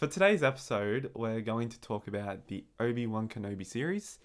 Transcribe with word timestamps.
For 0.00 0.06
today's 0.06 0.42
episode, 0.42 1.10
we're 1.14 1.42
going 1.42 1.68
to 1.68 1.78
talk 1.82 2.08
about 2.08 2.46
the 2.46 2.64
Obi 2.80 3.06
Wan 3.06 3.28
Kenobi 3.28 3.66
series. 3.66 4.18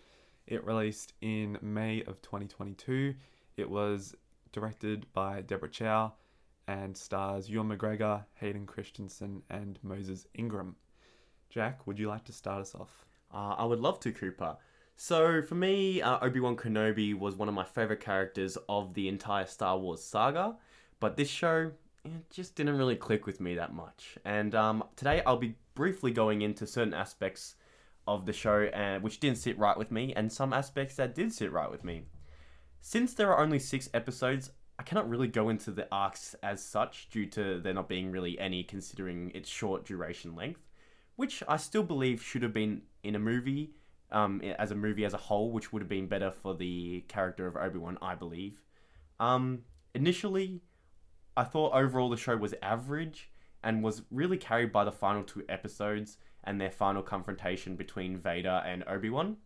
It 0.48 0.64
released 0.64 1.12
in 1.20 1.58
May 1.62 2.02
of 2.04 2.22
2022. 2.22 3.14
It 3.58 3.70
was 3.70 4.16
directed 4.54 5.06
by 5.12 5.42
Deborah 5.42 5.68
Chow 5.68 6.14
and 6.70 6.96
stars 6.96 7.50
Ewan 7.50 7.68
McGregor, 7.68 8.24
Hayden 8.36 8.66
Christensen, 8.66 9.42
and 9.50 9.78
Moses 9.84 10.28
Ingram. 10.34 10.78
Jack, 11.50 11.86
would 11.86 12.00
you 12.00 12.08
like 12.08 12.24
to 12.24 12.32
start 12.32 12.62
us 12.62 12.74
off? 12.74 13.06
Uh, 13.34 13.56
I 13.58 13.66
would 13.66 13.82
love 13.82 14.00
to, 14.00 14.14
Cooper. 14.14 14.56
So, 14.96 15.42
for 15.42 15.56
me, 15.56 16.02
uh, 16.02 16.20
Obi 16.22 16.40
Wan 16.40 16.56
Kenobi 16.56 17.14
was 17.14 17.36
one 17.36 17.50
of 17.50 17.54
my 17.54 17.66
favorite 17.66 18.00
characters 18.00 18.58
of 18.70 18.94
the 18.94 19.10
entire 19.10 19.46
Star 19.46 19.78
Wars 19.78 20.02
saga, 20.02 20.56
but 21.02 21.18
this 21.18 21.28
show 21.28 21.72
it 22.06 22.30
just 22.30 22.56
didn't 22.56 22.78
really 22.78 22.96
click 22.96 23.26
with 23.26 23.42
me 23.42 23.56
that 23.56 23.74
much. 23.74 24.18
And 24.24 24.54
um, 24.54 24.84
today 24.96 25.22
I'll 25.26 25.38
be 25.38 25.56
briefly 25.76 26.12
going 26.12 26.42
into 26.42 26.66
certain 26.66 26.94
aspects 26.94 27.56
of 28.08 28.26
the 28.26 28.34
show 28.34 28.70
and 28.74 29.04
which 29.04 29.20
didn't 29.20 29.38
sit 29.38 29.58
right 29.58 29.78
with 29.78 29.92
me, 29.92 30.14
and 30.16 30.32
some 30.32 30.54
aspects 30.54 30.96
that 30.96 31.16
did 31.16 31.34
sit 31.34 31.52
right 31.52 31.70
with 31.70 31.84
me. 31.84 32.06
Since 32.82 33.14
there 33.14 33.32
are 33.32 33.44
only 33.44 33.60
six 33.60 33.90
episodes, 33.94 34.52
I 34.78 34.84
cannot 34.84 35.10
really 35.10 35.28
go 35.28 35.50
into 35.50 35.72
the 35.72 35.88
arcs 35.92 36.36
as 36.44 36.64
such 36.64 37.10
due 37.10 37.26
to 37.28 37.60
there 37.60 37.74
not 37.74 37.90
being 37.90 38.12
really 38.12 38.38
any 38.40 38.64
considering 38.64 39.32
its 39.34 39.50
short 39.50 39.86
duration 39.86 40.36
length, 40.36 40.62
which 41.16 41.42
I 41.48 41.58
still 41.58 41.84
believe 41.84 42.22
should 42.22 42.44
have 42.44 42.54
been 42.54 42.84
in 43.04 43.16
a 43.16 43.20
movie, 43.20 43.72
um, 44.12 44.42
as 44.42 44.72
a 44.72 44.76
movie 44.76 45.06
as 45.06 45.14
a 45.14 45.18
whole, 45.18 45.52
which 45.52 45.72
would 45.72 45.82
have 45.82 45.90
been 45.90 46.08
better 46.08 46.32
for 46.32 46.54
the 46.54 47.02
character 47.08 47.48
of 47.48 47.56
Obi 47.56 47.80
Wan, 47.80 47.98
I 48.02 48.16
believe. 48.16 48.62
Um, 49.20 49.64
initially, 49.94 50.62
I 51.38 51.44
thought 51.44 51.74
overall 51.74 52.10
the 52.10 52.18
show 52.18 52.38
was 52.38 52.54
average 52.62 53.32
and 53.66 53.84
was 53.84 54.04
really 54.12 54.38
carried 54.38 54.72
by 54.72 54.86
the 54.86 54.92
final 54.92 55.24
two 55.24 55.44
episodes 55.50 56.18
and 56.44 56.62
their 56.62 56.72
final 56.72 57.02
confrontation 57.02 57.76
between 57.76 58.18
Vader 58.18 58.64
and 58.66 58.84
Obi 58.88 59.10
Wan. 59.10 59.38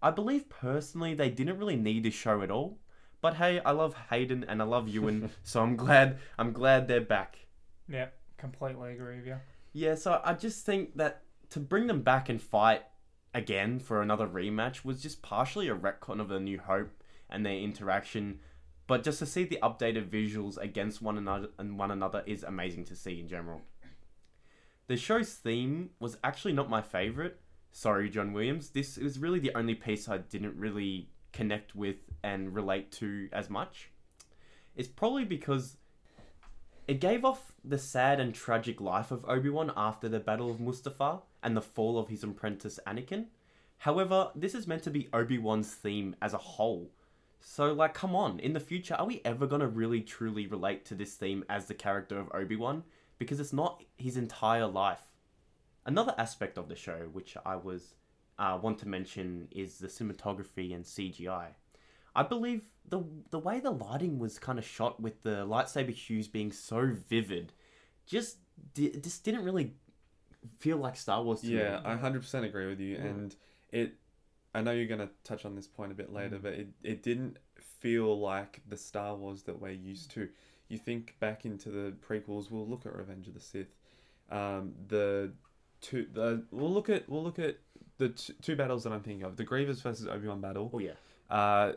I 0.00 0.10
believe 0.10 0.48
personally 0.48 1.14
they 1.14 1.28
didn't 1.28 1.58
really 1.58 1.76
need 1.76 2.04
this 2.04 2.14
show 2.14 2.40
at 2.40 2.50
all. 2.50 2.78
But 3.20 3.34
hey, 3.34 3.60
I 3.60 3.72
love 3.72 3.94
Hayden 4.10 4.44
and 4.46 4.62
I 4.62 4.66
love 4.66 4.88
Ewan, 4.88 5.30
so 5.42 5.62
I'm 5.62 5.76
glad 5.76 6.18
I'm 6.38 6.52
glad 6.52 6.86
they're 6.86 7.00
back. 7.00 7.38
Yeah, 7.88 8.08
completely 8.36 8.92
agree 8.92 9.16
with 9.16 9.26
you. 9.26 9.36
Yeah, 9.72 9.94
so 9.94 10.20
I 10.22 10.34
just 10.34 10.64
think 10.64 10.96
that 10.96 11.22
to 11.50 11.60
bring 11.60 11.86
them 11.86 12.02
back 12.02 12.28
and 12.28 12.40
fight 12.40 12.82
again 13.32 13.78
for 13.80 14.00
another 14.00 14.28
rematch 14.28 14.84
was 14.84 15.02
just 15.02 15.22
partially 15.22 15.68
a 15.68 15.74
retcon 15.74 16.20
of 16.20 16.28
the 16.28 16.38
New 16.38 16.58
Hope 16.58 16.90
and 17.28 17.44
their 17.44 17.56
interaction. 17.56 18.38
But 18.86 19.02
just 19.02 19.18
to 19.20 19.26
see 19.26 19.44
the 19.44 19.58
updated 19.62 20.08
visuals 20.08 20.58
against 20.58 21.00
one 21.00 21.16
another 21.16 21.48
and 21.58 21.78
one 21.78 21.90
another 21.90 22.22
is 22.26 22.42
amazing 22.42 22.84
to 22.86 22.96
see 22.96 23.18
in 23.18 23.28
general. 23.28 23.62
The 24.86 24.96
show's 24.96 25.32
theme 25.32 25.90
was 25.98 26.18
actually 26.22 26.52
not 26.52 26.68
my 26.68 26.82
favorite. 26.82 27.40
Sorry, 27.72 28.10
John 28.10 28.34
Williams. 28.34 28.70
This 28.70 28.98
was 28.98 29.18
really 29.18 29.38
the 29.38 29.54
only 29.54 29.74
piece 29.74 30.08
I 30.08 30.18
didn't 30.18 30.58
really 30.58 31.08
connect 31.32 31.74
with 31.74 31.96
and 32.22 32.54
relate 32.54 32.92
to 32.92 33.28
as 33.32 33.48
much. 33.48 33.90
It's 34.76 34.88
probably 34.88 35.24
because 35.24 35.78
it 36.86 37.00
gave 37.00 37.24
off 37.24 37.52
the 37.64 37.78
sad 37.78 38.20
and 38.20 38.34
tragic 38.34 38.80
life 38.80 39.10
of 39.10 39.24
Obi-Wan 39.24 39.72
after 39.74 40.08
the 40.08 40.20
Battle 40.20 40.50
of 40.50 40.58
Mustafar 40.58 41.22
and 41.42 41.56
the 41.56 41.62
fall 41.62 41.98
of 41.98 42.08
his 42.08 42.22
apprentice 42.22 42.78
Anakin. 42.86 43.26
However, 43.78 44.30
this 44.34 44.54
is 44.54 44.66
meant 44.66 44.82
to 44.82 44.90
be 44.90 45.08
Obi-Wan's 45.12 45.72
theme 45.72 46.14
as 46.20 46.34
a 46.34 46.38
whole. 46.38 46.90
So, 47.46 47.74
like, 47.74 47.92
come 47.92 48.16
on, 48.16 48.40
in 48.40 48.54
the 48.54 48.58
future, 48.60 48.94
are 48.94 49.04
we 49.06 49.20
ever 49.24 49.46
gonna 49.46 49.68
really 49.68 50.00
truly 50.00 50.46
relate 50.46 50.86
to 50.86 50.94
this 50.94 51.14
theme 51.14 51.44
as 51.48 51.66
the 51.66 51.74
character 51.74 52.18
of 52.18 52.30
Obi-Wan? 52.32 52.84
Because 53.18 53.38
it's 53.38 53.52
not 53.52 53.84
his 53.98 54.16
entire 54.16 54.66
life. 54.66 55.02
Another 55.84 56.14
aspect 56.16 56.56
of 56.56 56.68
the 56.68 56.74
show, 56.74 57.10
which 57.12 57.36
I 57.44 57.56
was 57.56 57.94
uh, 58.38 58.58
want 58.60 58.78
to 58.78 58.88
mention, 58.88 59.48
is 59.50 59.78
the 59.78 59.88
cinematography 59.88 60.74
and 60.74 60.84
CGI. 60.84 61.48
I 62.16 62.22
believe 62.22 62.62
the 62.88 63.04
the 63.30 63.38
way 63.38 63.60
the 63.60 63.70
lighting 63.72 64.18
was 64.18 64.38
kind 64.38 64.58
of 64.58 64.64
shot 64.64 65.00
with 65.00 65.22
the 65.22 65.46
lightsaber 65.46 65.92
hues 65.92 66.28
being 66.28 66.50
so 66.50 66.92
vivid, 67.10 67.52
just 68.06 68.38
di- 68.72 68.98
just 69.00 69.22
didn't 69.22 69.44
really 69.44 69.74
feel 70.58 70.78
like 70.78 70.96
Star 70.96 71.22
Wars. 71.22 71.42
To 71.42 71.46
Yeah, 71.48 71.80
me. 71.80 71.80
I 71.84 71.96
100% 71.96 72.44
agree 72.44 72.66
with 72.66 72.80
you. 72.80 72.94
Yeah. 72.94 73.02
And 73.04 73.36
it, 73.70 73.94
I 74.54 74.60
know 74.60 74.70
you're 74.70 74.86
going 74.86 75.00
to 75.00 75.10
touch 75.24 75.44
on 75.44 75.54
this 75.56 75.66
point 75.66 75.90
a 75.92 75.94
bit 75.94 76.12
later, 76.12 76.36
Mm. 76.38 76.42
but 76.42 76.52
it, 76.54 76.68
it 76.82 77.02
didn't 77.02 77.38
feel 77.80 78.18
like 78.18 78.60
the 78.68 78.76
Star 78.76 79.14
Wars 79.16 79.42
that 79.42 79.60
we're 79.60 79.70
used 79.70 80.10
to. 80.12 80.28
You 80.68 80.78
think 80.78 81.16
back 81.20 81.44
into 81.44 81.70
the 81.70 81.92
prequels, 82.06 82.50
we'll 82.50 82.66
look 82.66 82.86
at 82.86 82.94
Revenge 82.94 83.28
of 83.28 83.34
the 83.34 83.40
Sith. 83.40 83.74
Um, 84.30 84.72
the 84.88 85.32
two, 85.80 86.06
the, 86.12 86.44
we'll 86.50 86.72
look 86.72 86.88
at, 86.88 87.08
we'll 87.08 87.22
look 87.22 87.38
at 87.38 87.58
the 87.98 88.10
t- 88.10 88.32
two 88.40 88.56
battles 88.56 88.84
that 88.84 88.92
I'm 88.92 89.02
thinking 89.02 89.24
of 89.24 89.36
the 89.36 89.44
Grievous 89.44 89.80
versus 89.80 90.06
Obi 90.06 90.28
Wan 90.28 90.40
battle. 90.40 90.70
Oh 90.72 90.78
yeah. 90.78 90.92
Uh, 91.28 91.72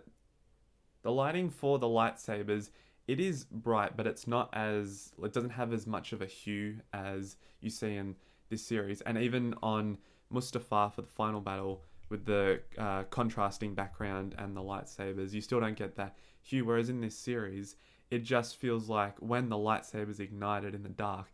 the 1.04 1.12
lighting 1.12 1.50
for 1.50 1.80
the 1.80 1.88
lightsabers, 1.88 2.70
it 3.08 3.20
is 3.20 3.46
bright, 3.46 3.96
but 3.98 4.08
it's 4.08 4.28
not 4.28 4.50
as 4.54 5.14
it 5.24 5.34
doesn't 5.34 5.52
have 5.52 5.74
as 5.74 5.86
much 5.88 6.14
of 6.14 6.22
a 6.22 6.26
hue 6.26 6.78
as 6.94 7.38
you 7.62 7.70
see 7.70 7.96
in 7.96 8.16
this 8.50 8.66
series, 8.66 9.02
and 9.02 9.18
even 9.18 9.54
on 9.62 9.98
Mustafar 10.34 10.94
for 10.94 11.02
the 11.02 11.08
final 11.08 11.42
battle 11.42 11.82
with 12.10 12.26
the 12.26 12.62
uh, 12.78 13.04
contrasting 13.04 13.74
background 13.74 14.36
and 14.38 14.56
the 14.56 14.62
lightsabers, 14.62 15.34
you 15.34 15.42
still 15.42 15.60
don't 15.60 15.78
get 15.78 15.96
that 15.96 16.18
hue. 16.42 16.66
Whereas 16.66 16.90
in 16.90 17.02
this 17.02 17.18
series, 17.18 17.76
it 18.10 18.24
just 18.24 18.58
feels 18.58 18.90
like 18.90 19.18
when 19.20 19.50
the 19.50 19.58
lightsabers 19.58 20.20
ignited 20.20 20.74
in 20.74 20.84
the 20.84 20.90
dark, 20.90 21.32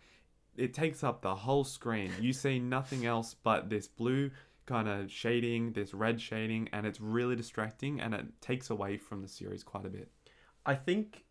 it 0.55 0.73
takes 0.73 1.03
up 1.03 1.21
the 1.21 1.35
whole 1.35 1.63
screen. 1.63 2.11
You 2.19 2.33
see 2.33 2.59
nothing 2.59 3.05
else 3.05 3.35
but 3.43 3.69
this 3.69 3.87
blue 3.87 4.31
kind 4.65 4.87
of 4.87 5.11
shading, 5.11 5.73
this 5.73 5.93
red 5.93 6.21
shading, 6.21 6.69
and 6.71 6.85
it's 6.85 7.01
really 7.01 7.35
distracting 7.35 7.99
and 7.99 8.13
it 8.13 8.25
takes 8.41 8.69
away 8.69 8.97
from 8.97 9.21
the 9.21 9.27
series 9.27 9.63
quite 9.63 9.85
a 9.85 9.89
bit. 9.89 10.09
I 10.65 10.75
think 10.75 11.25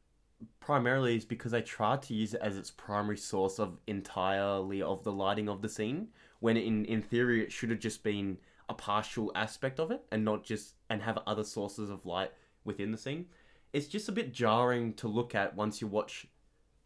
primarily 0.61 1.17
is 1.17 1.25
because 1.25 1.53
they 1.53 1.63
tried 1.63 2.03
to 2.03 2.15
use 2.15 2.35
it 2.35 2.41
as 2.43 2.57
its 2.57 2.71
primary 2.71 3.17
source 3.17 3.59
of 3.59 3.79
entirely 3.87 4.83
of 4.83 5.05
the 5.05 5.13
lighting 5.13 5.49
of 5.49 5.63
the 5.63 5.69
scene, 5.69 6.09
when 6.41 6.57
in 6.57 6.85
in 6.85 7.01
theory 7.03 7.43
it 7.43 7.53
should 7.53 7.71
have 7.71 7.79
just 7.79 8.03
been 8.03 8.39
a 8.73 8.75
partial 8.75 9.31
aspect 9.35 9.79
of 9.79 9.91
it 9.91 10.03
and 10.11 10.25
not 10.25 10.45
just 10.45 10.75
and 10.89 11.03
have 11.03 11.19
other 11.27 11.45
sources 11.45 11.91
of 11.91 12.07
light 12.07 12.33
within 12.65 12.91
the 12.91 12.99
scene. 12.99 13.27
It's 13.73 13.87
just 13.87 14.09
a 14.09 14.13
bit 14.13 14.33
jarring 14.33 14.95
to 14.95 15.09
look 15.09 15.35
at 15.35 15.55
once 15.55 15.81
you 15.81 15.87
watch 15.87 16.27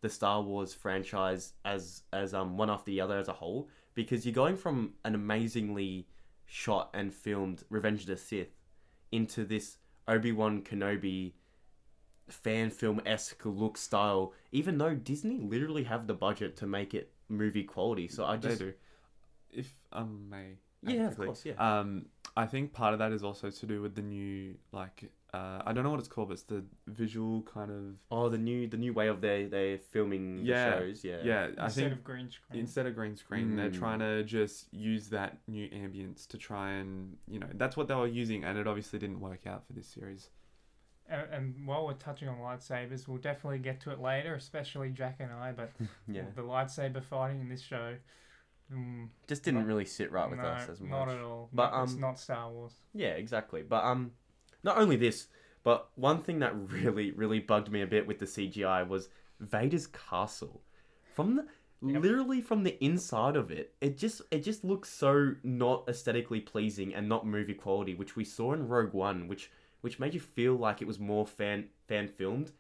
the 0.01 0.09
Star 0.09 0.43
Wars 0.43 0.75
franchise 0.75 1.53
as 1.65 2.03
as 2.13 2.35
um 2.35 2.57
one 2.57 2.71
after 2.71 2.91
the 2.91 3.01
other 3.01 3.19
as 3.19 3.29
a 3.29 3.33
whole 3.33 3.69
because 3.95 4.27
you're 4.27 4.35
going 4.45 4.57
from 4.57 4.95
an 5.05 5.15
amazingly 5.15 6.09
shot 6.45 6.91
and 6.93 7.15
filmed 7.15 7.63
Revenge 7.71 8.03
of 8.03 8.09
the 8.09 8.17
Sith 8.17 8.55
into 9.11 9.45
this 9.45 9.79
Obi-Wan 10.09 10.63
Kenobi 10.63 11.33
fan 12.29 12.71
film 12.71 13.01
esque 13.07 13.45
look 13.45 13.79
style, 13.79 14.33
even 14.53 14.79
though 14.79 14.95
Disney 14.95 15.39
literally 15.39 15.85
have 15.85 16.07
the 16.07 16.15
budget 16.15 16.57
to 16.59 16.67
make 16.67 16.95
it 16.95 17.13
movie 17.29 17.65
quality. 17.65 18.09
So 18.09 18.25
I 18.25 18.37
just. 18.37 18.63
If 19.51 19.75
um 19.93 20.29
may. 20.29 20.59
Yeah, 20.83 21.09
of 21.09 21.17
course, 21.17 21.45
yeah. 21.45 21.55
Um, 21.59 22.07
I 22.37 22.47
think 22.47 22.73
part 22.73 22.93
of 22.93 22.99
that 22.99 23.13
is 23.13 23.23
also 23.23 23.51
to 23.51 23.67
do 23.67 23.81
with 23.83 23.95
the 23.95 24.03
new 24.03 24.55
like 24.73 25.11
uh, 25.35 25.61
I 25.67 25.73
don't 25.73 25.85
know 25.85 25.91
what 25.91 25.99
it's 25.99 26.09
called, 26.09 26.29
but 26.29 26.35
it's 26.35 26.43
the 26.45 26.65
visual 26.87 27.43
kind 27.43 27.71
of 27.71 27.97
Oh, 28.11 28.29
the 28.29 28.39
new 28.39 28.67
the 28.69 28.77
new 28.77 28.93
way 28.93 29.09
of 29.09 29.21
their 29.21 29.49
they 29.49 29.79
filming 29.79 30.41
Yeah, 30.45 30.71
the 30.71 30.81
shows. 30.81 31.05
Yeah, 31.05 31.17
yeah. 31.25 31.49
I 31.59 31.65
Instead 31.65 31.73
think 31.85 31.93
of 31.93 32.05
green 32.05 32.31
screen. 32.31 32.61
instead 32.61 32.87
of 32.87 32.95
green 32.95 33.17
screen, 33.17 33.57
they're 33.57 33.71
Mm. 33.71 33.79
trying 33.79 33.99
to 34.01 34.23
just 34.23 34.73
use 34.73 35.09
that 35.11 35.39
new 35.49 35.69
ambience 35.71 36.27
to 36.29 36.39
try 36.39 36.73
and 36.73 37.17
you 37.27 37.39
know 37.39 37.49
that's 37.55 37.77
what 37.77 37.89
they 37.89 37.95
were 37.95 38.07
using, 38.07 38.45
and 38.45 38.59
it 38.59 38.67
obviously 38.67 38.99
didn't 38.99 39.21
work 39.21 39.47
out 39.47 39.67
for 39.67 39.73
this 39.73 39.87
series. 39.89 40.31
And, 41.09 41.23
and 41.33 41.67
while 41.67 41.87
we're 41.87 41.93
touching 41.95 42.29
on 42.29 42.39
lightsabers, 42.39 43.07
we'll 43.07 43.19
definitely 43.19 43.59
get 43.61 43.81
to 43.83 43.91
it 43.93 44.01
later, 44.01 44.35
especially 44.35 44.91
Jack 44.91 45.17
and 45.21 45.33
I. 45.33 45.53
But 45.53 45.71
yeah. 46.09 46.23
the 46.35 46.43
lightsaber 46.43 47.03
fighting 47.03 47.41
in 47.41 47.49
this 47.49 47.63
show, 47.63 47.95
mm, 48.73 49.09
Just 49.27 49.43
didn't 49.45 49.61
Not- 49.61 49.67
really 49.67 49.85
sit 49.85 50.11
right 50.13 50.29
with 50.29 50.39
no, 50.39 50.45
us 50.47 50.69
as 50.69 50.81
much. 50.81 50.91
not 50.91 51.09
at 51.09 51.21
all. 51.21 51.49
But, 51.53 51.71
But 51.71 51.83
it's 51.85 51.93
um, 51.95 52.01
not 52.01 52.19
Star 52.19 52.51
Wars. 52.51 52.73
Yeah, 52.95 53.11
exactly. 53.11 53.63
But 53.63 53.85
um, 53.85 54.13
not 54.63 54.79
only 54.79 54.97
this, 54.97 55.29
but 55.63 55.89
one 55.97 56.21
thing 56.23 56.39
that 56.41 56.53
really, 56.71 57.11
really 57.13 57.41
bugged 57.41 57.71
me 57.71 57.83
a 57.83 57.87
bit 57.87 58.07
with 58.07 58.19
the 58.19 58.27
CGI 58.27 58.87
was 58.87 59.09
Vader's 59.41 59.87
castle. 59.87 60.63
From 61.15 61.37
the 61.37 61.47
Yep. 61.83 62.03
literally 62.03 62.41
from 62.41 62.63
the 62.65 62.83
inside 62.83 63.37
of 63.37 63.51
it, 63.51 63.75
it 63.83 63.99
just 63.99 64.23
it 64.31 64.39
just 64.43 64.65
looks 64.65 64.89
so 64.89 65.35
not 65.43 65.85
aesthetically 65.87 66.41
pleasing 66.41 66.95
and 66.95 67.07
not 67.07 67.27
movie 67.27 67.53
quality, 67.53 67.95
which 67.95 68.17
we 68.17 68.25
saw 68.25 68.55
in 68.55 68.67
Rogue 68.67 68.95
One, 68.95 69.29
which 69.29 69.51
which 69.83 69.99
made 69.99 70.15
you 70.15 70.21
feel 70.21 70.55
like 70.55 70.81
it 70.81 70.87
was 70.89 70.99
more 70.99 71.27
fan 71.27 71.67
fan 71.87 72.09
filmed, 72.09 72.51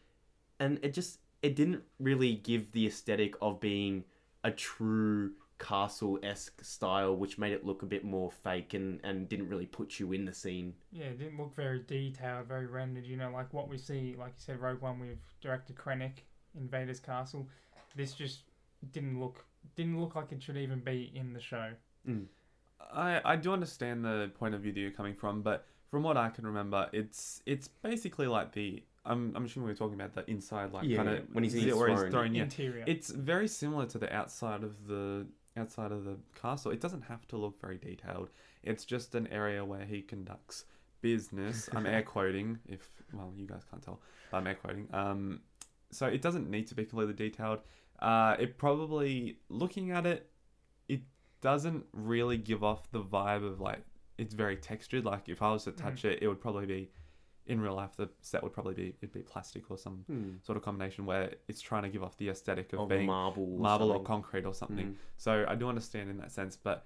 and 0.61 0.79
it 0.83 0.93
just 0.93 1.21
it 1.43 1.57
didn't 1.57 1.83
really 1.99 2.35
give 2.35 2.73
the 2.73 2.87
aesthetic 2.87 3.35
of 3.41 3.59
being 3.59 4.05
a 4.45 4.51
true 4.51 5.33
castle 5.59 6.19
esque 6.23 6.63
style, 6.65 7.17
which 7.17 7.39
made 7.39 7.53
it 7.53 7.65
look 7.65 7.83
a 7.83 7.87
bit 7.87 8.05
more 8.05 8.31
fake 8.31 8.75
and, 8.75 9.01
and 9.05 9.29
didn't 9.29 9.49
really 9.49 9.67
put 9.67 9.99
you 9.99 10.13
in 10.13 10.25
the 10.25 10.33
scene. 10.33 10.75
Yeah, 10.93 11.07
it 11.07 11.19
didn't 11.19 11.39
look 11.39 11.55
very 11.55 11.81
detailed, 11.87 12.47
very 12.47 12.67
rendered. 12.67 13.07
You 13.07 13.17
know, 13.17 13.31
like 13.31 13.53
what 13.53 13.69
we 13.69 13.79
see, 13.79 14.15
like 14.19 14.31
you 14.31 14.39
said, 14.45 14.61
Rogue 14.61 14.81
One 14.83 14.99
with 14.99 15.19
director 15.41 15.73
Krennic 15.73 16.25
in 16.59 16.69
Vader's 16.69 17.01
castle. 17.01 17.49
This 17.95 18.13
just 18.13 18.41
didn't 18.93 19.19
look 19.19 19.45
didn't 19.75 20.01
look 20.01 20.15
like 20.15 20.33
it 20.33 20.43
should 20.43 20.57
even 20.57 20.81
be 20.81 21.11
in 21.15 21.33
the 21.33 21.41
show. 21.41 21.71
Mm. 22.09 22.27
I 22.93 23.21
I 23.25 23.37
do 23.37 23.53
understand 23.53 24.05
the 24.05 24.31
point 24.39 24.55
of 24.55 24.61
view 24.61 24.73
that 24.73 24.81
you're 24.81 24.91
coming 24.91 25.15
from, 25.15 25.43
but 25.43 25.67
from 25.91 26.03
what 26.03 26.17
I 26.17 26.29
can 26.29 26.47
remember, 26.47 26.89
it's 26.93 27.43
it's 27.47 27.69
basically 27.69 28.27
like 28.27 28.53
the 28.53 28.83
I'm 29.05 29.33
I'm 29.37 29.45
assuming 29.45 29.69
we're 29.69 29.75
talking 29.77 29.95
about 29.95 30.15
the 30.15 30.29
inside 30.31 30.73
like 30.73 30.85
Yeah, 30.85 30.97
kind 30.99 31.09
yeah, 31.11 31.15
of 31.17 31.25
when 31.35 31.45
he's 31.45 31.55
in 31.55 31.61
his 31.61 31.69
he's 31.71 31.75
throne. 31.77 32.11
thrown. 32.11 32.35
Yeah, 32.35 32.43
Interior. 32.43 32.85
it's 32.87 33.11
very 33.11 33.49
similar 33.49 33.87
to 33.87 33.99
the 33.99 34.15
outside 34.15 34.63
of 34.63 34.87
the 34.89 35.27
outside 35.57 35.93
of 35.93 36.05
the 36.05 36.17
castle. 36.41 36.71
It 36.71 36.81
doesn't 36.81 37.03
have 37.03 37.27
to 37.29 37.37
look 37.37 37.61
very 37.61 37.79
detailed. 37.79 38.31
It's 38.63 38.85
just 38.85 39.15
an 39.15 39.27
area 39.29 39.65
where 39.65 39.85
he 39.85 40.03
conducts 40.03 40.65
business. 41.01 41.69
I'm 41.75 41.87
air 41.87 42.03
quoting 42.15 42.59
if 42.69 42.89
well 43.13 43.33
you 43.37 43.47
guys 43.47 43.63
can't 43.71 43.83
tell, 43.83 44.01
but 44.31 44.39
I'm 44.39 44.47
air 44.47 44.55
quoting. 44.55 44.89
Um, 44.93 45.41
so 45.91 46.07
it 46.07 46.23
doesn't 46.23 46.51
need 46.51 46.67
to 46.69 46.75
be 46.75 46.85
completely 46.85 47.15
detailed. 47.15 47.61
Uh, 48.01 48.37
it 48.39 48.59
probably 48.59 49.39
looking 49.49 49.91
at 49.91 50.07
it, 50.07 50.31
it 50.89 51.01
doesn't 51.41 51.85
really 51.93 52.37
give 52.37 52.63
off 52.63 52.91
the 52.91 53.03
vibe 53.03 53.47
of 53.47 53.61
like 53.61 53.81
it's 54.19 54.35
very 54.35 54.57
textured. 54.57 55.05
Like 55.05 55.29
if 55.29 55.43
I 55.43 55.53
was 55.53 55.65
to 55.65 55.73
touch 55.73 56.05
it, 56.05 56.23
it 56.23 56.29
would 56.29 56.41
probably 56.41 56.67
be 56.67 56.91
in 57.47 57.61
real 57.61 57.75
life. 57.75 57.97
The 57.97 58.09
set 58.23 58.43
would 58.43 58.53
probably 58.53 58.75
be 58.75 58.95
it'd 59.01 59.13
be 59.13 59.23
plastic 59.23 59.71
or 59.71 59.79
some 59.79 60.05
Hmm. 60.07 60.31
sort 60.43 60.57
of 60.59 60.65
combination 60.65 61.07
where 61.07 61.35
it's 61.49 61.61
trying 61.61 61.83
to 61.85 61.89
give 61.89 62.03
off 62.03 62.17
the 62.17 62.29
aesthetic 62.29 62.73
of, 62.73 62.81
Of 62.81 62.89
being 62.89 63.07
marble, 63.07 63.55
or 63.55 63.59
marble 63.61 63.91
or 63.93 64.03
concrete 64.03 64.45
or 64.45 64.55
something. 64.55 64.87
Mm. 64.89 64.97
So 65.17 65.45
I 65.49 65.55
do 65.55 65.69
understand 65.69 66.11
in 66.11 66.19
that 66.19 66.33
sense, 66.33 66.57
but 66.57 66.85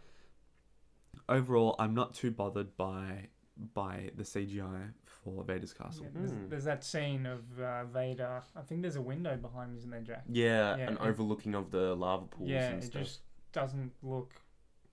overall, 1.29 1.77
I'm 1.79 1.95
not 1.95 2.15
too 2.15 2.31
bothered 2.31 2.77
by 2.77 3.29
by 3.75 4.11
the 4.17 4.23
CGI 4.25 4.91
for 5.05 5.45
Vader's 5.45 5.75
castle. 5.75 6.05
Yeah, 6.05 6.11
there's, 6.15 6.33
Mm. 6.33 6.49
there's 6.49 6.65
that 6.65 6.83
scene 6.83 7.27
of 7.27 7.61
uh, 7.61 7.85
Vader. 7.85 8.43
I 8.57 8.63
think 8.63 8.81
there's 8.81 8.97
a 8.97 9.03
window 9.03 9.37
behind 9.37 9.73
him, 9.73 9.77
isn't 9.77 9.91
there, 9.91 10.01
Jack? 10.01 10.25
Yeah, 10.29 10.77
Yeah, 10.79 10.87
an 10.89 10.95
it- 10.95 11.01
overlooking 11.01 11.55
of 11.55 11.71
the 11.71 11.95
lava 11.95 12.25
pools 12.27 12.49
yeah, 12.49 12.69
and 12.71 12.83
it 12.83 12.87
stuff. 12.87 13.03
just 13.03 13.21
doesn't 13.53 13.93
look 14.03 14.33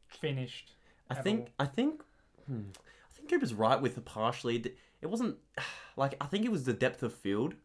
finished. 0.08 0.74
I 1.10 1.16
at 1.16 1.24
think 1.24 1.54
I 1.60 1.66
think 1.66 2.04
hmm, 2.46 2.64
I 3.10 3.14
think 3.14 3.30
Cooper's 3.30 3.54
right 3.54 3.82
with 3.82 3.96
the 3.96 4.02
partially. 4.02 4.76
D- 5.02 5.06
It 5.06 5.08
wasn't 5.10 5.38
like 5.98 6.16
I 6.22 6.26
think 6.26 6.46
it 6.46 6.52
was 6.52 6.64
the 6.66 6.74
depth 6.74 7.04
of 7.04 7.14
field. 7.14 7.56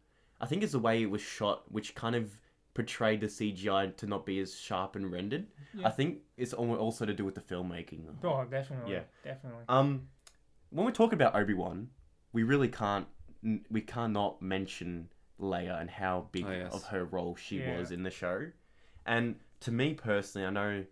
I 0.41 0.45
think 0.45 0.63
it's 0.63 0.73
the 0.73 0.79
way 0.79 1.01
it 1.01 1.09
was 1.09 1.21
shot, 1.21 1.71
which 1.71 1.95
kind 1.95 2.15
of 2.15 2.37
portrayed 2.73 3.21
the 3.21 3.27
CGI 3.27 3.95
to 3.97 4.07
not 4.07 4.25
be 4.25 4.39
as 4.39 4.55
sharp 4.59 4.95
and 4.95 5.11
rendered. 5.11 5.45
Yeah. 5.73 5.87
I 5.87 5.91
think 5.91 6.19
it's 6.37 6.53
also 6.53 7.05
to 7.05 7.13
do 7.13 7.23
with 7.23 7.35
the 7.35 7.41
filmmaking. 7.41 8.05
though. 8.21 8.29
Oh, 8.29 8.45
definitely. 8.45 8.93
Yeah. 8.93 9.01
Definitely. 9.23 9.63
Um, 9.69 10.07
when 10.71 10.85
we 10.85 10.91
talk 10.91 11.13
about 11.13 11.35
Obi 11.35 11.53
Wan, 11.53 11.89
we 12.33 12.43
really 12.43 12.67
can't 12.67 13.07
n- 13.43 13.63
we 13.69 13.79
cannot 13.81 14.41
mention 14.41 15.09
Leia 15.39 15.79
and 15.79 15.89
how 15.89 16.27
big 16.31 16.45
Oh, 16.47 16.51
yes. 16.51 16.73
of 16.73 16.83
her 16.85 17.05
role 17.05 17.35
she 17.35 17.59
Yeah. 17.59 17.77
was 17.77 17.91
in 17.91 18.01
the 18.03 18.11
show. 18.11 18.47
And 19.05 19.35
to 19.61 19.71
me 19.71 19.93
personally, 19.93 20.47
I 20.47 20.49
know 20.49 20.85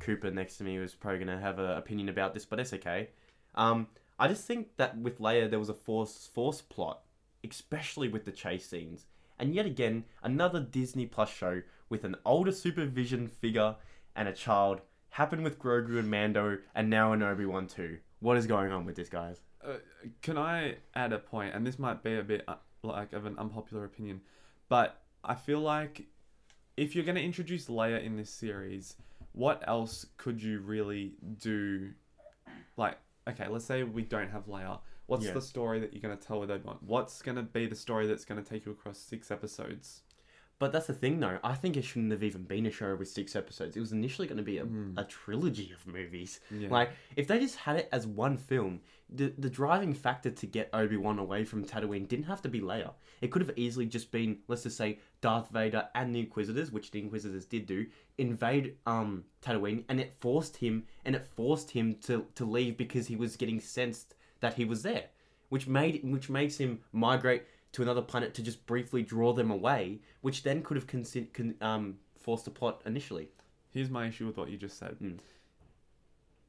Cooper 0.00 0.30
next 0.30 0.56
to 0.58 0.64
me 0.64 0.78
was 0.78 0.94
probably 0.94 1.20
gonna 1.20 1.38
have 1.40 1.58
an 1.60 1.70
opinion 1.70 2.08
about 2.08 2.34
this, 2.34 2.44
but 2.44 2.58
it's 2.60 2.72
okay. 2.74 3.10
Um, 3.54 3.86
I 4.18 4.28
just 4.28 4.46
think 4.46 4.76
that 4.76 4.98
with 4.98 5.20
Leia 5.20 5.48
there 5.48 5.58
was 5.58 5.68
a 5.68 5.74
force 5.74 6.28
force 6.32 6.60
plot, 6.60 7.02
especially 7.48 8.08
with 8.08 8.24
the 8.24 8.32
chase 8.32 8.66
scenes. 8.66 9.06
And 9.38 9.54
yet 9.54 9.66
again, 9.66 10.04
another 10.22 10.60
Disney 10.60 11.06
Plus 11.06 11.30
show 11.30 11.62
with 11.88 12.04
an 12.04 12.16
older 12.24 12.52
supervision 12.52 13.28
figure 13.28 13.76
and 14.16 14.28
a 14.28 14.32
child 14.32 14.80
happened 15.10 15.44
with 15.44 15.58
Grogu 15.58 15.98
and 15.98 16.10
Mando, 16.10 16.58
and 16.74 16.90
now 16.90 17.12
an 17.12 17.22
Obi 17.22 17.46
Wan 17.46 17.66
too. 17.66 17.98
What 18.20 18.36
is 18.36 18.46
going 18.46 18.72
on 18.72 18.84
with 18.84 18.96
this, 18.96 19.08
guys? 19.08 19.40
Uh, 19.64 19.74
can 20.22 20.36
I 20.36 20.76
add 20.94 21.12
a 21.12 21.18
point? 21.18 21.54
And 21.54 21.66
this 21.66 21.78
might 21.78 22.02
be 22.02 22.16
a 22.16 22.22
bit 22.22 22.44
uh, 22.48 22.56
like 22.82 23.12
of 23.12 23.26
an 23.26 23.38
unpopular 23.38 23.84
opinion, 23.84 24.20
but 24.68 25.00
I 25.24 25.34
feel 25.34 25.60
like 25.60 26.06
if 26.76 26.94
you're 26.94 27.04
going 27.04 27.16
to 27.16 27.22
introduce 27.22 27.66
Leia 27.66 28.04
in 28.04 28.16
this 28.16 28.30
series, 28.30 28.96
what 29.32 29.62
else 29.66 30.06
could 30.16 30.42
you 30.42 30.60
really 30.60 31.14
do? 31.38 31.90
Like, 32.76 32.98
okay, 33.28 33.48
let's 33.48 33.64
say 33.64 33.82
we 33.82 34.02
don't 34.02 34.30
have 34.30 34.46
Leia. 34.46 34.80
What's 35.06 35.24
Yeah. 35.26 35.32
the 35.32 35.40
story 35.42 35.80
that 35.80 35.92
you're 35.92 36.02
going 36.02 36.16
to 36.16 36.22
tell 36.26 36.40
with 36.40 36.50
Obi 36.50 36.64
Wan? 36.64 36.78
What's 36.80 37.22
going 37.22 37.36
to 37.36 37.42
be 37.42 37.66
the 37.66 37.76
story 37.76 38.06
that's 38.06 38.24
going 38.24 38.42
to 38.42 38.48
take 38.48 38.66
you 38.66 38.72
across 38.72 38.98
six 38.98 39.30
episodes? 39.30 40.02
But 40.60 40.72
that's 40.72 40.88
the 40.88 40.92
thing, 40.94 41.20
though. 41.20 41.38
I 41.44 41.54
think 41.54 41.76
it 41.76 41.84
shouldn't 41.84 42.10
have 42.10 42.24
even 42.24 42.42
been 42.42 42.66
a 42.66 42.70
show 42.72 42.96
with 42.96 43.08
six 43.08 43.36
episodes. 43.36 43.76
It 43.76 43.80
was 43.80 43.92
initially 43.92 44.26
going 44.26 44.38
to 44.38 44.42
be 44.44 44.58
a, 44.58 44.64
Mm. 44.64 44.94
a 44.98 45.04
trilogy 45.04 45.72
of 45.72 45.86
movies. 45.86 46.40
Yeah. 46.50 46.68
Like, 46.68 46.90
if 47.14 47.28
they 47.28 47.38
just 47.38 47.54
had 47.56 47.76
it 47.76 47.88
as 47.92 48.06
one 48.08 48.36
film, 48.36 48.80
the 49.08 49.32
the 49.38 49.48
driving 49.48 49.94
factor 49.94 50.30
to 50.30 50.46
get 50.46 50.68
Obi 50.72 50.96
Wan 50.96 51.18
away 51.20 51.44
from 51.44 51.64
Tatooine 51.64 52.08
didn't 52.08 52.24
have 52.26 52.42
to 52.42 52.48
be 52.48 52.60
Leia. 52.60 52.92
It 53.20 53.28
could 53.30 53.40
have 53.40 53.56
easily 53.56 53.86
just 53.86 54.10
been, 54.10 54.38
let's 54.48 54.64
just 54.64 54.76
say, 54.76 54.98
Darth 55.20 55.48
Vader 55.50 55.88
and 55.94 56.14
the 56.14 56.20
Inquisitors, 56.20 56.70
which 56.72 56.90
the 56.90 56.98
Inquisitors 57.00 57.46
did 57.46 57.64
do, 57.66 57.86
invade 58.18 58.76
um 58.84 59.24
Tatooine, 59.42 59.84
and 59.88 60.00
it 60.00 60.12
forced 60.20 60.56
him, 60.58 60.84
and 61.04 61.14
it 61.14 61.24
forced 61.24 61.70
him 61.70 61.94
to 62.02 62.26
to 62.34 62.44
leave 62.44 62.76
because 62.76 63.06
he 63.06 63.16
was 63.16 63.36
getting 63.36 63.60
sensed 63.60 64.14
that 64.40 64.54
he 64.54 64.64
was 64.64 64.82
there, 64.82 65.06
which 65.50 65.66
made 65.68 66.00
which 66.04 66.28
makes 66.28 66.58
him 66.58 66.80
migrate 66.92 67.44
to 67.72 67.82
another 67.82 68.02
planet 68.02 68.34
to 68.34 68.42
just 68.42 68.66
briefly 68.66 69.02
draw 69.02 69.32
them 69.32 69.50
away, 69.50 70.00
which 70.20 70.42
then 70.42 70.62
could 70.62 70.76
have 70.76 70.86
consi- 70.86 71.32
con- 71.32 71.56
um 71.60 71.98
forced 72.18 72.44
the 72.44 72.50
plot 72.50 72.82
initially. 72.84 73.28
Here's 73.70 73.90
my 73.90 74.06
issue 74.06 74.26
with 74.26 74.36
what 74.36 74.50
you 74.50 74.56
just 74.56 74.78
said. 74.78 74.96
Mm. 75.02 75.18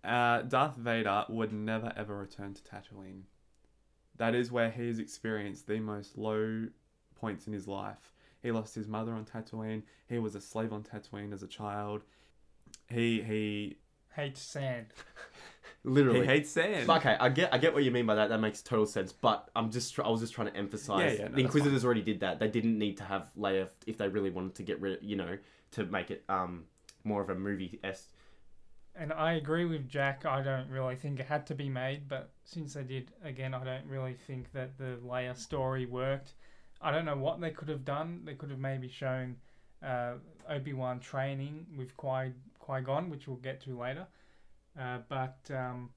Uh, 0.04 0.42
Darth 0.44 0.76
Vader 0.78 1.26
would 1.30 1.52
never 1.52 1.92
ever 1.96 2.18
return 2.18 2.54
to 2.54 2.62
Tatooine. 2.62 3.24
That 4.18 4.36
is 4.36 4.52
where 4.52 4.72
he 4.72 4.88
has 4.88 5.00
experienced 5.00 5.68
the 5.68 5.80
most 5.80 6.18
low 6.18 6.68
points 7.16 7.48
in 7.48 7.54
his 7.54 7.68
life. 7.68 8.12
He 8.42 8.52
lost 8.52 8.76
his 8.76 8.88
mother 8.88 9.12
on 9.14 9.26
Tatooine. 9.26 9.84
He 10.08 10.20
was 10.20 10.36
a 10.36 10.42
slave 10.42 10.72
on 10.72 10.84
Tatooine 10.84 11.34
as 11.34 11.44
a 11.44 11.48
child. 11.48 12.04
He 12.90 13.22
he 13.22 13.78
Hates 14.16 14.42
sand. 14.42 14.88
Literally. 15.90 16.22
he 16.22 16.26
hates 16.26 16.50
sand. 16.50 16.90
Okay, 16.90 17.16
I 17.20 17.30
get 17.30 17.54
I 17.54 17.58
get 17.58 17.74
what 17.74 17.84
you 17.84 17.92
mean 17.92 18.06
by 18.06 18.16
that. 18.16 18.30
That 18.30 18.40
makes 18.40 18.62
total 18.62 18.86
sense. 18.86 19.12
But 19.12 19.50
I'm 19.56 19.72
just 19.72 19.96
tr- 19.96 20.04
I 20.04 20.10
was 20.10 20.22
just 20.22 20.34
trying 20.34 20.52
to 20.52 20.56
emphasize 20.56 21.00
Yeah, 21.00 21.06
yeah, 21.06 21.12
no, 21.12 21.36
the 21.36 21.44
that's 21.44 21.56
Inquisitors 21.56 21.86
already 21.86 22.02
did 22.02 22.20
that. 22.22 22.40
They 22.40 22.48
didn't 22.48 22.78
need 22.78 22.98
to 22.98 23.04
have 23.04 23.30
Leia 23.38 23.68
if 23.88 23.98
they 23.98 24.08
really 24.08 24.30
wanted 24.30 24.56
to 24.56 24.64
get 24.64 24.80
rid, 24.82 24.98
of 24.98 25.04
you 25.04 25.16
know, 25.16 25.38
to 25.72 25.86
make 25.86 26.12
it 26.12 26.24
um 26.30 26.66
more 27.04 27.22
of 27.22 27.30
a 27.30 27.36
movie 27.36 27.80
s. 27.84 28.08
And 28.96 29.14
I 29.14 29.34
agree 29.34 29.66
with 29.66 29.88
Jack. 29.88 30.26
I 30.26 30.42
don't 30.42 30.70
really 30.70 30.96
think 30.96 31.20
it 31.20 31.26
had 31.26 31.48
to 31.48 31.56
be 31.56 31.70
made, 31.70 32.10
but 32.10 32.32
since 32.44 32.74
they 32.74 32.84
did, 32.84 33.12
again, 33.24 33.54
I 33.54 33.64
don't 33.64 33.86
really 33.88 34.16
think 34.28 34.52
that 34.52 34.78
the 34.78 34.98
Leia 35.06 35.38
story 35.38 35.86
worked. 35.86 36.34
I 36.82 36.92
don't 36.92 37.06
know 37.06 37.16
what 37.16 37.40
they 37.40 37.52
could 37.52 37.70
have 37.70 37.86
done. 37.86 38.22
They 38.26 38.34
could 38.34 38.50
have 38.50 38.60
maybe 38.60 38.90
shown 38.90 39.38
uh, 39.84 40.14
Obi 40.50 40.74
Wan 40.74 41.00
training 41.00 41.66
with 41.78 41.96
Qui 41.98 42.34
Qui 42.60 42.82
Gon, 42.82 43.10
which 43.10 43.28
we'll 43.28 43.38
get 43.38 43.62
to 43.62 43.78
later. 43.78 44.08
Uh, 44.80 45.00
but 45.10 45.40
um, 45.54 45.90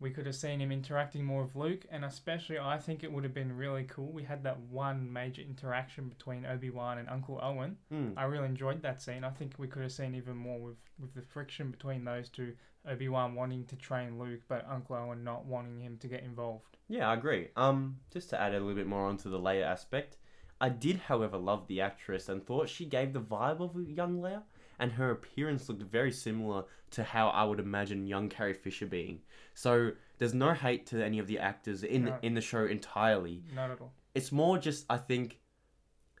we 0.00 0.10
could 0.10 0.26
have 0.26 0.34
seen 0.34 0.60
him 0.60 0.72
interacting 0.72 1.24
more 1.24 1.44
with 1.44 1.54
Luke, 1.54 1.86
and 1.90 2.04
especially 2.04 2.58
I 2.58 2.76
think 2.76 3.04
it 3.04 3.12
would 3.12 3.22
have 3.22 3.32
been 3.32 3.56
really 3.56 3.84
cool. 3.84 4.10
We 4.10 4.24
had 4.24 4.42
that 4.42 4.58
one 4.58 5.10
major 5.12 5.42
interaction 5.42 6.08
between 6.08 6.44
Obi 6.44 6.70
Wan 6.70 6.98
and 6.98 7.08
Uncle 7.08 7.38
Owen. 7.40 7.76
Hmm. 7.88 8.10
I 8.16 8.24
really 8.24 8.46
enjoyed 8.46 8.82
that 8.82 9.00
scene. 9.00 9.22
I 9.22 9.30
think 9.30 9.54
we 9.58 9.68
could 9.68 9.82
have 9.82 9.92
seen 9.92 10.14
even 10.16 10.36
more 10.36 10.58
with, 10.58 10.76
with 10.98 11.14
the 11.14 11.22
friction 11.22 11.70
between 11.70 12.04
those 12.04 12.28
two. 12.28 12.54
Obi 12.88 13.08
Wan 13.08 13.36
wanting 13.36 13.64
to 13.66 13.76
train 13.76 14.18
Luke, 14.18 14.40
but 14.48 14.66
Uncle 14.68 14.96
Owen 14.96 15.22
not 15.22 15.46
wanting 15.46 15.78
him 15.78 15.98
to 15.98 16.08
get 16.08 16.24
involved. 16.24 16.76
Yeah, 16.88 17.08
I 17.08 17.14
agree. 17.14 17.48
Um, 17.54 17.98
just 18.12 18.28
to 18.30 18.40
add 18.40 18.52
a 18.52 18.58
little 18.58 18.74
bit 18.74 18.88
more 18.88 19.06
onto 19.06 19.30
the 19.30 19.38
Leia 19.38 19.62
aspect, 19.62 20.18
I 20.60 20.68
did, 20.68 20.96
however, 20.96 21.38
love 21.38 21.68
the 21.68 21.80
actress 21.80 22.28
and 22.28 22.44
thought 22.44 22.68
she 22.68 22.86
gave 22.86 23.12
the 23.12 23.20
vibe 23.20 23.60
of 23.60 23.76
a 23.76 23.82
young 23.82 24.18
Leia, 24.18 24.42
and 24.82 24.90
her 24.92 25.12
appearance 25.12 25.68
looked 25.68 25.84
very 25.84 26.10
similar 26.10 26.64
to 26.90 27.04
how 27.04 27.28
I 27.28 27.44
would 27.44 27.60
imagine 27.60 28.06
young 28.06 28.28
Carrie 28.28 28.52
Fisher 28.52 28.84
being. 28.84 29.20
So 29.54 29.92
there's 30.18 30.34
no 30.34 30.52
hate 30.52 30.86
to 30.86 31.02
any 31.02 31.20
of 31.20 31.28
the 31.28 31.38
actors 31.38 31.84
in 31.84 32.04
No. 32.06 32.18
in 32.20 32.34
the 32.34 32.40
show 32.40 32.64
entirely. 32.66 33.44
Not 33.54 33.70
at 33.70 33.80
all. 33.80 33.92
It's 34.14 34.32
more 34.32 34.58
just 34.58 34.84
I 34.90 34.98
think 34.98 35.38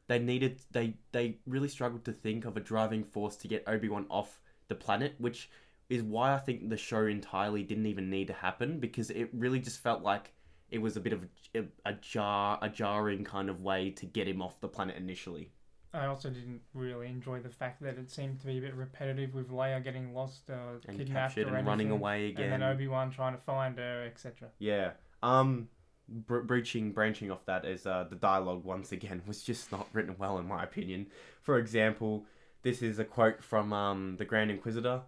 they 0.06 0.20
needed 0.20 0.60
they 0.70 0.94
they 1.10 1.38
really 1.44 1.68
struggled 1.68 2.04
to 2.04 2.12
think 2.12 2.44
of 2.44 2.56
a 2.56 2.60
driving 2.60 3.02
force 3.02 3.36
to 3.38 3.48
get 3.48 3.64
Obi 3.66 3.88
Wan 3.88 4.06
off 4.08 4.40
the 4.68 4.76
planet, 4.76 5.14
which 5.18 5.50
is 5.88 6.02
why 6.04 6.32
I 6.32 6.38
think 6.38 6.68
the 6.70 6.76
show 6.76 7.06
entirely 7.06 7.64
didn't 7.64 7.86
even 7.86 8.08
need 8.08 8.28
to 8.28 8.32
happen 8.32 8.78
because 8.78 9.10
it 9.10 9.28
really 9.32 9.58
just 9.58 9.80
felt 9.80 10.02
like 10.02 10.32
it 10.70 10.78
was 10.78 10.96
a 10.96 11.00
bit 11.00 11.12
of 11.12 11.26
a, 11.54 11.64
a 11.84 11.94
jar 11.94 12.58
a 12.62 12.68
jarring 12.68 13.24
kind 13.24 13.50
of 13.50 13.60
way 13.60 13.90
to 13.90 14.06
get 14.06 14.28
him 14.28 14.40
off 14.40 14.60
the 14.60 14.68
planet 14.68 14.96
initially. 14.96 15.50
I 15.94 16.06
also 16.06 16.30
didn't 16.30 16.62
really 16.74 17.06
enjoy 17.08 17.40
the 17.40 17.50
fact 17.50 17.82
that 17.82 17.98
it 17.98 18.10
seemed 18.10 18.40
to 18.40 18.46
be 18.46 18.58
a 18.58 18.60
bit 18.60 18.74
repetitive 18.74 19.34
with 19.34 19.50
Leia 19.50 19.82
getting 19.84 20.14
lost, 20.14 20.48
uh, 20.50 20.78
And 20.88 20.96
kidnapped, 20.96 21.36
or 21.36 21.54
and 21.54 21.66
running 21.66 21.90
away 21.90 22.28
again. 22.28 22.44
and 22.44 22.52
then 22.52 22.62
Obi 22.62 22.88
Wan 22.88 23.10
trying 23.10 23.34
to 23.34 23.40
find 23.42 23.76
her, 23.78 24.04
etc. 24.06 24.48
Yeah. 24.58 24.92
Um, 25.22 25.68
br- 26.08 26.40
breaching, 26.40 26.92
branching 26.92 27.30
off 27.30 27.44
that 27.46 27.64
is 27.64 27.86
uh, 27.86 28.06
the 28.08 28.16
dialogue 28.16 28.64
once 28.64 28.92
again 28.92 29.22
was 29.26 29.42
just 29.42 29.70
not 29.70 29.86
written 29.92 30.16
well 30.18 30.38
in 30.38 30.46
my 30.48 30.62
opinion. 30.62 31.08
For 31.42 31.58
example, 31.58 32.24
this 32.62 32.80
is 32.80 32.98
a 32.98 33.04
quote 33.04 33.42
from 33.42 33.72
um, 33.72 34.16
the 34.16 34.24
Grand 34.24 34.50
Inquisitor: 34.50 35.02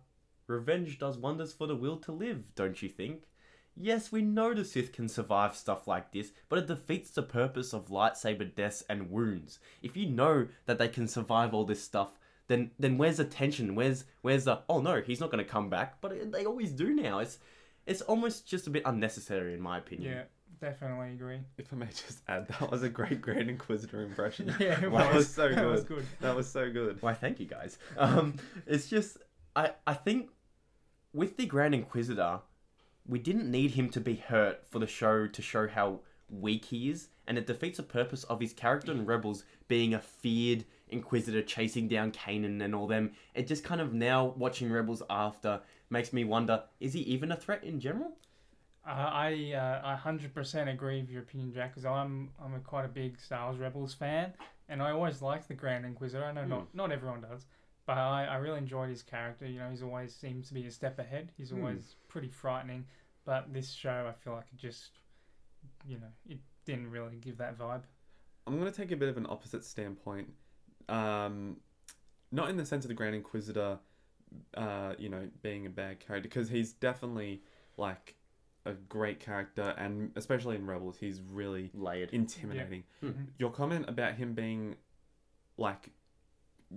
"Revenge 0.47 0.99
does 0.99 1.17
wonders 1.17 1.53
for 1.55 1.67
the 1.67 1.76
will 1.76 1.97
to 1.99 2.12
live, 2.12 2.55
don't 2.55 2.83
you 2.83 2.88
think?" 2.91 3.23
Yes, 3.76 4.12
we 4.12 4.23
know 4.23 4.54
the 4.54 4.64
Sith 4.64 4.93
can 4.93 5.09
survive 5.09 5.57
stuff 5.57 5.88
like 5.88 6.12
this, 6.12 6.31
but 6.49 6.59
it 6.61 6.66
defeats 6.66 7.11
the 7.11 7.23
purpose 7.23 7.73
of 7.73 7.88
lightsaber 7.88 8.54
deaths 8.54 8.85
and 8.88 9.11
wounds. 9.11 9.59
If 9.83 9.97
you 9.97 10.07
know 10.07 10.47
that 10.66 10.78
they 10.78 10.88
can 10.88 11.09
survive 11.09 11.52
all 11.52 11.64
this 11.64 11.83
stuff, 11.83 12.19
then 12.47 12.71
then 12.78 12.99
where's 12.99 13.16
the 13.16 13.25
tension? 13.25 13.75
Where's 13.75 14.04
where's 14.23 14.45
the 14.45 14.61
oh 14.69 14.81
no, 14.81 15.00
he's 15.00 15.19
not 15.21 15.31
going 15.31 15.45
to 15.45 15.50
come 15.50 15.71
back? 15.71 16.00
But 16.00 16.12
it, 16.12 16.31
they 16.33 16.45
always 16.45 16.71
do 16.73 16.95
now. 16.95 17.19
It's 17.19 17.38
it's 17.87 18.00
almost 18.02 18.47
just 18.47 18.66
a 18.66 18.71
bit 18.71 18.83
unnecessary 18.87 19.54
in 19.54 19.61
my 19.61 19.78
opinion. 19.78 20.12
Yeah, 20.12 20.23
definitely 20.61 21.12
agree. 21.14 21.40
If 21.59 21.73
I 21.73 21.76
may 21.76 21.87
just 21.87 22.21
add, 22.28 22.47
that 22.49 22.71
was 22.71 22.83
a 22.83 22.88
great 22.88 23.21
Grand 23.21 23.50
Inquisitor 23.50 24.02
impression. 24.02 24.54
Yeah, 24.61 24.78
it 24.78 24.81
That 24.83 24.90
was. 24.93 25.14
was 25.14 25.28
so 25.35 25.49
That 25.52 25.66
was 25.66 25.85
good. 25.85 25.97
good. 25.99 26.07
That 26.21 26.37
was 26.37 26.49
so 26.49 26.71
good. 26.71 27.02
Why, 27.02 27.12
thank 27.14 27.40
you 27.40 27.47
guys. 27.47 27.78
Um, 27.97 28.35
it's 28.66 28.88
just 28.88 29.19
I 29.57 29.73
I 29.87 29.95
think 29.95 30.31
with 31.12 31.37
the 31.37 31.47
Grand 31.47 31.75
Inquisitor, 31.75 32.40
we 33.07 33.19
didn't 33.19 33.51
need 33.51 33.73
him 33.73 33.91
to 33.91 34.01
be 34.01 34.17
hurt 34.17 34.67
for 34.71 34.79
the 34.79 34.87
show 34.87 35.27
to 35.27 35.43
show 35.43 35.69
how 35.69 36.01
weak 36.29 36.67
he 36.67 36.91
is, 36.91 37.09
and 37.27 37.37
it 37.39 37.47
defeats 37.47 37.77
the 37.77 37.83
purpose 37.83 38.25
of 38.25 38.41
his 38.41 38.53
character 38.53 38.93
in 38.93 39.07
Rebels 39.07 39.45
being 39.69 39.95
a 39.95 40.01
feared 40.01 40.65
Inquisitor 40.89 41.43
chasing 41.43 41.89
down 41.89 42.13
Kanan 42.13 42.63
and 42.63 42.75
all 42.75 42.87
them. 42.87 43.13
It 43.35 43.47
just 43.47 43.65
kind 43.65 43.81
of 43.81 43.93
now 43.93 44.27
watching 44.37 44.71
Rebels 44.71 45.03
after 45.11 45.61
makes 45.91 46.13
me 46.13 46.25
wonder: 46.25 46.63
is 46.81 46.93
he 46.93 47.01
even 47.01 47.33
a 47.33 47.37
threat 47.37 47.65
in 47.65 47.81
general? 47.81 48.13
Uh, 48.87 48.91
I 48.91 49.53
uh, 49.55 49.97
hundred 49.97 50.35
percent 50.35 50.69
agree 50.69 51.01
with 51.01 51.11
your 51.11 51.23
opinion, 51.23 51.53
Jack. 51.53 51.71
Because 51.73 51.87
I'm 51.87 52.31
I'm 52.43 52.55
a 52.55 52.61
quite 52.61 52.85
a 52.85 52.89
big 52.89 53.19
Star 53.19 53.47
Wars 53.49 53.59
Rebels 53.59 53.95
fan, 53.95 54.35
and 54.69 54.83
I 54.83 54.91
always 54.93 55.23
liked 55.23 55.49
the 55.49 55.55
Grand 55.55 55.85
Inquisitor. 55.87 56.25
I 56.25 56.33
know 56.33 56.43
Hmm. 56.43 56.51
not 56.51 56.75
not 56.75 56.93
everyone 56.93 57.23
does, 57.23 57.47
but 57.87 57.99
I, 57.99 58.25
I 58.26 58.37
really 58.37 58.59
enjoyed 58.59 58.88
his 58.91 59.03
character. 59.03 59.47
You 59.47 59.59
know, 59.59 59.71
he's 59.71 59.83
always 59.83 60.14
seems 60.14 60.49
to 60.49 60.55
be 60.55 60.67
a 60.67 60.71
step 60.71 60.99
ahead. 60.99 61.33
He's 61.37 61.50
Hmm. 61.50 61.59
always 61.61 61.97
pretty 62.09 62.29
frightening. 62.29 62.87
But 63.25 63.53
this 63.53 63.71
show, 63.73 64.07
I 64.09 64.12
feel 64.12 64.35
like 64.35 64.47
it 64.53 64.57
just, 64.59 64.99
you 65.87 65.99
know, 65.99 66.12
it 66.29 66.38
didn't 66.67 66.91
really 66.91 67.17
give 67.17 67.38
that 67.38 67.59
vibe. 67.59 67.83
I'm 68.47 68.59
going 68.59 68.71
to 68.71 68.76
take 68.76 68.91
a 68.93 68.97
bit 68.97 69.09
of 69.09 69.17
an 69.17 69.26
opposite 69.29 69.64
standpoint. 69.64 70.29
Um, 70.88 71.59
not 72.31 72.50
in 72.50 72.57
the 72.59 72.67
sense 72.67 72.85
of 72.85 72.88
the 72.88 72.95
Grand 72.95 73.14
Inquisitor, 73.14 73.79
uh, 74.55 74.95
you 74.99 75.09
know, 75.09 75.29
being 75.43 75.64
a 75.67 75.71
bad 75.71 76.00
character, 76.00 76.29
because 76.29 76.49
he's 76.50 76.73
definitely 76.75 77.43
like 77.79 78.17
a 78.67 78.73
great 78.73 79.21
character, 79.21 79.75
and 79.79 80.11
especially 80.17 80.57
in 80.57 80.67
Rebels, 80.67 80.97
he's 80.99 81.21
really 81.23 81.71
Layered. 81.75 82.11
intimidating. 82.12 82.85
Hmm. 83.00 83.09
Mhm. 83.09 83.26
Your 83.38 83.50
comment 83.50 83.88
about 83.88 84.14
him 84.14 84.35
being 84.35 84.76
like 85.57 85.91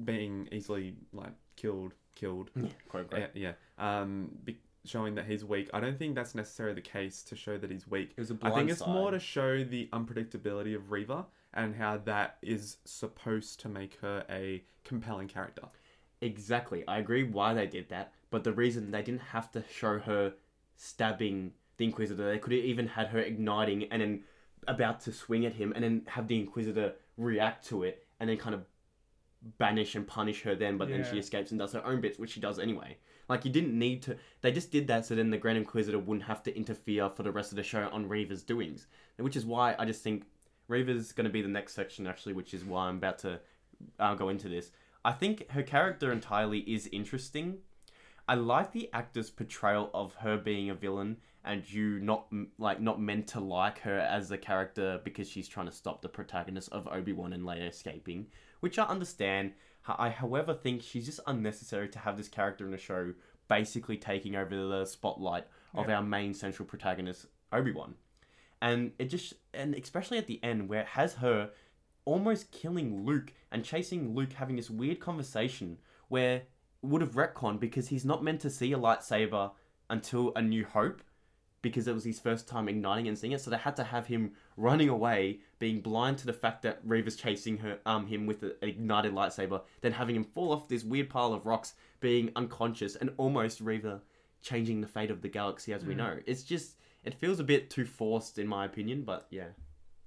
being 0.04 0.48
easily 0.52 0.96
like 1.14 1.34
killed, 1.56 1.94
killed, 2.16 2.50
Yeah, 2.56 2.70
quite 2.90 3.10
great. 3.10 3.30
yeah, 3.34 3.54
yeah. 3.80 4.02
Um, 4.02 4.32
be- 4.44 4.58
showing 4.86 5.16
that 5.16 5.26
he's 5.26 5.44
weak. 5.44 5.70
I 5.74 5.80
don't 5.80 6.00
think 6.00 6.16
that's 6.16 6.34
necessarily 6.34 6.76
the 6.76 6.82
case 6.82 7.22
to 7.24 7.36
show 7.36 7.58
that 7.58 7.70
he's 7.70 7.88
weak. 7.88 8.12
It 8.16 8.20
was 8.22 8.32
a 8.32 8.36
I 8.36 8.38
blind 8.38 8.54
I 8.54 8.58
think 8.60 8.72
it's 8.72 8.88
more 8.88 9.12
to 9.12 9.20
show 9.20 9.64
the 9.64 9.90
unpredictability 9.92 10.76
of 10.76 10.92
Reva 10.92 11.26
and 11.54 11.76
how 11.76 11.98
that 12.06 12.38
is 12.42 12.78
supposed 12.86 13.60
to 13.62 13.70
make 13.70 13.98
her 14.02 14.24
a 14.30 14.64
compelling 14.86 15.28
character. 15.28 15.64
Exactly. 16.22 16.84
I 16.88 17.00
agree 17.00 17.24
why 17.24 17.54
they 17.54 17.68
did 17.68 17.90
that, 17.90 18.14
but 18.30 18.44
the 18.44 18.54
reason 18.54 18.92
they 18.92 19.02
didn't 19.02 19.22
have 19.22 19.52
to 19.52 19.64
show 19.72 20.00
her 20.00 20.34
stabbing 20.76 21.52
the 21.78 21.86
Inquisitor, 21.86 22.26
they 22.32 22.40
could 22.40 22.54
have 22.54 22.64
even 22.64 22.88
had 22.88 23.08
her 23.08 23.20
igniting 23.20 23.84
and 23.92 24.02
then 24.02 24.24
about 24.68 25.00
to 25.02 25.12
swing 25.12 25.46
at 25.46 25.54
him 25.54 25.72
and 25.74 25.84
then 25.84 26.02
have 26.08 26.28
the 26.28 26.40
Inquisitor 26.40 26.94
react 27.18 27.68
to 27.68 27.84
it 27.84 28.06
and 28.20 28.30
then 28.30 28.38
kind 28.38 28.56
of 28.56 28.66
banish 29.58 29.96
and 29.96 30.08
punish 30.08 30.42
her 30.42 30.56
then, 30.56 30.78
but 30.78 30.90
then 30.90 31.06
she 31.10 31.18
escapes 31.18 31.52
and 31.52 31.60
does 31.60 31.74
her 31.74 31.86
own 31.86 32.02
bits, 32.02 32.20
which 32.20 32.32
she 32.32 32.40
does 32.40 32.60
anyway. 32.60 32.98
Like, 33.30 33.46
you 33.46 33.52
didn't 33.52 33.78
need 33.78 34.04
to. 34.04 34.18
They 34.42 34.52
just 34.52 34.72
did 34.72 34.88
that 34.88 35.06
so 35.06 35.16
then 35.16 35.30
the 35.30 35.38
Grand 35.38 35.58
Inquisitor 35.58 36.00
wouldn't 36.00 36.26
have 36.26 36.44
to 36.44 36.56
interfere 36.56 37.10
for 37.10 37.24
the 37.24 37.32
rest 37.32 37.52
of 37.52 37.58
the 37.58 37.64
show 37.64 37.90
on 37.92 38.08
Reva's 38.08 38.44
doings. 38.44 38.88
Which 39.18 39.36
is 39.36 39.46
why 39.46 39.76
I 39.78 39.86
just 39.86 40.02
think 40.02 40.24
Reva's 40.68 41.12
going 41.12 41.26
to 41.26 41.32
be 41.32 41.42
the 41.42 41.48
next 41.48 41.74
section, 41.74 42.08
actually, 42.08 42.34
which 42.34 42.54
is 42.54 42.64
why 42.64 42.88
I'm 42.88 42.98
about 42.98 43.20
to 43.20 43.40
uh, 44.00 44.16
go 44.16 44.30
into 44.30 44.50
this. 44.50 44.72
I 45.04 45.12
think 45.12 45.50
her 45.52 45.64
character 45.64 46.12
entirely 46.12 46.60
is 46.60 46.88
interesting. 46.92 47.60
I 48.28 48.36
like 48.36 48.72
the 48.72 48.90
actor's 48.94 49.30
portrayal 49.30 49.90
of 49.94 50.14
her 50.16 50.38
being 50.38 50.70
a 50.70 50.76
villain 50.76 51.18
and 51.48 51.70
you 51.72 52.00
not 52.00 52.28
like 52.60 52.82
not 52.82 53.00
meant 53.00 53.28
to 53.28 53.40
like 53.40 53.80
her 53.80 54.00
as 54.00 54.30
a 54.32 54.38
character 54.38 55.00
because 55.06 55.30
she's 55.30 55.48
trying 55.48 55.66
to 55.66 55.72
stop 55.72 56.02
the 56.02 56.10
protagonist 56.10 56.70
of 56.74 56.88
Obi 56.92 57.14
Wan 57.14 57.32
and 57.32 57.44
Leia 57.44 57.70
escaping, 57.70 58.28
which 58.60 58.78
I 58.80 58.84
understand. 58.86 59.54
I, 59.88 60.10
however, 60.10 60.54
think 60.54 60.82
she's 60.82 61.06
just 61.06 61.22
unnecessary 61.28 61.88
to 61.90 62.00
have 62.00 62.18
this 62.18 62.28
character 62.28 62.68
in 62.68 62.74
a 62.74 62.78
show 62.78 63.14
basically 63.48 63.96
taking 63.98 64.36
over 64.36 64.54
the 64.56 64.86
spotlight 64.86 65.46
of 65.74 65.88
Yeah. 65.88 65.98
our 65.98 66.04
main 66.04 66.34
central 66.34 66.68
protagonist 66.68 67.28
Obi 67.54 67.72
Wan, 67.72 67.96
and 68.62 68.92
it 69.00 69.06
just 69.06 69.34
and 69.54 69.74
especially 69.76 70.18
at 70.18 70.28
the 70.28 70.44
end 70.44 70.68
where 70.68 70.82
it 70.82 70.88
has 70.88 71.14
her 71.16 71.52
almost 72.04 72.52
killing 72.52 73.06
Luke 73.06 73.34
and 73.52 73.64
chasing 73.64 74.14
Luke 74.14 74.34
having 74.34 74.58
this 74.58 74.70
weird 74.70 75.00
conversation 75.00 75.78
where 76.10 76.44
would 76.82 77.02
have 77.02 77.14
retconned 77.14 77.60
because 77.60 77.88
he's 77.88 78.06
not 78.06 78.24
meant 78.24 78.42
to 78.42 78.50
see 78.50 78.74
a 78.74 78.78
lightsaber 78.78 79.52
until 79.90 80.32
A 80.36 80.42
New 80.42 80.66
Hope 80.66 81.02
because 81.62 81.88
it 81.88 81.94
was 81.94 82.04
his 82.04 82.20
first 82.20 82.48
time 82.48 82.70
igniting 82.70 83.08
and 83.08 83.18
seeing 83.18 83.34
it. 83.34 83.42
So 83.42 83.50
they 83.50 83.58
had 83.58 83.76
to 83.78 83.84
have 83.84 84.08
him 84.08 84.32
running 84.56 84.90
away, 84.90 85.40
being 85.60 85.82
blind 85.82 86.18
to 86.20 86.26
the 86.26 86.34
fact 86.34 86.62
that 86.62 86.80
Reva's 86.84 87.16
chasing 87.16 87.58
her, 87.58 87.80
um, 87.86 88.08
him 88.08 88.26
with 88.28 88.44
an 88.44 88.54
ignited 88.62 89.14
lightsaber, 89.14 89.62
then 89.82 89.92
having 89.94 90.16
him 90.16 90.24
fall 90.24 90.52
off 90.52 90.68
this 90.68 90.84
weird 90.84 91.10
pile 91.10 91.34
of 91.34 91.46
rocks, 91.46 91.74
being 92.00 92.32
unconscious, 92.36 92.96
and 92.96 93.10
almost 93.18 93.60
Reva 93.60 94.02
changing 94.42 94.82
the 94.82 94.88
fate 94.88 95.10
of 95.12 95.22
the 95.22 95.28
galaxy 95.30 95.74
as 95.74 95.84
we 95.84 95.94
Mm. 95.94 95.98
know. 95.98 96.20
It's 96.26 96.44
just 96.44 96.76
it 97.04 97.14
feels 97.14 97.40
a 97.40 97.44
bit 97.44 97.70
too 97.70 97.86
forced 97.86 98.38
in 98.38 98.48
my 98.48 98.66
opinion, 98.66 99.04
but 99.04 99.28
yeah. 99.30 99.48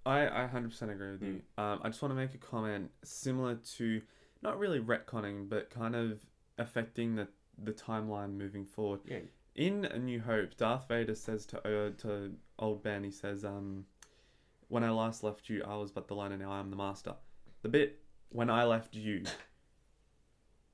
I, 0.07 0.27
I 0.45 0.49
100% 0.53 0.91
agree 0.91 1.13
with 1.13 1.23
you. 1.23 1.43
Um, 1.59 1.81
I 1.83 1.89
just 1.89 2.01
want 2.01 2.13
to 2.13 2.17
make 2.17 2.35
a 2.35 2.39
comment 2.39 2.91
similar 3.05 3.57
to 3.77 4.01
not 4.43 4.59
really 4.59 4.81
retconning, 4.81 5.49
but 5.49 5.69
kind 5.71 5.95
of 5.97 6.21
affecting 6.59 7.17
the, 7.17 7.29
the 7.63 7.73
timeline 7.73 8.35
moving 8.37 8.65
forward. 8.65 9.01
Yeah. 9.05 9.19
In 9.55 9.85
A 9.85 9.99
New 9.99 10.21
Hope, 10.21 10.57
Darth 10.57 10.89
Vader 10.89 11.15
says 11.15 11.45
to 11.47 11.59
uh, 11.59 11.91
to 11.99 12.33
old 12.59 12.83
Ben, 12.83 13.05
he 13.05 13.11
says, 13.11 13.45
um, 13.45 13.85
"When 14.69 14.85
I 14.85 14.91
last 14.91 15.23
left 15.25 15.49
you, 15.49 15.63
I 15.67 15.77
was 15.77 15.91
but 15.91 16.09
the 16.09 16.15
learner. 16.15 16.37
Now 16.37 16.53
I 16.53 16.61
am 16.61 16.71
the 16.71 16.77
master." 16.77 17.15
The 17.63 17.69
bit 17.69 18.01
when 18.31 18.49
I 18.49 18.65
left 18.65 18.95
you 18.95 19.25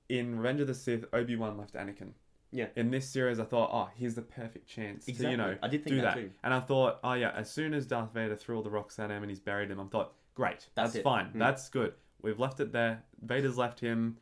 in 0.08 0.36
Revenge 0.36 0.60
of 0.60 0.66
the 0.66 0.74
Sith, 0.74 1.04
Obi 1.12 1.36
Wan 1.36 1.56
left 1.56 1.74
Anakin. 1.74 2.12
Yeah. 2.52 2.66
In 2.76 2.90
this 2.90 3.08
series, 3.08 3.40
I 3.40 3.44
thought, 3.44 3.70
oh, 3.72 3.90
here's 3.96 4.14
the 4.14 4.22
perfect 4.22 4.68
chance 4.68 5.04
to 5.06 5.12
you 5.12 5.36
know 5.36 5.56
I 5.62 5.68
did 5.68 5.82
think 5.82 5.96
do 5.96 6.02
that, 6.02 6.16
that. 6.16 6.30
And 6.44 6.54
I 6.54 6.60
thought, 6.60 7.00
oh 7.02 7.14
yeah, 7.14 7.32
as 7.34 7.50
soon 7.50 7.74
as 7.74 7.86
Darth 7.86 8.12
Vader 8.14 8.36
threw 8.36 8.56
all 8.56 8.62
the 8.62 8.70
rocks 8.70 8.98
at 8.98 9.10
him 9.10 9.22
and 9.22 9.30
he's 9.30 9.40
buried 9.40 9.70
him, 9.70 9.80
I 9.80 9.84
thought, 9.84 10.14
great, 10.34 10.68
That's 10.74 10.92
that's, 10.92 11.02
fine, 11.02 11.26
Hmm. 11.26 11.38
that's 11.38 11.68
good. 11.68 11.94
We've 12.22 12.38
left 12.38 12.60
it 12.60 12.72
there. 12.72 13.02
Vader's 13.20 13.58
left 13.58 13.80
him. 13.80 14.18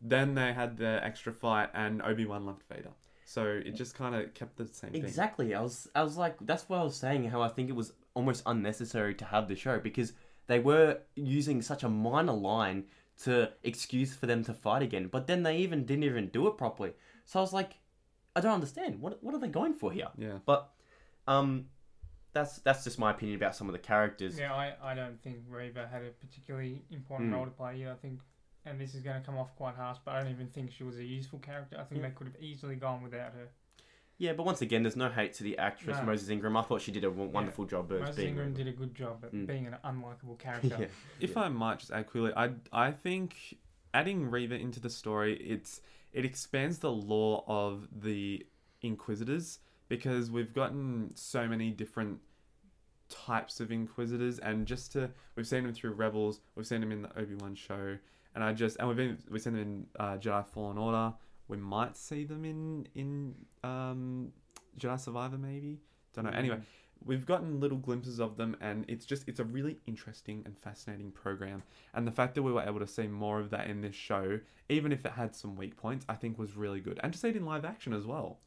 Then 0.00 0.34
they 0.34 0.52
had 0.52 0.76
the 0.76 1.00
extra 1.02 1.32
fight, 1.32 1.70
and 1.74 2.00
Obi 2.02 2.26
Wan 2.26 2.46
left 2.46 2.62
Vader. 2.72 2.90
So 3.28 3.44
it 3.44 3.72
just 3.74 3.96
kind 3.96 4.14
of 4.14 4.32
kept 4.34 4.56
the 4.56 4.66
same 4.68 4.92
thing. 4.92 5.04
Exactly. 5.04 5.52
I 5.54 5.60
was 5.60 5.88
I 5.96 6.02
was 6.04 6.16
like 6.16 6.36
that's 6.40 6.68
what 6.68 6.78
I 6.78 6.84
was 6.84 6.94
saying 6.96 7.24
how 7.28 7.42
I 7.42 7.48
think 7.48 7.68
it 7.68 7.74
was 7.74 7.92
almost 8.14 8.42
unnecessary 8.46 9.14
to 9.16 9.24
have 9.24 9.48
the 9.48 9.56
show 9.56 9.80
because 9.80 10.12
they 10.46 10.60
were 10.60 11.00
using 11.16 11.60
such 11.60 11.82
a 11.82 11.88
minor 11.88 12.32
line 12.32 12.84
to 13.24 13.50
excuse 13.64 14.14
for 14.14 14.26
them 14.26 14.44
to 14.44 14.54
fight 14.54 14.82
again, 14.82 15.08
but 15.08 15.26
then 15.26 15.42
they 15.42 15.56
even 15.58 15.84
didn't 15.84 16.04
even 16.04 16.28
do 16.28 16.46
it 16.46 16.56
properly. 16.56 16.92
So 17.24 17.40
I 17.40 17.42
was 17.42 17.52
like, 17.52 17.72
I 18.36 18.40
don't 18.40 18.52
understand. 18.54 19.00
What 19.00 19.20
what 19.24 19.34
are 19.34 19.40
they 19.40 19.48
going 19.48 19.74
for 19.74 19.90
here? 19.90 20.08
Yeah. 20.16 20.38
But 20.46 20.70
um 21.26 21.66
that's 22.32 22.58
that's 22.58 22.84
just 22.84 22.98
my 22.98 23.10
opinion 23.10 23.36
about 23.38 23.56
some 23.56 23.66
of 23.68 23.72
the 23.72 23.78
characters. 23.80 24.38
Yeah, 24.38 24.54
I, 24.54 24.74
I 24.82 24.94
don't 24.94 25.20
think 25.22 25.38
Reva 25.48 25.88
had 25.90 26.02
a 26.02 26.10
particularly 26.10 26.84
important 26.90 27.30
Mm. 27.30 27.34
role 27.34 27.44
to 27.46 27.50
play 27.50 27.80
either. 27.80 27.90
I 27.90 27.94
think, 27.94 28.20
and 28.66 28.80
this 28.80 28.94
is 28.94 29.00
going 29.00 29.18
to 29.20 29.24
come 29.24 29.38
off 29.38 29.54
quite 29.56 29.74
harsh, 29.76 29.98
but 30.04 30.14
I 30.14 30.22
don't 30.22 30.30
even 30.32 30.48
think 30.48 30.72
she 30.72 30.82
was 30.84 30.98
a 30.98 31.04
useful 31.04 31.38
character. 31.38 31.76
I 31.78 31.84
think 31.84 32.02
Yeah. 32.02 32.08
they 32.08 32.14
could 32.14 32.26
have 32.26 32.36
easily 32.42 32.76
gone 32.76 33.02
without 33.02 33.32
her. 33.32 33.48
Yeah, 34.18 34.32
but 34.32 34.44
once 34.46 34.62
again, 34.62 34.82
there's 34.82 34.96
no 34.96 35.10
hate 35.10 35.34
to 35.34 35.42
the 35.44 35.58
actress 35.58 35.98
No. 35.98 36.04
Moses 36.04 36.28
Ingram. 36.30 36.56
I 36.56 36.62
thought 36.62 36.80
she 36.80 36.90
did 36.90 37.04
a 37.04 37.10
wonderful 37.10 37.66
job 37.66 37.92
as 37.92 38.00
Moses 38.00 38.16
being. 38.16 38.28
Ingram 38.30 38.54
did 38.54 38.66
a 38.66 38.72
good 38.72 38.94
job 38.94 39.24
at 39.24 39.32
Mm. 39.32 39.46
being 39.46 39.66
an 39.66 39.76
unlikable 39.84 40.38
character. 40.46 40.76
yeah. 40.80 40.86
If 41.20 41.36
I 41.36 41.48
might 41.48 41.78
just 41.80 41.92
add 41.92 42.06
quickly, 42.06 42.32
I 42.34 42.52
I 42.72 42.92
think 42.92 43.58
adding 43.94 44.30
Reva 44.30 44.54
into 44.56 44.80
the 44.80 44.90
story, 44.90 45.36
it's 45.36 45.80
it 46.12 46.24
expands 46.24 46.78
the 46.78 46.90
lore 46.92 47.44
of 47.46 47.88
the 47.92 48.46
Inquisitors 48.82 49.58
because 49.88 50.30
we've 50.30 50.52
gotten 50.54 51.14
so 51.14 51.46
many 51.46 51.70
different 51.70 52.20
types 53.08 53.60
of 53.60 53.70
Inquisitors, 53.70 54.38
and 54.38 54.66
just 54.66 54.92
to 54.92 55.10
we've 55.36 55.46
seen 55.46 55.62
them 55.64 55.72
through 55.74 55.92
Rebels, 55.92 56.40
we've 56.54 56.66
seen 56.66 56.80
them 56.80 56.90
in 56.92 57.02
the 57.02 57.18
Obi 57.18 57.34
Wan 57.34 57.54
show, 57.54 57.98
and 58.36 58.44
I 58.44 58.52
just 58.52 58.76
and 58.78 58.86
we've 58.86 58.96
been 58.96 59.18
we've 59.28 59.42
seen 59.42 59.54
them 59.54 59.62
in 59.62 59.86
uh, 59.98 60.16
Jedi 60.18 60.46
Fallen 60.46 60.78
Order. 60.78 61.14
We 61.48 61.56
might 61.56 61.96
see 61.96 62.24
them 62.24 62.44
in 62.44 62.86
in 62.94 63.34
um, 63.64 64.30
Jedi 64.78 65.00
Survivor, 65.00 65.38
maybe. 65.38 65.80
Don't 66.14 66.26
know. 66.26 66.30
Anyway, 66.30 66.60
we've 67.04 67.26
gotten 67.26 67.60
little 67.60 67.78
glimpses 67.78 68.20
of 68.20 68.36
them 68.36 68.56
and 68.60 68.84
it's 68.88 69.04
just 69.04 69.28
it's 69.28 69.40
a 69.40 69.44
really 69.44 69.78
interesting 69.86 70.42
and 70.46 70.56
fascinating 70.58 71.10
program 71.10 71.62
and 71.94 72.06
the 72.06 72.12
fact 72.12 72.34
that 72.34 72.42
we 72.42 72.52
were 72.52 72.62
able 72.62 72.80
to 72.80 72.86
see 72.86 73.06
more 73.06 73.38
of 73.38 73.50
that 73.50 73.68
in 73.68 73.82
this 73.82 73.94
show 73.94 74.40
even 74.70 74.92
if 74.92 75.04
it 75.04 75.12
had 75.12 75.36
some 75.36 75.54
weak 75.56 75.76
points 75.76 76.06
i 76.08 76.14
think 76.14 76.38
was 76.38 76.56
really 76.56 76.80
good 76.80 76.98
and 77.02 77.12
to 77.12 77.18
see 77.18 77.28
it 77.28 77.36
in 77.36 77.44
live 77.44 77.66
action 77.66 77.92
as 77.92 78.06
well 78.06 78.38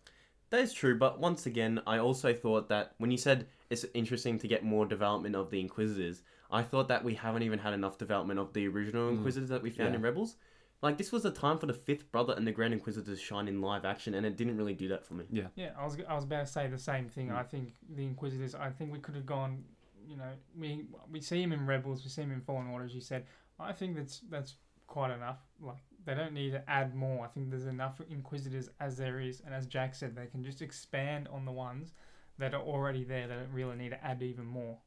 That 0.49 0.61
is 0.61 0.73
true, 0.73 0.97
but 0.97 1.19
once 1.19 1.45
again, 1.45 1.79
I 1.85 1.99
also 1.99 2.33
thought 2.33 2.69
that 2.69 2.93
when 2.97 3.11
you 3.11 3.17
said 3.17 3.45
it's 3.69 3.85
interesting 3.93 4.39
to 4.39 4.47
get 4.47 4.63
more 4.63 4.85
development 4.87 5.35
of 5.35 5.51
the 5.51 5.59
Inquisitors, 5.59 6.23
I 6.51 6.63
thought 6.63 6.87
that 6.87 7.03
we 7.03 7.13
haven't 7.15 7.43
even 7.43 7.59
had 7.59 7.73
enough 7.73 7.97
development 7.97 8.39
of 8.39 8.53
the 8.53 8.67
original 8.67 9.09
Mm. 9.09 9.17
Inquisitors 9.17 9.49
that 9.49 9.61
we 9.61 9.69
found 9.69 9.89
Yeah. 9.91 9.95
in 9.97 10.01
Rebels. 10.01 10.35
Like 10.81 10.97
this 10.97 11.11
was 11.11 11.25
a 11.25 11.31
time 11.31 11.57
for 11.57 11.65
the 11.65 11.73
fifth 11.73 12.09
brother 12.11 12.33
and 12.37 12.47
the 12.47 12.51
Grand 12.53 12.73
Inquisitor 12.73 13.11
to 13.11 13.17
shine 13.17 13.47
in 13.49 13.61
live 13.61 13.83
action, 13.85 14.13
and 14.13 14.25
it 14.25 14.37
didn't 14.37 14.55
really 14.57 14.73
do 14.73 14.87
that 14.87 15.05
for 15.05 15.13
me. 15.13 15.25
Yeah, 15.29 15.47
yeah. 15.55 15.73
I 15.77 15.83
was 15.83 15.97
I 16.07 16.15
was 16.15 16.23
about 16.23 16.45
to 16.45 16.51
say 16.51 16.67
the 16.67 16.77
same 16.77 17.09
thing. 17.09 17.27
Mm. 17.29 17.35
I 17.35 17.43
think 17.43 17.73
the 17.89 18.03
Inquisitors. 18.05 18.55
I 18.55 18.69
think 18.69 18.91
we 18.91 18.99
could 18.99 19.15
have 19.15 19.25
gone. 19.25 19.63
You 20.07 20.15
know, 20.17 20.31
we 20.57 20.85
we 21.11 21.19
see 21.21 21.41
him 21.43 21.51
in 21.51 21.65
Rebels, 21.67 22.03
we 22.03 22.09
see 22.09 22.21
him 22.23 22.31
in 22.31 22.41
Fallen 22.41 22.67
Order. 22.67 22.85
As 22.85 22.95
you 22.95 23.01
said, 23.01 23.25
I 23.59 23.73
think 23.73 23.95
that's 23.97 24.21
that's 24.21 24.55
quite 24.87 25.11
enough. 25.11 25.39
Like 25.59 25.83
they 26.05 26.15
don't 26.15 26.33
need 26.33 26.51
to 26.51 26.67
add 26.69 26.95
more. 26.95 27.25
I 27.25 27.27
think 27.27 27.49
there's 27.49 27.65
enough 27.67 27.99
Inquisitors 28.09 28.69
as 28.79 28.95
there 28.97 29.19
is, 29.19 29.41
and 29.45 29.53
as 29.53 29.67
Jack 29.67 29.93
said, 29.93 30.15
they 30.15 30.27
can 30.27 30.43
just 30.43 30.61
expand 30.61 31.27
on 31.27 31.43
the 31.45 31.51
ones 31.51 31.93
that 32.37 32.53
are 32.53 32.61
already 32.61 33.03
there. 33.03 33.27
They 33.27 33.35
don't 33.35 33.51
really 33.51 33.75
need 33.75 33.89
to 33.89 34.03
add 34.03 34.23
even 34.23 34.45
more. 34.45 34.77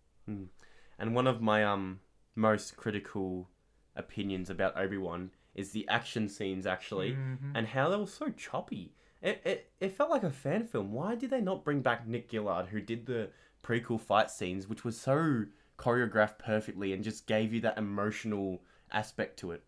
And 0.99 1.15
one 1.15 1.27
of 1.27 1.41
my 1.41 1.65
um 1.65 2.01
most 2.35 2.77
critical 2.77 3.49
opinions 3.97 4.49
about 4.51 4.77
Obi 4.77 4.97
Wan 4.97 5.31
is 5.55 5.73
the 5.73 5.87
action 5.89 6.29
scenes 6.29 6.67
actually, 6.67 7.13
Mhm. 7.13 7.53
and 7.55 7.67
how 7.67 7.89
they 7.91 7.97
were 7.97 8.07
so 8.07 8.31
choppy. 8.31 8.95
It, 9.21 9.43
it 9.45 9.73
it 9.81 9.93
felt 9.93 10.11
like 10.11 10.23
a 10.23 10.31
fan 10.31 10.65
film. 10.65 10.93
Why 10.93 11.15
did 11.15 11.31
they 11.31 11.41
not 11.41 11.65
bring 11.65 11.83
back 11.83 12.07
Nick 12.07 12.31
Gillard, 12.31 12.69
who 12.69 12.81
did 12.81 13.07
the 13.07 13.31
prequel 13.63 14.01
fight 14.01 14.31
scenes, 14.31 14.67
which 14.69 14.85
was 14.85 14.99
so 15.01 15.45
choreographed 15.79 16.39
perfectly 16.39 16.93
and 16.93 17.03
just 17.05 17.27
gave 17.27 17.53
you 17.53 17.61
that 17.61 17.79
emotional 17.79 18.63
aspect 18.91 19.39
to 19.41 19.53
it? 19.53 19.63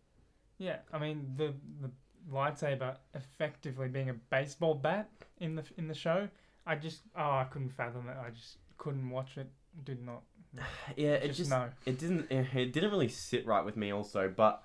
Yeah, 0.58 0.78
I 0.92 0.98
mean 0.98 1.34
the 1.36 1.54
the 1.80 1.90
lightsaber 2.30 2.96
effectively 3.14 3.88
being 3.88 4.08
a 4.08 4.14
baseball 4.14 4.74
bat 4.74 5.10
in 5.38 5.54
the 5.56 5.64
in 5.76 5.88
the 5.88 5.94
show. 5.94 6.28
I 6.66 6.76
just 6.76 7.02
oh 7.14 7.20
I 7.42 7.44
couldn't 7.50 7.70
fathom 7.70 8.08
it. 8.08 8.16
I 8.16 8.30
just 8.30 8.56
couldn't 8.78 9.10
watch 9.10 9.36
it. 9.36 9.50
Did 9.84 10.02
not. 10.04 10.22
Yeah, 10.96 11.12
it 11.12 11.28
Just, 11.28 11.38
just 11.38 11.50
no. 11.50 11.68
it 11.86 11.98
didn't 11.98 12.30
it 12.30 12.72
didn't 12.72 12.90
really 12.90 13.08
sit 13.08 13.46
right 13.46 13.64
with 13.64 13.76
me 13.76 13.92
also 13.92 14.32
but 14.34 14.62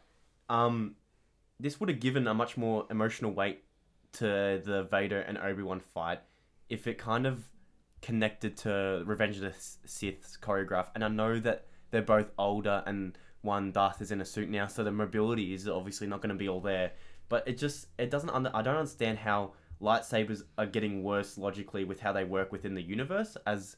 um 0.50 0.96
this 1.60 1.79
would 1.79 1.89
have 1.89 2.00
given 2.00 2.27
a 2.27 2.34
much 2.34 2.58
more 2.58 2.86
emotional 2.89 3.31
weight 3.31 3.63
to 4.13 4.62
the 4.63 4.88
Vader 4.89 5.19
and 5.22 5.38
Obi-Wan 5.38 5.79
fight 5.79 6.19
if 6.69 6.88
it 6.88 6.98
kind 6.98 7.25
of 7.25 7.43
connected 8.01 8.55
to 8.58 9.03
Revenge 9.05 9.38
of 9.38 9.41
the 9.43 9.53
Sith's 9.86 10.38
choreograph 10.41 10.88
and 10.96 11.03
I 11.03 11.08
know 11.10 11.39
that 11.39 11.65
they're 11.91 12.01
both 12.01 12.31
older 12.38 12.84
and 12.86 13.17
one 13.41 13.72
Darth 13.72 14.01
is 14.01 14.12
in 14.12 14.22
a 14.22 14.25
suit 14.25 14.50
now 14.50 14.67
so 14.67 14.84
the 14.84 14.91
mobility 14.91 15.53
is 15.53 15.67
obviously 15.67 16.08
not 16.08 16.22
going 16.22 16.29
to 16.29 16.36
be 16.36 16.48
all 16.50 16.62
there 16.62 16.91
but 17.29 17.48
it 17.48 17.58
just 17.58 17.88
it 17.98 18.10
doesn't 18.10 18.29
under, 18.29 18.51
I 18.53 18.62
don't 18.62 18.77
understand 18.77 19.19
how 19.19 19.53
lightsabers 19.81 20.43
are 20.58 20.65
getting 20.65 21.03
worse 21.03 21.38
logically 21.38 21.84
with 21.84 22.00
how 22.00 22.12
they 22.12 22.24
work 22.24 22.51
within 22.51 22.74
the 22.74 22.81
universe 22.81 23.38
as 23.46 23.77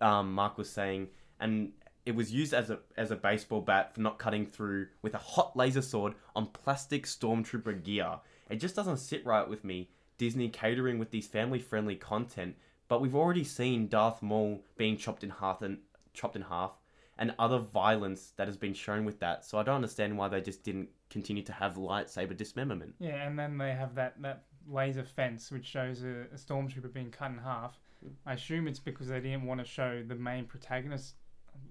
um, 0.00 0.32
Mark 0.32 0.56
was 0.56 0.70
saying 0.70 1.08
and 1.44 1.72
it 2.06 2.16
was 2.16 2.32
used 2.32 2.54
as 2.54 2.70
a 2.70 2.78
as 2.96 3.10
a 3.10 3.16
baseball 3.16 3.60
bat 3.60 3.94
for 3.94 4.00
not 4.00 4.18
cutting 4.18 4.46
through 4.46 4.88
with 5.02 5.14
a 5.14 5.18
hot 5.18 5.56
laser 5.56 5.82
sword 5.82 6.14
on 6.34 6.46
plastic 6.48 7.04
stormtrooper 7.04 7.84
gear. 7.84 8.18
It 8.50 8.56
just 8.56 8.74
doesn't 8.74 8.96
sit 8.96 9.24
right 9.24 9.48
with 9.48 9.62
me. 9.62 9.90
Disney 10.16 10.48
catering 10.48 10.98
with 10.98 11.10
these 11.10 11.26
family 11.26 11.58
friendly 11.58 11.96
content, 11.96 12.56
but 12.88 13.00
we've 13.00 13.14
already 13.14 13.44
seen 13.44 13.88
Darth 13.88 14.22
Maul 14.22 14.62
being 14.76 14.96
chopped 14.96 15.22
in 15.22 15.30
half 15.30 15.60
and 15.60 15.78
chopped 16.14 16.36
in 16.36 16.42
half, 16.42 16.78
and 17.18 17.34
other 17.38 17.58
violence 17.58 18.32
that 18.36 18.48
has 18.48 18.56
been 18.56 18.74
shown 18.74 19.04
with 19.04 19.20
that. 19.20 19.44
So 19.44 19.58
I 19.58 19.62
don't 19.64 19.76
understand 19.76 20.16
why 20.16 20.28
they 20.28 20.40
just 20.40 20.62
didn't 20.62 20.88
continue 21.10 21.42
to 21.42 21.52
have 21.52 21.74
lightsaber 21.74 22.36
dismemberment. 22.36 22.94
Yeah, 23.00 23.26
and 23.26 23.38
then 23.38 23.58
they 23.58 23.72
have 23.72 23.94
that, 23.96 24.20
that 24.22 24.44
laser 24.68 25.04
fence 25.04 25.50
which 25.50 25.66
shows 25.66 26.02
a, 26.02 26.26
a 26.32 26.36
stormtrooper 26.36 26.92
being 26.92 27.10
cut 27.10 27.32
in 27.32 27.38
half. 27.38 27.78
Hmm. 28.02 28.10
I 28.24 28.34
assume 28.34 28.68
it's 28.68 28.78
because 28.78 29.08
they 29.08 29.20
didn't 29.20 29.44
want 29.44 29.60
to 29.60 29.66
show 29.66 30.02
the 30.06 30.14
main 30.14 30.44
protagonist 30.44 31.16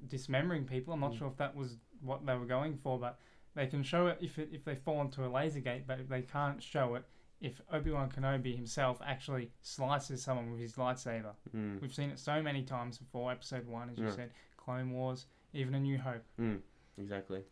dismembering 0.08 0.66
people. 0.66 0.94
I'm 0.94 1.00
not 1.00 1.13
Mm. 1.13 1.18
sure 1.20 1.28
if 1.28 1.38
that 1.38 1.56
was 1.56 1.78
what 2.02 2.25
they 2.25 2.36
were 2.36 2.46
going 2.46 2.78
for, 2.78 3.00
but 3.00 3.20
they 3.56 3.68
can 3.68 3.84
show 3.84 4.08
it 4.08 4.18
if 4.22 4.38
it, 4.40 4.50
if 4.52 4.63
they 4.66 4.75
fall 4.75 5.02
into 5.02 5.25
a 5.25 5.30
laser 5.30 5.60
gate, 5.60 5.86
but 5.88 6.10
they 6.10 6.22
can't 6.22 6.62
show 6.62 6.96
it 6.96 7.06
if 7.40 7.62
Obi 7.72 7.92
Wan 7.92 8.10
Kenobi 8.10 8.56
himself 8.56 9.02
actually 9.06 9.52
slices 9.62 10.24
someone 10.24 10.52
with 10.52 10.60
his 10.62 10.75
lightsaber. 10.75 11.34
Mm, 11.56 11.82
We've 11.82 11.94
seen 11.94 12.10
it 12.10 12.20
so 12.20 12.42
many 12.42 12.63
times 12.63 12.98
before. 12.98 13.32
Episode 13.32 13.67
one, 13.67 13.89
as 13.89 13.98
you 14.00 14.06
Yeah. 14.06 14.12
said, 14.12 14.32
Clone 14.58 14.91
Wars, 14.91 15.28
even 15.54 15.76
A 15.76 15.80
New 15.80 15.98
Hope. 15.98 16.24
exactly. 16.98 17.43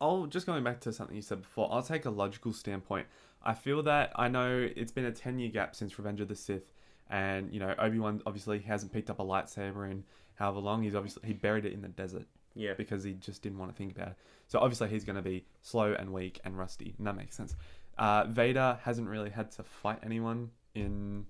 I'll 0.00 0.26
just 0.26 0.46
going 0.46 0.64
back 0.64 0.80
to 0.80 0.92
something 0.92 1.14
you 1.16 1.22
said 1.22 1.42
before. 1.42 1.72
I'll 1.72 1.82
take 1.82 2.04
a 2.04 2.10
logical 2.10 2.52
standpoint. 2.52 3.06
I 3.42 3.54
feel 3.54 3.82
that 3.84 4.12
I 4.16 4.28
know 4.28 4.68
it's 4.76 4.92
been 4.92 5.04
a 5.04 5.12
ten 5.12 5.38
year 5.38 5.50
gap 5.50 5.74
since 5.76 5.98
Revenge 5.98 6.20
of 6.20 6.28
the 6.28 6.34
Sith, 6.34 6.72
and 7.08 7.52
you 7.52 7.60
know 7.60 7.74
Obi 7.78 7.98
Wan 7.98 8.20
obviously 8.26 8.60
hasn't 8.60 8.92
picked 8.92 9.10
up 9.10 9.18
a 9.20 9.24
lightsaber 9.24 9.88
in 9.90 10.04
however 10.36 10.60
long. 10.60 10.82
He's 10.82 10.94
obviously 10.94 11.22
he 11.26 11.32
buried 11.32 11.64
it 11.64 11.72
in 11.72 11.80
the 11.82 11.88
desert 11.88 12.26
Yeah. 12.54 12.74
because 12.74 13.04
he 13.04 13.12
just 13.14 13.42
didn't 13.42 13.58
want 13.58 13.70
to 13.72 13.76
think 13.76 13.92
about 13.92 14.08
it. 14.08 14.16
So 14.48 14.58
obviously 14.58 14.88
he's 14.88 15.04
going 15.04 15.16
to 15.16 15.22
be 15.22 15.44
slow 15.62 15.94
and 15.94 16.12
weak 16.12 16.40
and 16.44 16.56
rusty, 16.58 16.94
and 16.98 17.06
that 17.06 17.16
makes 17.16 17.36
sense. 17.36 17.56
Uh, 17.96 18.24
Vader 18.24 18.78
hasn't 18.82 19.08
really 19.08 19.30
had 19.30 19.50
to 19.52 19.62
fight 19.62 19.98
anyone 20.02 20.50
in 20.74 21.26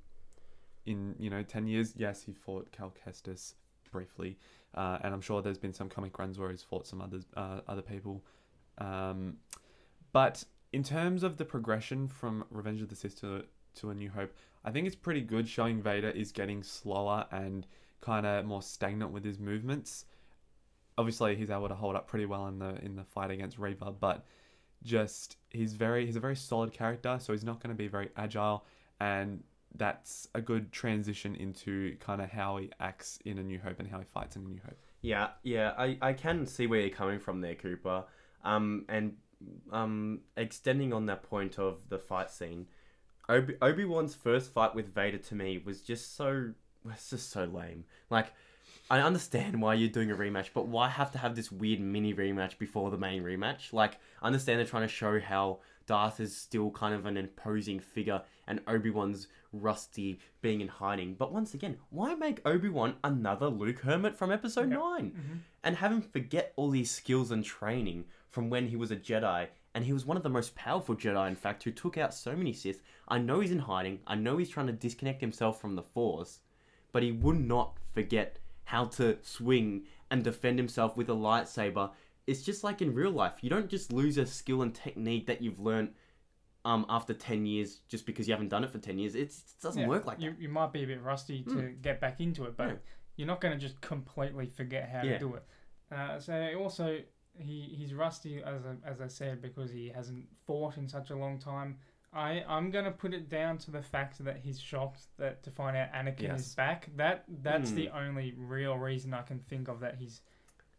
in 0.86 1.14
you 1.18 1.30
know 1.30 1.42
ten 1.42 1.66
years. 1.66 1.94
Yes, 1.96 2.22
he 2.22 2.32
fought 2.32 2.70
Cal 2.72 2.92
Kestis 3.06 3.54
briefly, 3.92 4.36
uh, 4.74 4.98
and 5.02 5.14
I'm 5.14 5.20
sure 5.20 5.40
there's 5.42 5.58
been 5.58 5.72
some 5.74 5.88
comic 5.88 6.18
runs 6.18 6.38
where 6.38 6.50
he's 6.50 6.62
fought 6.62 6.86
some 6.86 7.00
others 7.00 7.24
uh, 7.36 7.60
other 7.68 7.82
people. 7.82 8.22
Um, 8.78 9.36
but 10.12 10.44
in 10.72 10.82
terms 10.82 11.22
of 11.22 11.36
the 11.36 11.44
progression 11.44 12.08
from 12.08 12.44
Revenge 12.50 12.82
of 12.82 12.88
the 12.88 12.96
Sith 12.96 13.20
to, 13.20 13.44
to 13.76 13.90
A 13.90 13.94
New 13.94 14.10
Hope, 14.10 14.32
I 14.64 14.70
think 14.72 14.86
it's 14.86 14.96
pretty 14.96 15.20
good 15.20 15.48
showing 15.48 15.80
Vader 15.80 16.10
is 16.10 16.32
getting 16.32 16.62
slower 16.62 17.26
and 17.30 17.66
kind 18.04 18.26
of 18.26 18.44
more 18.44 18.62
stagnant 18.62 19.12
with 19.12 19.24
his 19.24 19.38
movements. 19.38 20.04
Obviously, 20.96 21.34
he's 21.36 21.50
able 21.50 21.68
to 21.68 21.74
hold 21.74 21.96
up 21.96 22.06
pretty 22.06 22.26
well 22.26 22.46
in 22.46 22.58
the 22.58 22.76
in 22.84 22.96
the 22.96 23.04
fight 23.04 23.30
against 23.30 23.58
Reva, 23.58 23.92
but 23.92 24.24
just 24.82 25.36
he's 25.50 25.72
very 25.72 26.06
he's 26.06 26.16
a 26.16 26.20
very 26.20 26.36
solid 26.36 26.72
character, 26.72 27.18
so 27.20 27.32
he's 27.32 27.44
not 27.44 27.60
going 27.60 27.74
to 27.74 27.78
be 27.78 27.88
very 27.88 28.10
agile, 28.16 28.64
and 29.00 29.42
that's 29.76 30.28
a 30.34 30.40
good 30.40 30.70
transition 30.70 31.34
into 31.34 31.96
kind 31.98 32.20
of 32.20 32.30
how 32.30 32.58
he 32.58 32.70
acts 32.78 33.18
in 33.24 33.38
A 33.38 33.42
New 33.42 33.58
Hope 33.58 33.80
and 33.80 33.88
how 33.88 33.98
he 33.98 34.04
fights 34.04 34.36
in 34.36 34.44
A 34.44 34.48
New 34.48 34.60
Hope. 34.64 34.78
Yeah, 35.00 35.28
yeah, 35.42 35.72
I, 35.76 35.98
I 36.00 36.12
can 36.12 36.46
see 36.46 36.66
where 36.66 36.80
you're 36.80 36.90
coming 36.90 37.18
from 37.18 37.40
there, 37.40 37.54
Cooper. 37.54 38.04
Um, 38.44 38.84
and 38.88 39.16
um, 39.72 40.20
extending 40.36 40.92
on 40.92 41.06
that 41.06 41.22
point 41.22 41.58
of 41.58 41.78
the 41.88 41.98
fight 41.98 42.30
scene, 42.30 42.66
Obi 43.28 43.54
Obi 43.60 43.84
Wan's 43.84 44.14
first 44.14 44.52
fight 44.52 44.74
with 44.74 44.94
Vader 44.94 45.18
to 45.18 45.34
me 45.34 45.62
was 45.64 45.80
just 45.80 46.16
so 46.16 46.52
was 46.84 47.08
just 47.10 47.30
so 47.30 47.44
lame. 47.44 47.84
Like, 48.10 48.32
I 48.90 49.00
understand 49.00 49.60
why 49.62 49.74
you're 49.74 49.88
doing 49.88 50.10
a 50.10 50.14
rematch, 50.16 50.48
but 50.54 50.66
why 50.66 50.88
have 50.88 51.10
to 51.12 51.18
have 51.18 51.34
this 51.36 51.50
weird 51.50 51.80
mini 51.80 52.12
rematch 52.14 52.58
before 52.58 52.90
the 52.90 52.98
main 52.98 53.22
rematch? 53.22 53.72
Like, 53.72 53.98
I 54.22 54.26
understand 54.26 54.58
they're 54.58 54.66
trying 54.66 54.82
to 54.86 54.92
show 54.92 55.18
how 55.20 55.60
Darth 55.86 56.20
is 56.20 56.36
still 56.36 56.70
kind 56.70 56.94
of 56.94 57.06
an 57.06 57.16
imposing 57.16 57.80
figure 57.80 58.22
and 58.46 58.60
Obi 58.66 58.90
Wan's 58.90 59.28
rusty 59.52 60.18
being 60.42 60.60
in 60.60 60.68
hiding. 60.68 61.14
But 61.14 61.32
once 61.32 61.54
again, 61.54 61.76
why 61.90 62.14
make 62.14 62.40
Obi 62.46 62.68
Wan 62.68 62.96
another 63.04 63.48
Luke 63.48 63.80
Hermit 63.80 64.16
from 64.16 64.30
Episode 64.32 64.70
Yeah. 64.70 64.76
9? 64.78 65.10
Mhm. 65.12 65.38
and 65.62 65.76
have 65.76 65.90
him 65.92 66.02
forget 66.02 66.52
all 66.56 66.68
these 66.68 66.90
skills 66.90 67.30
and 67.30 67.42
training 67.42 68.04
from 68.28 68.50
when 68.50 68.68
he 68.68 68.76
was 68.76 68.90
a 68.90 68.96
Jedi. 68.96 69.48
And 69.74 69.86
he 69.86 69.94
was 69.94 70.04
one 70.04 70.16
of 70.18 70.22
the 70.22 70.28
most 70.28 70.54
powerful 70.54 70.94
Jedi, 70.94 71.26
in 71.26 71.36
fact, 71.36 71.62
who 71.64 71.70
took 71.70 71.96
out 71.96 72.12
so 72.12 72.36
many 72.36 72.52
Sith. 72.52 72.82
I 73.08 73.16
know 73.18 73.40
he's 73.40 73.50
in 73.50 73.60
hiding. 73.60 74.00
I 74.06 74.14
know 74.14 74.36
he's 74.36 74.50
trying 74.50 74.66
to 74.66 74.72
disconnect 74.74 75.22
himself 75.22 75.58
from 75.60 75.74
the 75.74 75.82
Force, 75.82 76.40
but 76.94 77.02
he 77.02 77.10
would 77.10 77.40
not 77.40 77.76
forget 77.92 78.38
how 78.66 78.84
to 78.84 79.18
swing 79.20 79.82
and 80.12 80.22
defend 80.22 80.56
himself 80.60 80.96
with 80.96 81.10
a 81.10 81.12
lightsaber. 81.12 81.90
It's 82.28 82.42
just 82.42 82.62
like 82.62 82.80
in 82.80 82.94
real 82.94 83.10
life. 83.10 83.32
You 83.42 83.50
don't 83.50 83.68
just 83.68 83.92
lose 83.92 84.16
a 84.16 84.24
skill 84.24 84.62
and 84.62 84.72
technique 84.72 85.26
that 85.26 85.42
you've 85.42 85.58
learned 85.58 85.90
um, 86.64 86.86
after 86.88 87.12
10 87.12 87.46
years 87.46 87.80
just 87.88 88.06
because 88.06 88.28
you 88.28 88.32
haven't 88.32 88.48
done 88.48 88.62
it 88.62 88.70
for 88.70 88.78
10 88.78 88.96
years. 89.00 89.16
It's, 89.16 89.38
it 89.38 89.60
doesn't 89.60 89.82
Yeah, 89.82 89.88
work 89.88 90.06
like 90.06 90.20
you, 90.20 90.30
that. 90.30 90.40
you 90.40 90.48
might 90.48 90.72
be 90.72 90.84
a 90.84 90.86
bit 90.86 91.02
rusty 91.02 91.42
to 91.42 91.72
get 91.82 92.00
back 92.00 92.20
into 92.20 92.44
it, 92.44 92.56
but 92.56 92.68
Yeah. 92.68 92.74
you're 93.16 93.26
not 93.26 93.40
going 93.40 93.52
to 93.52 93.60
just 93.60 93.80
completely 93.80 94.46
forget 94.46 94.88
how 94.88 95.02
Yeah. 95.02 95.14
to 95.14 95.18
do 95.18 95.34
it. 95.34 95.42
Uh, 95.90 96.20
so 96.20 96.54
also 96.60 97.00
he 97.36 97.74
he's 97.76 97.92
rusty 97.92 98.40
as 98.40 98.62
I, 98.64 98.88
as 98.88 99.00
I 99.00 99.08
said 99.08 99.42
because 99.42 99.72
he 99.72 99.88
hasn't 99.88 100.26
fought 100.46 100.76
in 100.78 100.88
such 100.88 101.10
a 101.10 101.16
long 101.16 101.40
time. 101.40 101.78
I 102.14 102.44
I'm 102.48 102.70
gonna 102.70 102.90
put 102.92 103.12
it 103.14 103.28
down 103.28 103.58
to 103.58 103.70
the 103.70 103.82
fact 103.82 104.22
that 104.24 104.36
he's 104.38 104.60
shocked 104.60 105.02
that 105.18 105.42
to 105.44 105.50
find 105.50 105.76
out 105.76 105.92
Anakin 105.92 106.20
Yes. 106.22 106.40
is 106.48 106.54
back. 106.54 106.88
That 106.96 107.24
that's 107.28 107.70
Hmm. 107.70 107.76
the 107.76 107.88
only 107.90 108.32
real 108.36 108.76
reason 108.78 109.12
I 109.14 109.22
can 109.22 109.40
think 109.40 109.68
of 109.68 109.80
that 109.80 109.96
he's 109.96 110.22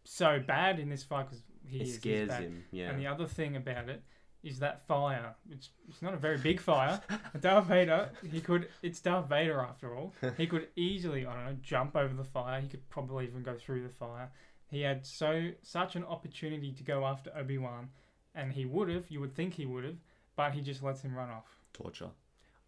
so 0.03 0.39
bad 0.39 0.79
in 0.79 0.89
this 0.89 1.03
fight 1.03 1.25
because 1.25 1.43
he 1.67 1.77
It 1.77 1.81
is 1.81 1.87
he's 1.89 1.97
scares 1.97 2.31
him. 2.31 2.63
Yeah. 2.71 2.89
And 2.91 2.99
the 2.99 3.07
other 3.07 3.25
thing 3.27 3.55
about 3.55 3.89
it 3.89 4.03
is 4.43 4.59
that 4.59 4.85
fire. 4.85 5.33
It's 5.49 5.71
it's 5.89 6.01
not 6.01 6.13
a 6.13 6.17
very 6.17 6.37
big 6.37 6.59
fire. 6.59 7.01
Darth 7.39 7.65
Vader, 7.65 8.11
he 8.31 8.39
could. 8.41 8.69
It's 8.83 9.01
Darth 9.01 9.27
Vader 9.27 9.59
after 9.59 9.95
all. 9.95 10.13
He 10.37 10.45
could 10.47 10.69
easily, 10.75 11.25
I 11.25 11.33
don't 11.33 11.45
know, 11.45 11.57
jump 11.63 11.95
over 11.95 12.13
the 12.13 12.23
fire. 12.23 12.61
He 12.61 12.67
could 12.67 12.87
probably 12.89 13.25
even 13.25 13.41
go 13.43 13.55
through 13.57 13.81
the 13.83 13.89
fire. 13.89 14.29
He 14.67 14.81
had 14.81 15.05
so 15.05 15.51
such 15.63 15.95
an 15.95 16.03
opportunity 16.05 16.71
to 16.73 16.83
go 16.83 17.05
after 17.05 17.31
Obi 17.35 17.57
Wan, 17.57 17.89
and 18.35 18.53
he 18.53 18.65
would 18.65 18.89
have. 18.89 19.09
You 19.09 19.19
would 19.21 19.33
think 19.35 19.55
he 19.55 19.65
would 19.65 19.83
have, 19.83 19.97
but 20.35 20.53
he 20.53 20.61
just 20.61 20.83
lets 20.83 21.01
him 21.01 21.13
run 21.15 21.29
off. 21.29 21.57
Torture. 21.73 22.09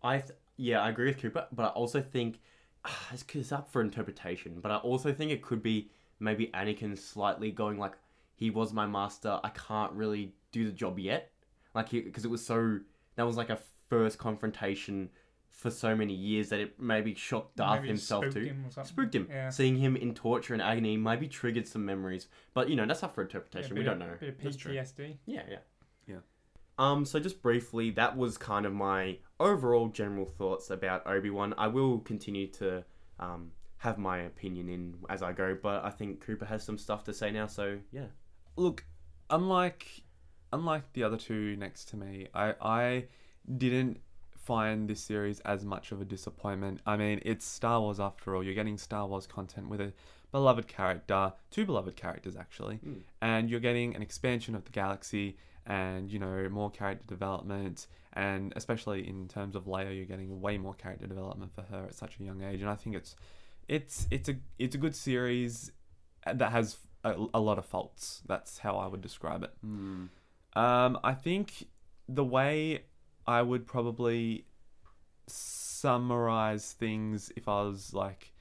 I 0.04 0.20
th- 0.20 0.32
yeah, 0.58 0.82
I 0.82 0.90
agree 0.90 1.08
with 1.08 1.20
Cooper, 1.22 1.48
but 1.52 1.64
I 1.64 1.70
also 1.70 2.02
think 2.02 2.40
ah, 2.86 3.08
it's, 3.14 3.26
it's 3.34 3.52
up 3.52 3.72
for 3.72 3.82
interpretation. 3.82 4.60
But 4.62 4.72
I 4.72 4.78
also 4.78 5.12
think 5.14 5.32
it 5.32 5.42
could 5.42 5.62
be 5.64 5.90
maybe 6.20 6.48
Anakin 6.54 6.98
slightly 6.98 7.52
going 7.52 7.78
like, 7.78 7.94
"He 8.36 8.50
was 8.50 8.74
my 8.74 8.86
master. 8.86 9.40
I 9.44 9.50
can't 9.50 9.92
really 9.94 10.34
do 10.52 10.66
the 10.66 10.72
job 10.72 11.00
yet." 11.00 11.32
like 11.74 11.92
because 11.92 12.26
it 12.26 12.32
was 12.32 12.44
so 12.44 12.80
that 13.18 13.24
was 13.24 13.38
like 13.38 13.52
a 13.52 13.60
first 13.88 14.18
confrontation 14.18 15.10
for 15.50 15.70
so 15.70 15.96
many 15.96 16.14
years 16.14 16.50
that 16.50 16.60
it 16.60 16.80
maybe 16.80 17.14
shocked 17.14 17.56
Darth 17.58 17.82
Maybe 17.82 17.90
himself 17.90 18.24
spooked 18.26 18.36
too. 18.36 18.44
him. 18.46 18.66
Spooked 18.84 19.16
him. 19.16 19.28
Yeah. 19.30 19.50
Seeing 19.50 19.76
him 19.78 19.96
in 19.96 20.14
torture 20.16 20.54
and 20.54 20.62
agony 20.62 20.98
maybe 20.98 21.28
triggered 21.28 21.68
some 21.68 21.86
memories, 21.86 22.28
but 22.54 22.70
you 22.70 22.76
know 22.76 22.86
that's 22.86 23.04
up 23.04 23.14
for 23.16 23.22
interpretation. 23.22 23.76
bit 23.76 23.84
we 23.84 23.88
of- 23.90 23.98
don't 24.00 24.08
know. 24.08 24.16
Bit 24.20 24.30
of. 24.30 24.38
PTSD. 24.58 25.18
Yeah, 25.26 25.44
yeah. 25.50 25.58
Um, 26.78 27.06
so 27.06 27.20
just 27.20 27.42
briefly, 27.42 27.90
that 27.92 28.16
was 28.18 28.38
kind 28.38 28.66
of 28.66 28.74
my 28.74 29.18
overall 29.40 29.88
general 29.88 30.26
thoughts 30.26 30.70
about 30.70 31.06
Obi 31.08 31.30
Wan. 31.30 31.54
I 31.58 31.68
will 31.68 32.00
continue 32.00 32.48
to 32.54 32.84
um, 33.20 33.52
have 33.78 33.98
my 33.98 34.20
opinion 34.20 34.70
in 34.70 34.96
as 35.10 35.22
I 35.24 35.32
go, 35.34 35.58
but 35.62 35.84
I 35.84 35.90
think 35.90 36.22
Cooper 36.22 36.46
has 36.46 36.64
some 36.64 36.78
stuff 36.78 37.04
to 37.06 37.14
say 37.14 37.32
now. 37.32 37.48
So 37.48 37.80
yeah, 37.92 38.08
Look, 38.56 38.86
unlike 39.30 39.88
unlike 40.54 40.94
the 40.94 41.04
other 41.04 41.18
two 41.18 41.56
next 41.58 41.86
to 41.90 41.98
me, 41.98 42.28
I 42.34 42.54
I 42.62 43.06
didn't 43.58 44.00
find 44.36 44.90
this 44.90 45.02
series 45.02 45.40
as 45.42 45.66
much 45.66 45.92
of 45.92 46.00
a 46.02 46.06
disappointment. 46.06 46.80
I 46.86 46.96
mean, 46.96 47.22
it's 47.26 47.46
Star 47.46 47.82
Wars 47.82 48.00
after 48.00 48.36
all. 48.36 48.44
You're 48.44 48.54
getting 48.56 48.78
Star 48.78 49.06
Wars 49.08 49.28
content 49.28 49.68
with 49.70 49.82
a 49.82 49.94
beloved 50.32 50.68
character, 50.68 51.34
two 51.52 51.66
beloved 51.66 51.96
characters 51.96 52.36
actually, 52.36 52.78
Mm. 52.78 53.02
and 53.22 53.50
you're 53.50 53.60
getting 53.60 53.96
an 53.96 54.02
expansion 54.02 54.56
of 54.56 54.64
the 54.66 54.72
galaxy 54.72 55.38
and 55.68 56.12
you 56.12 56.18
know 56.18 56.48
more 56.50 56.72
character 56.72 57.06
development 57.08 57.88
and 58.14 58.54
especially 58.56 59.08
in 59.08 59.28
terms 59.28 59.56
of 59.56 59.66
Leia 59.66 59.96
you're 59.96 60.06
getting 60.06 60.42
way 60.42 60.58
more 60.58 60.74
character 60.74 61.06
development 61.06 61.54
for 61.54 61.62
her 61.64 61.86
at 61.86 61.94
such 61.94 62.20
a 62.20 62.24
young 62.24 62.42
age 62.42 62.62
and 62.62 62.70
I 62.70 62.76
think 62.76 62.96
it's 62.96 63.16
it's 63.68 64.08
it's 64.10 64.30
a 64.30 64.36
it's 64.58 64.76
a 64.76 64.78
good 64.78 64.96
series 64.96 65.72
that 66.26 66.52
has 66.52 66.78
a, 67.04 67.16
a 67.34 67.40
lot 67.40 67.58
of 67.58 67.66
faults 67.66 68.22
that's 68.26 68.58
how 68.58 68.78
I 68.78 68.88
would 68.88 69.02
describe 69.02 69.44
it 69.44 69.52
mm. 69.66 70.08
um, 70.54 71.00
I 71.04 71.14
think 71.14 71.68
the 72.08 72.24
way 72.24 72.84
I 73.28 73.42
would 73.42 73.68
probably 73.68 74.46
summarize 75.28 76.74
things 76.74 77.32
if 77.36 77.50
I 77.50 77.62
was 77.64 77.94
like 77.94 78.32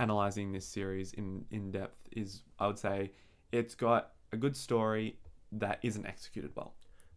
analyzing 0.00 0.50
this 0.50 0.66
series 0.66 1.12
in 1.12 1.44
in 1.52 1.70
depth 1.70 2.08
is 2.10 2.42
I 2.58 2.66
would 2.66 2.80
say 2.80 3.12
it's 3.52 3.76
got 3.76 4.10
a 4.32 4.36
good 4.36 4.56
story 4.56 5.16
that 5.58 5.78
isn't 5.82 6.06
executed 6.06 6.52
well. 6.54 6.74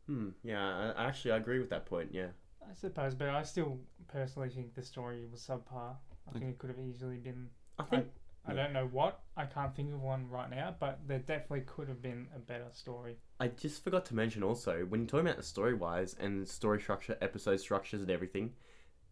Hmm. 0.07 0.29
yeah. 0.43 0.93
I, 0.95 1.07
actually, 1.07 1.31
I 1.31 1.37
agree 1.37 1.59
with 1.59 1.69
that 1.69 1.85
point. 1.85 2.09
Yeah, 2.11 2.27
I 2.61 2.73
suppose, 2.73 3.13
but 3.13 3.29
I 3.29 3.43
still 3.43 3.79
personally 4.07 4.49
think 4.49 4.73
the 4.73 4.83
story 4.83 5.25
was 5.31 5.41
subpar. 5.41 5.95
I 6.29 6.39
think 6.39 6.51
it 6.51 6.57
could 6.59 6.69
have 6.69 6.79
easily 6.79 7.17
been. 7.17 7.49
I 7.79 7.83
think 7.83 8.07
I 8.45 8.53
don't 8.53 8.73
know 8.73 8.87
what. 8.91 9.19
I 9.35 9.45
can't 9.45 9.75
think 9.75 9.93
of 9.93 10.01
one 10.01 10.29
right 10.29 10.49
now, 10.49 10.75
but 10.79 10.99
there 11.07 11.19
definitely 11.19 11.61
could 11.61 11.89
have 11.89 12.01
been 12.01 12.27
a 12.35 12.39
better 12.39 12.67
story. 12.71 13.17
I 13.39 13.49
just 13.49 13.83
forgot 13.83 14.05
to 14.05 14.15
mention 14.15 14.43
also 14.43 14.85
when 14.87 15.01
you're 15.01 15.07
talking 15.07 15.27
about 15.27 15.37
the 15.37 15.43
story 15.43 15.73
wise 15.73 16.15
and 16.19 16.47
story 16.47 16.79
structure, 16.81 17.17
episode 17.21 17.59
structures, 17.59 18.01
and 18.01 18.09
everything. 18.09 18.53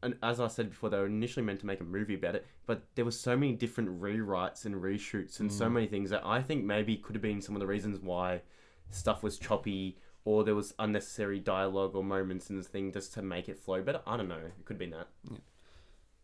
And 0.04 0.18
as 0.22 0.40
I 0.40 0.48
said 0.48 0.70
before, 0.70 0.90
they 0.90 0.98
were 0.98 1.06
initially 1.08 1.46
meant 1.46 1.60
to 1.62 1.66
make 1.66 1.82
a 1.82 1.86
movie 1.86 2.16
about 2.16 2.36
it, 2.36 2.46
but 2.66 2.84
there 2.96 3.06
were 3.06 3.12
so 3.12 3.36
many 3.36 3.54
different 3.54 4.02
rewrites 4.02 4.66
and 4.66 4.76
reshoots 4.76 5.40
and 5.40 5.52
so 5.52 5.66
Mm. 5.68 5.74
many 5.74 5.88
things 5.88 6.10
that 6.12 6.26
I 6.26 6.42
think 6.42 6.64
maybe 6.64 6.96
could 6.98 7.16
have 7.16 7.22
been 7.22 7.42
some 7.42 7.56
of 7.56 7.60
the 7.60 7.68
reasons 7.68 8.00
why 8.00 8.42
stuff 8.90 9.24
was 9.24 9.38
choppy 9.38 9.98
or 10.26 10.44
there 10.44 10.56
was 10.56 10.74
unnecessary 10.80 11.40
dialogue 11.40 11.96
or 11.96 12.04
moments 12.04 12.50
in 12.50 12.58
the 12.58 12.64
thing 12.64 12.92
just 12.92 13.14
to 13.14 13.22
make 13.22 13.48
it 13.48 13.60
flow 13.60 13.82
better. 13.82 14.02
I 14.06 14.18
don't 14.18 14.28
know. 14.28 14.38
It 14.38 14.66
could 14.66 14.78
been 14.78 14.90
that. 14.90 15.08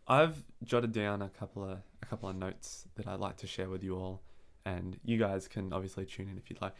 I've 0.07 0.43
jotted 0.63 0.91
down 0.91 1.21
a 1.21 1.29
couple 1.29 1.63
of 1.63 1.77
a 2.01 2.05
couple 2.05 2.27
of 2.27 2.35
notes 2.35 2.87
that 2.95 3.07
I'd 3.07 3.19
like 3.19 3.37
to 3.37 3.47
share 3.47 3.69
with 3.69 3.83
you 3.83 3.95
all, 3.95 4.23
and 4.65 4.99
you 5.05 5.17
guys 5.17 5.47
can 5.47 5.71
obviously 5.71 6.05
tune 6.05 6.27
in 6.27 6.37
if 6.37 6.49
you'd 6.49 6.61
like. 6.61 6.73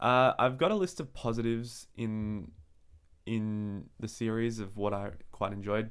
Uh, 0.00 0.32
I've 0.38 0.56
got 0.56 0.70
a 0.70 0.76
list 0.76 1.00
of 1.00 1.12
positives 1.12 1.88
in 1.96 2.52
in 3.26 3.90
the 3.98 4.08
series 4.08 4.60
of 4.60 4.76
what 4.76 4.94
I 4.94 5.10
quite 5.32 5.52
enjoyed. 5.52 5.90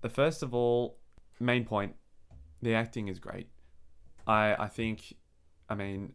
The 0.00 0.08
first 0.08 0.42
of 0.42 0.54
all, 0.54 0.98
main 1.40 1.64
point, 1.64 1.96
the 2.62 2.74
acting 2.74 3.08
is 3.08 3.18
great. 3.18 3.48
I 4.26 4.54
I 4.58 4.68
think, 4.68 5.14
I 5.68 5.74
mean, 5.74 6.12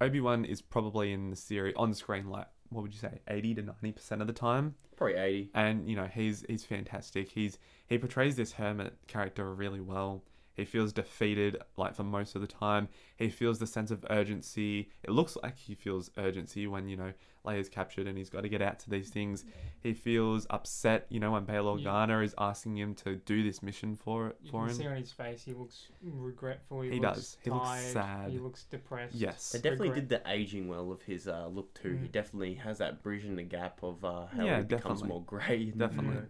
Obi 0.00 0.20
Wan 0.20 0.44
is 0.44 0.62
probably 0.62 1.12
in 1.12 1.30
the 1.30 1.36
series 1.36 1.74
on 1.76 1.94
screen 1.94 2.28
like 2.28 2.46
what 2.70 2.82
would 2.82 2.92
you 2.92 3.00
say, 3.00 3.20
eighty 3.28 3.54
to 3.54 3.62
ninety 3.62 3.92
percent 3.92 4.20
of 4.20 4.26
the 4.26 4.32
time 4.32 4.74
Probably 4.96 5.16
80. 5.16 5.50
and 5.54 5.88
you 5.88 5.96
know 5.96 6.06
he's 6.06 6.44
he's 6.48 6.64
fantastic. 6.64 7.30
He's 7.30 7.58
he 7.86 7.98
portrays 7.98 8.36
this 8.36 8.52
hermit 8.52 8.94
character 9.06 9.52
really 9.54 9.80
well. 9.80 10.22
He 10.58 10.64
feels 10.64 10.92
defeated 10.92 11.56
like 11.76 11.94
for 11.94 12.02
most 12.02 12.34
of 12.34 12.40
the 12.40 12.46
time. 12.48 12.88
He 13.16 13.28
feels 13.30 13.58
the 13.60 13.66
sense 13.66 13.90
of 13.92 14.04
urgency. 14.10 14.90
It 15.04 15.10
looks 15.10 15.36
like 15.42 15.56
he 15.56 15.74
feels 15.74 16.10
urgency 16.18 16.66
when 16.66 16.88
you 16.88 16.96
know 16.96 17.12
Leia's 17.46 17.68
captured 17.68 18.08
and 18.08 18.18
he's 18.18 18.28
got 18.28 18.40
to 18.42 18.48
get 18.48 18.60
out 18.60 18.80
to 18.80 18.90
these 18.90 19.08
things. 19.08 19.44
He 19.80 19.94
feels 19.94 20.48
upset, 20.50 21.06
you 21.10 21.20
know, 21.20 21.30
when 21.30 21.44
Bail 21.44 21.78
You- 21.78 21.86
Organa 21.86 22.24
is 22.24 22.34
asking 22.36 22.76
him 22.76 22.94
to 22.96 23.14
do 23.14 23.44
this 23.44 23.62
mission 23.62 23.94
for 23.94 24.34
You 24.42 24.50
for 24.50 24.62
can 24.62 24.70
him. 24.70 24.74
see 24.76 24.86
on 24.88 24.96
his 24.96 25.12
face 25.12 25.44
he 25.44 25.52
looks 25.54 25.86
regretful. 26.02 26.80
He, 26.82 26.90
He 26.90 26.98
looks 27.00 27.14
does. 27.16 27.36
He 27.44 27.50
looks 27.50 27.80
sad. 27.92 28.30
He 28.32 28.38
looks 28.38 28.64
depressed. 28.64 29.14
Yes. 29.14 29.52
They 29.52 29.60
definitely 29.60 29.90
regret. 29.90 30.08
did 30.08 30.24
the 30.24 30.30
aging 30.30 30.66
well 30.66 30.90
of 30.90 31.02
his 31.02 31.28
uh, 31.28 31.46
look 31.46 31.72
too. 31.80 31.92
He 32.02 32.08
Mm. 32.08 32.12
definitely 32.12 32.54
has 32.54 32.78
that 32.78 33.00
bridge 33.04 33.24
in 33.24 33.36
the 33.36 33.44
gap 33.44 33.80
of 33.84 34.04
uh, 34.04 34.26
how 34.26 34.44
Yeah, 34.44 34.56
he 34.58 34.64
becomes 34.64 35.02
definitely. 35.02 35.08
more 35.08 35.22
grey. 35.22 35.64
Definitely. 35.76 36.14
you 36.16 36.22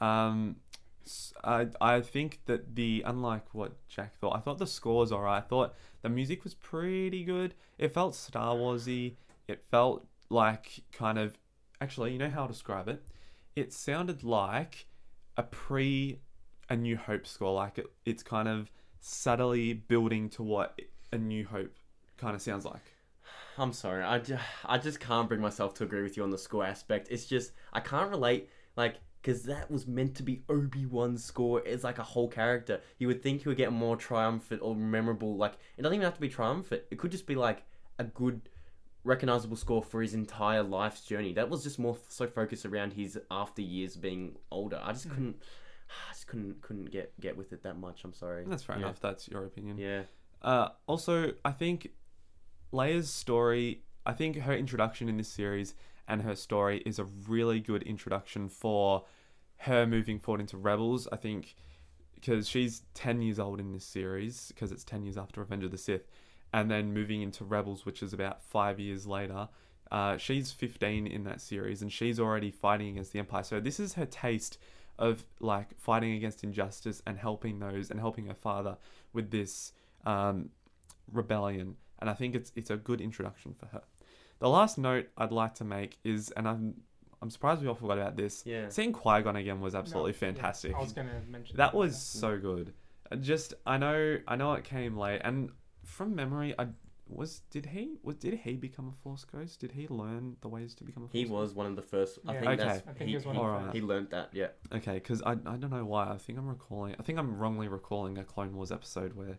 know. 0.00 0.06
Um, 0.06 0.56
s- 0.72 0.78
I 1.42 1.68
I 1.80 2.00
think 2.00 2.40
that 2.46 2.74
the 2.74 3.02
unlike 3.06 3.54
what 3.54 3.72
Jack 3.88 4.16
thought, 4.16 4.36
I 4.36 4.40
thought 4.40 4.58
the 4.58 4.66
score 4.66 5.00
was 5.00 5.12
alright. 5.12 5.42
I 5.42 5.46
thought 5.46 5.74
the 6.02 6.08
music 6.08 6.44
was 6.44 6.54
pretty 6.54 7.24
good. 7.24 7.54
It 7.78 7.92
felt 7.92 8.14
Star 8.14 8.54
Warsy. 8.54 9.16
It 9.48 9.64
felt 9.70 10.06
like 10.30 10.82
kind 10.92 11.18
of 11.18 11.38
actually, 11.80 12.12
you 12.12 12.18
know 12.18 12.30
how 12.30 12.46
to 12.46 12.52
describe 12.52 12.88
it. 12.88 13.02
It 13.56 13.72
sounded 13.72 14.24
like 14.24 14.86
a 15.36 15.42
pre 15.42 16.20
A 16.68 16.76
New 16.76 16.96
Hope 16.96 17.26
score. 17.26 17.54
Like 17.54 17.78
it, 17.78 17.86
it's 18.04 18.22
kind 18.22 18.48
of 18.48 18.70
subtly 19.00 19.74
building 19.74 20.28
to 20.30 20.42
what 20.42 20.80
A 21.12 21.18
New 21.18 21.46
Hope 21.46 21.74
kind 22.16 22.34
of 22.34 22.42
sounds 22.42 22.64
like. 22.64 22.94
I'm 23.56 23.72
sorry. 23.72 24.02
I 24.02 24.18
just, 24.18 24.42
I 24.64 24.78
just 24.78 24.98
can't 24.98 25.28
bring 25.28 25.40
myself 25.40 25.74
to 25.74 25.84
agree 25.84 26.02
with 26.02 26.16
you 26.16 26.22
on 26.22 26.30
the 26.30 26.38
score 26.38 26.64
aspect. 26.64 27.08
It's 27.10 27.26
just 27.26 27.52
I 27.72 27.80
can't 27.80 28.10
relate 28.10 28.48
like 28.76 28.96
because 29.24 29.44
that 29.44 29.70
was 29.70 29.86
meant 29.86 30.14
to 30.16 30.22
be 30.22 30.42
Obi 30.50 30.84
Wan's 30.84 31.24
score. 31.24 31.62
It's 31.64 31.82
like 31.82 31.98
a 31.98 32.02
whole 32.02 32.28
character. 32.28 32.82
You 32.98 33.06
would 33.06 33.22
think 33.22 33.40
he 33.42 33.48
would 33.48 33.56
get 33.56 33.72
more 33.72 33.96
triumphant 33.96 34.60
or 34.62 34.76
memorable. 34.76 35.36
Like 35.38 35.54
it 35.78 35.82
doesn't 35.82 35.94
even 35.94 36.04
have 36.04 36.14
to 36.14 36.20
be 36.20 36.28
triumphant. 36.28 36.82
It 36.90 36.98
could 36.98 37.10
just 37.10 37.26
be 37.26 37.34
like 37.34 37.62
a 37.98 38.04
good, 38.04 38.50
recognizable 39.02 39.56
score 39.56 39.82
for 39.82 40.02
his 40.02 40.12
entire 40.12 40.62
life's 40.62 41.00
journey. 41.06 41.32
That 41.32 41.48
was 41.48 41.62
just 41.62 41.78
more 41.78 41.96
so 42.10 42.26
focused 42.26 42.66
around 42.66 42.92
his 42.92 43.18
after 43.30 43.62
years 43.62 43.96
being 43.96 44.36
older. 44.50 44.78
I 44.82 44.92
just 44.92 45.08
Mhm. 45.08 45.12
couldn't. 45.14 45.42
I 45.88 46.12
just 46.12 46.26
couldn't 46.26 46.60
couldn't 46.60 46.90
get 46.90 47.18
get 47.18 47.34
with 47.36 47.54
it 47.54 47.62
that 47.62 47.78
much. 47.78 48.04
I'm 48.04 48.12
sorry. 48.12 48.44
That's 48.44 48.62
fair 48.62 48.76
Yeah. 48.76 48.82
enough. 48.82 49.00
That's 49.00 49.26
your 49.28 49.46
opinion. 49.46 49.78
Yeah. 49.78 50.02
Uh, 50.42 50.68
also, 50.86 51.32
I 51.46 51.52
think 51.52 51.92
Leia's 52.74 53.08
story, 53.08 53.84
I 54.04 54.12
think 54.12 54.36
her 54.36 54.52
introduction 54.54 55.08
in 55.08 55.16
this 55.16 55.28
series 55.28 55.74
and 56.08 56.22
her 56.22 56.34
story 56.34 56.82
is 56.84 56.98
a 56.98 57.04
really 57.04 57.60
good 57.60 57.82
introduction 57.82 58.48
for 58.48 59.04
her 59.58 59.86
moving 59.86 60.18
forward 60.18 60.40
into 60.40 60.56
Rebels. 60.56 61.08
I 61.10 61.16
think 61.16 61.54
because 62.14 62.48
she's 62.48 62.82
10 62.94 63.20
years 63.20 63.38
old 63.38 63.60
in 63.60 63.72
this 63.72 63.84
series, 63.84 64.48
because 64.48 64.72
it's 64.72 64.84
10 64.84 65.02
years 65.02 65.18
after 65.18 65.40
Revenge 65.40 65.64
of 65.64 65.70
the 65.70 65.78
Sith, 65.78 66.08
and 66.52 66.70
then 66.70 66.94
moving 66.94 67.20
into 67.20 67.44
Rebels, 67.44 67.84
which 67.84 68.02
is 68.02 68.12
about 68.12 68.42
five 68.42 68.80
years 68.80 69.06
later. 69.06 69.48
Uh, 69.90 70.16
she's 70.16 70.50
15 70.50 71.06
in 71.06 71.24
that 71.24 71.40
series, 71.40 71.82
and 71.82 71.92
she's 71.92 72.18
already 72.18 72.50
fighting 72.50 72.88
against 72.88 73.12
the 73.12 73.18
Empire. 73.18 73.42
So 73.42 73.60
this 73.60 73.78
is 73.78 73.94
her 73.94 74.06
taste 74.06 74.58
of 74.98 75.24
like 75.40 75.78
fighting 75.78 76.12
against 76.12 76.44
injustice 76.44 77.02
and 77.06 77.18
helping 77.18 77.58
those 77.58 77.90
and 77.90 78.00
helping 78.00 78.26
her 78.26 78.34
father 78.34 78.76
with 79.12 79.30
this 79.30 79.72
um, 80.06 80.50
rebellion, 81.12 81.76
and 82.00 82.08
I 82.08 82.14
think 82.14 82.34
it's 82.34 82.52
it's 82.56 82.70
a 82.70 82.76
good 82.76 83.00
introduction 83.00 83.54
for 83.54 83.66
her. 83.66 83.82
The 84.40 84.48
last 84.48 84.78
note 84.78 85.08
I'd 85.16 85.32
like 85.32 85.54
to 85.56 85.64
make 85.64 85.98
is, 86.04 86.30
and 86.32 86.46
I'm 86.48 86.74
I'm 87.22 87.30
surprised 87.30 87.62
we 87.62 87.68
all 87.68 87.74
forgot 87.74 87.98
about 87.98 88.16
this. 88.16 88.42
Yeah. 88.44 88.68
Seeing 88.68 88.92
Qui 88.92 89.22
Gon 89.22 89.36
again 89.36 89.60
was 89.60 89.72
No, 89.74 89.78
absolutely 89.80 90.12
yeah, 90.12 90.18
fantastic. 90.18 90.74
I 90.74 90.80
was 90.80 90.92
going 90.92 91.08
to 91.08 91.14
mention 91.30 91.56
that 91.56 91.74
was 91.74 92.00
so 92.00 92.38
good. 92.38 92.74
Just 93.20 93.54
I 93.66 93.78
know 93.78 94.18
I 94.28 94.36
know 94.36 94.52
it 94.54 94.64
came 94.64 94.96
late, 94.96 95.20
and 95.24 95.50
from 95.84 96.14
memory, 96.14 96.54
I 96.58 96.68
was 97.06 97.40
did 97.50 97.66
he 97.66 97.96
was 98.02 98.16
did 98.16 98.34
he 98.34 98.54
become 98.54 98.88
a 98.88 99.02
Force 99.02 99.24
ghost? 99.24 99.60
Did 99.60 99.72
he 99.72 99.86
learn 99.88 100.36
the 100.40 100.48
ways 100.48 100.74
to 100.76 100.84
become 100.84 101.04
a 101.04 101.06
Force? 101.06 101.12
He 101.12 101.22
ghost? 101.24 101.32
was 101.32 101.54
one 101.54 101.66
of 101.66 101.76
the 101.76 101.82
first. 101.82 102.18
I 102.26 102.32
Yeah. 102.32 102.40
think 102.40 102.52
Okay. 102.52 102.64
that's 102.64 102.78
I 102.88 102.92
think 102.92 102.98
he, 103.00 103.06
he 103.08 103.14
was 103.14 103.26
one 103.26 103.36
he, 103.36 103.40
of 103.42 103.52
the 103.52 103.60
first. 103.60 103.74
he 103.74 103.80
learned 103.82 104.10
that. 104.10 104.30
Yeah. 104.32 104.48
Okay, 104.72 104.94
because 104.94 105.22
I, 105.22 105.32
I 105.32 105.56
don't 105.56 105.70
know 105.70 105.84
why. 105.84 106.08
I 106.10 106.16
think 106.18 106.38
I'm 106.38 106.48
recalling. 106.48 106.96
I 106.98 107.02
think 107.02 107.18
I'm 107.18 107.36
wrongly 107.38 107.68
recalling 107.68 108.18
a 108.18 108.24
Clone 108.24 108.54
Wars 108.56 108.72
episode 108.72 109.12
where 109.14 109.38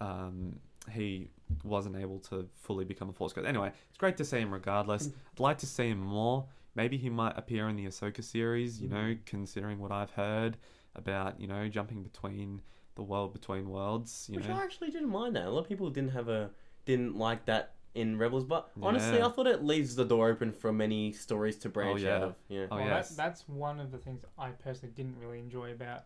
um, 0.00 0.58
he 0.90 1.30
wasn't 1.62 1.96
able 1.96 2.18
to 2.18 2.48
fully 2.56 2.84
become 2.84 3.08
a 3.08 3.12
Force 3.12 3.32
Ghost. 3.32 3.46
Anyway, 3.46 3.72
it's 3.88 3.98
great 3.98 4.16
to 4.18 4.24
see 4.24 4.38
him 4.38 4.52
regardless. 4.52 5.08
Mm. 5.08 5.14
I'd 5.32 5.40
like 5.40 5.58
to 5.58 5.66
see 5.66 5.88
him 5.88 5.98
more. 5.98 6.46
Maybe 6.74 6.96
he 6.96 7.08
might 7.08 7.38
appear 7.38 7.68
in 7.68 7.76
the 7.76 7.86
Ahsoka 7.86 8.22
series, 8.22 8.80
you 8.80 8.88
mm. 8.88 8.92
know, 8.92 9.16
considering 9.26 9.78
what 9.78 9.92
I've 9.92 10.10
heard 10.10 10.56
about, 10.96 11.40
you 11.40 11.46
know, 11.46 11.68
jumping 11.68 12.02
between 12.02 12.60
the 12.96 13.02
world 13.02 13.32
between 13.32 13.68
worlds, 13.68 14.28
you 14.30 14.36
Which 14.36 14.48
know. 14.48 14.54
I 14.54 14.62
actually 14.62 14.90
didn't 14.90 15.10
mind 15.10 15.36
that. 15.36 15.46
A 15.46 15.50
lot 15.50 15.60
of 15.60 15.68
people 15.68 15.90
didn't 15.90 16.12
have 16.12 16.28
a 16.28 16.50
didn't 16.84 17.16
like 17.16 17.46
that 17.46 17.74
in 17.94 18.18
Rebels, 18.18 18.44
but 18.44 18.70
honestly, 18.82 19.18
Yeah. 19.18 19.26
I 19.26 19.30
thought 19.30 19.46
it 19.46 19.64
leaves 19.64 19.94
the 19.94 20.04
door 20.04 20.28
open 20.28 20.52
for 20.52 20.72
many 20.72 21.12
stories 21.12 21.56
to 21.58 21.68
branch 21.68 22.00
oh, 22.00 22.04
yeah. 22.04 22.16
out 22.16 22.22
of. 22.22 22.34
Yeah. 22.48 22.66
Oh, 22.70 22.76
well, 22.76 22.86
yes. 22.86 23.10
that, 23.10 23.16
that's 23.16 23.48
one 23.48 23.80
of 23.80 23.92
the 23.92 23.98
things 23.98 24.24
I 24.38 24.50
personally 24.50 24.92
didn't 24.94 25.16
really 25.18 25.38
enjoy 25.38 25.72
about 25.72 26.04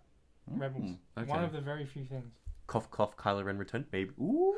mm. 0.50 0.60
Rebels. 0.60 0.84
Mm. 0.84 0.98
Okay. 1.18 1.30
One 1.30 1.44
of 1.44 1.52
the 1.52 1.60
very 1.60 1.86
few 1.86 2.04
things. 2.04 2.32
Cough, 2.68 2.88
cough, 2.92 3.16
Kylo 3.16 3.44
Ren 3.44 3.58
return, 3.58 3.84
baby. 3.90 4.10
Ooh. 4.20 4.54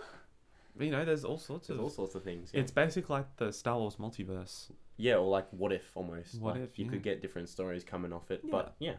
You 0.79 0.91
know, 0.91 1.05
there's 1.05 1.25
all 1.25 1.39
sorts 1.39 1.69
There's 1.69 1.79
of. 1.79 1.85
all 1.85 1.91
sorts 1.91 2.15
of 2.15 2.23
things. 2.23 2.51
Yeah. 2.53 2.61
It's 2.61 2.71
basically 2.71 3.15
like 3.17 3.37
the 3.37 3.53
Star 3.53 3.79
Wars 3.79 3.97
multiverse. 3.97 4.71
yeah, 4.99 5.15
or 5.17 5.27
like 5.29 5.47
what 5.51 5.73
if 5.73 5.91
almost. 5.95 6.39
What 6.41 6.55
Like, 6.57 6.65
if, 6.65 6.79
you 6.79 6.85
yeah. 6.85 6.91
could 6.93 7.03
get 7.03 7.23
different 7.23 7.49
stories 7.49 7.83
coming 7.85 8.13
off 8.13 8.31
it, 8.31 8.41
Yeah. 8.45 8.51
but 8.51 8.75
yeah. 8.79 8.95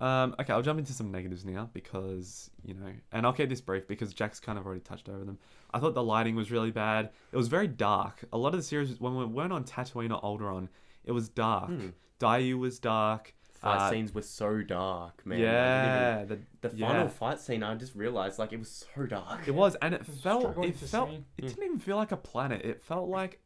Um, 0.00 0.34
okay, 0.40 0.52
I'll 0.52 0.62
jump 0.62 0.78
into 0.78 0.92
some 0.92 1.10
negatives 1.10 1.44
now 1.44 1.68
because 1.74 2.50
you 2.64 2.74
know, 2.74 2.92
and 3.12 3.26
I'll 3.26 3.32
keep 3.32 3.48
this 3.48 3.60
brief 3.60 3.86
because 3.88 4.14
Jack's 4.14 4.38
kind 4.40 4.56
of 4.58 4.64
already 4.64 4.80
touched 4.80 5.08
over 5.08 5.24
them. 5.24 5.38
I 5.74 5.80
thought 5.80 5.94
the 5.94 6.02
lighting 6.02 6.36
was 6.36 6.50
really 6.50 6.70
bad. 6.70 7.10
It 7.32 7.36
was 7.36 7.48
very 7.48 7.66
dark. 7.66 8.24
A 8.32 8.38
lot 8.38 8.54
of 8.54 8.60
the 8.60 8.64
series 8.64 8.98
when 9.00 9.16
we 9.16 9.24
weren't 9.24 9.52
on 9.52 9.64
Tatooine 9.64 10.16
or 10.16 10.20
Alderaan, 10.22 10.68
it 11.04 11.12
was 11.12 11.28
dark. 11.28 11.68
Hmm. 11.70 11.88
Daiyu 12.20 12.58
was 12.58 12.78
dark. 12.78 13.34
Fight 13.60 13.76
Uh, 13.76 13.90
scenes 13.90 14.14
were 14.14 14.22
so 14.22 14.62
dark, 14.62 15.24
man. 15.26 15.38
Yeah, 15.38 16.24
the, 16.24 16.34
even- 16.34 16.46
the 16.62 16.70
yeah. 16.76 16.88
final 16.88 17.08
fight 17.08 17.38
scene, 17.40 17.62
I 17.62 17.74
just 17.74 17.94
realized 17.94 18.38
like 18.38 18.52
it 18.54 18.58
was 18.58 18.86
so 18.94 19.04
dark. 19.06 19.46
it 19.46 19.54
was, 19.54 19.76
and 19.82 19.94
it 19.94 20.06
was 20.06 20.18
felt. 20.20 20.56
It 20.64 20.76
felt. 20.76 21.10
see. 21.10 21.24
It 21.38 21.44
Mm. 21.44 21.48
didn't 21.48 21.64
even 21.64 21.78
feel 21.78 21.96
like 21.96 22.10
a 22.12 22.16
planet. 22.16 22.64
It 22.64 22.82
felt 22.82 23.08
like 23.20 23.40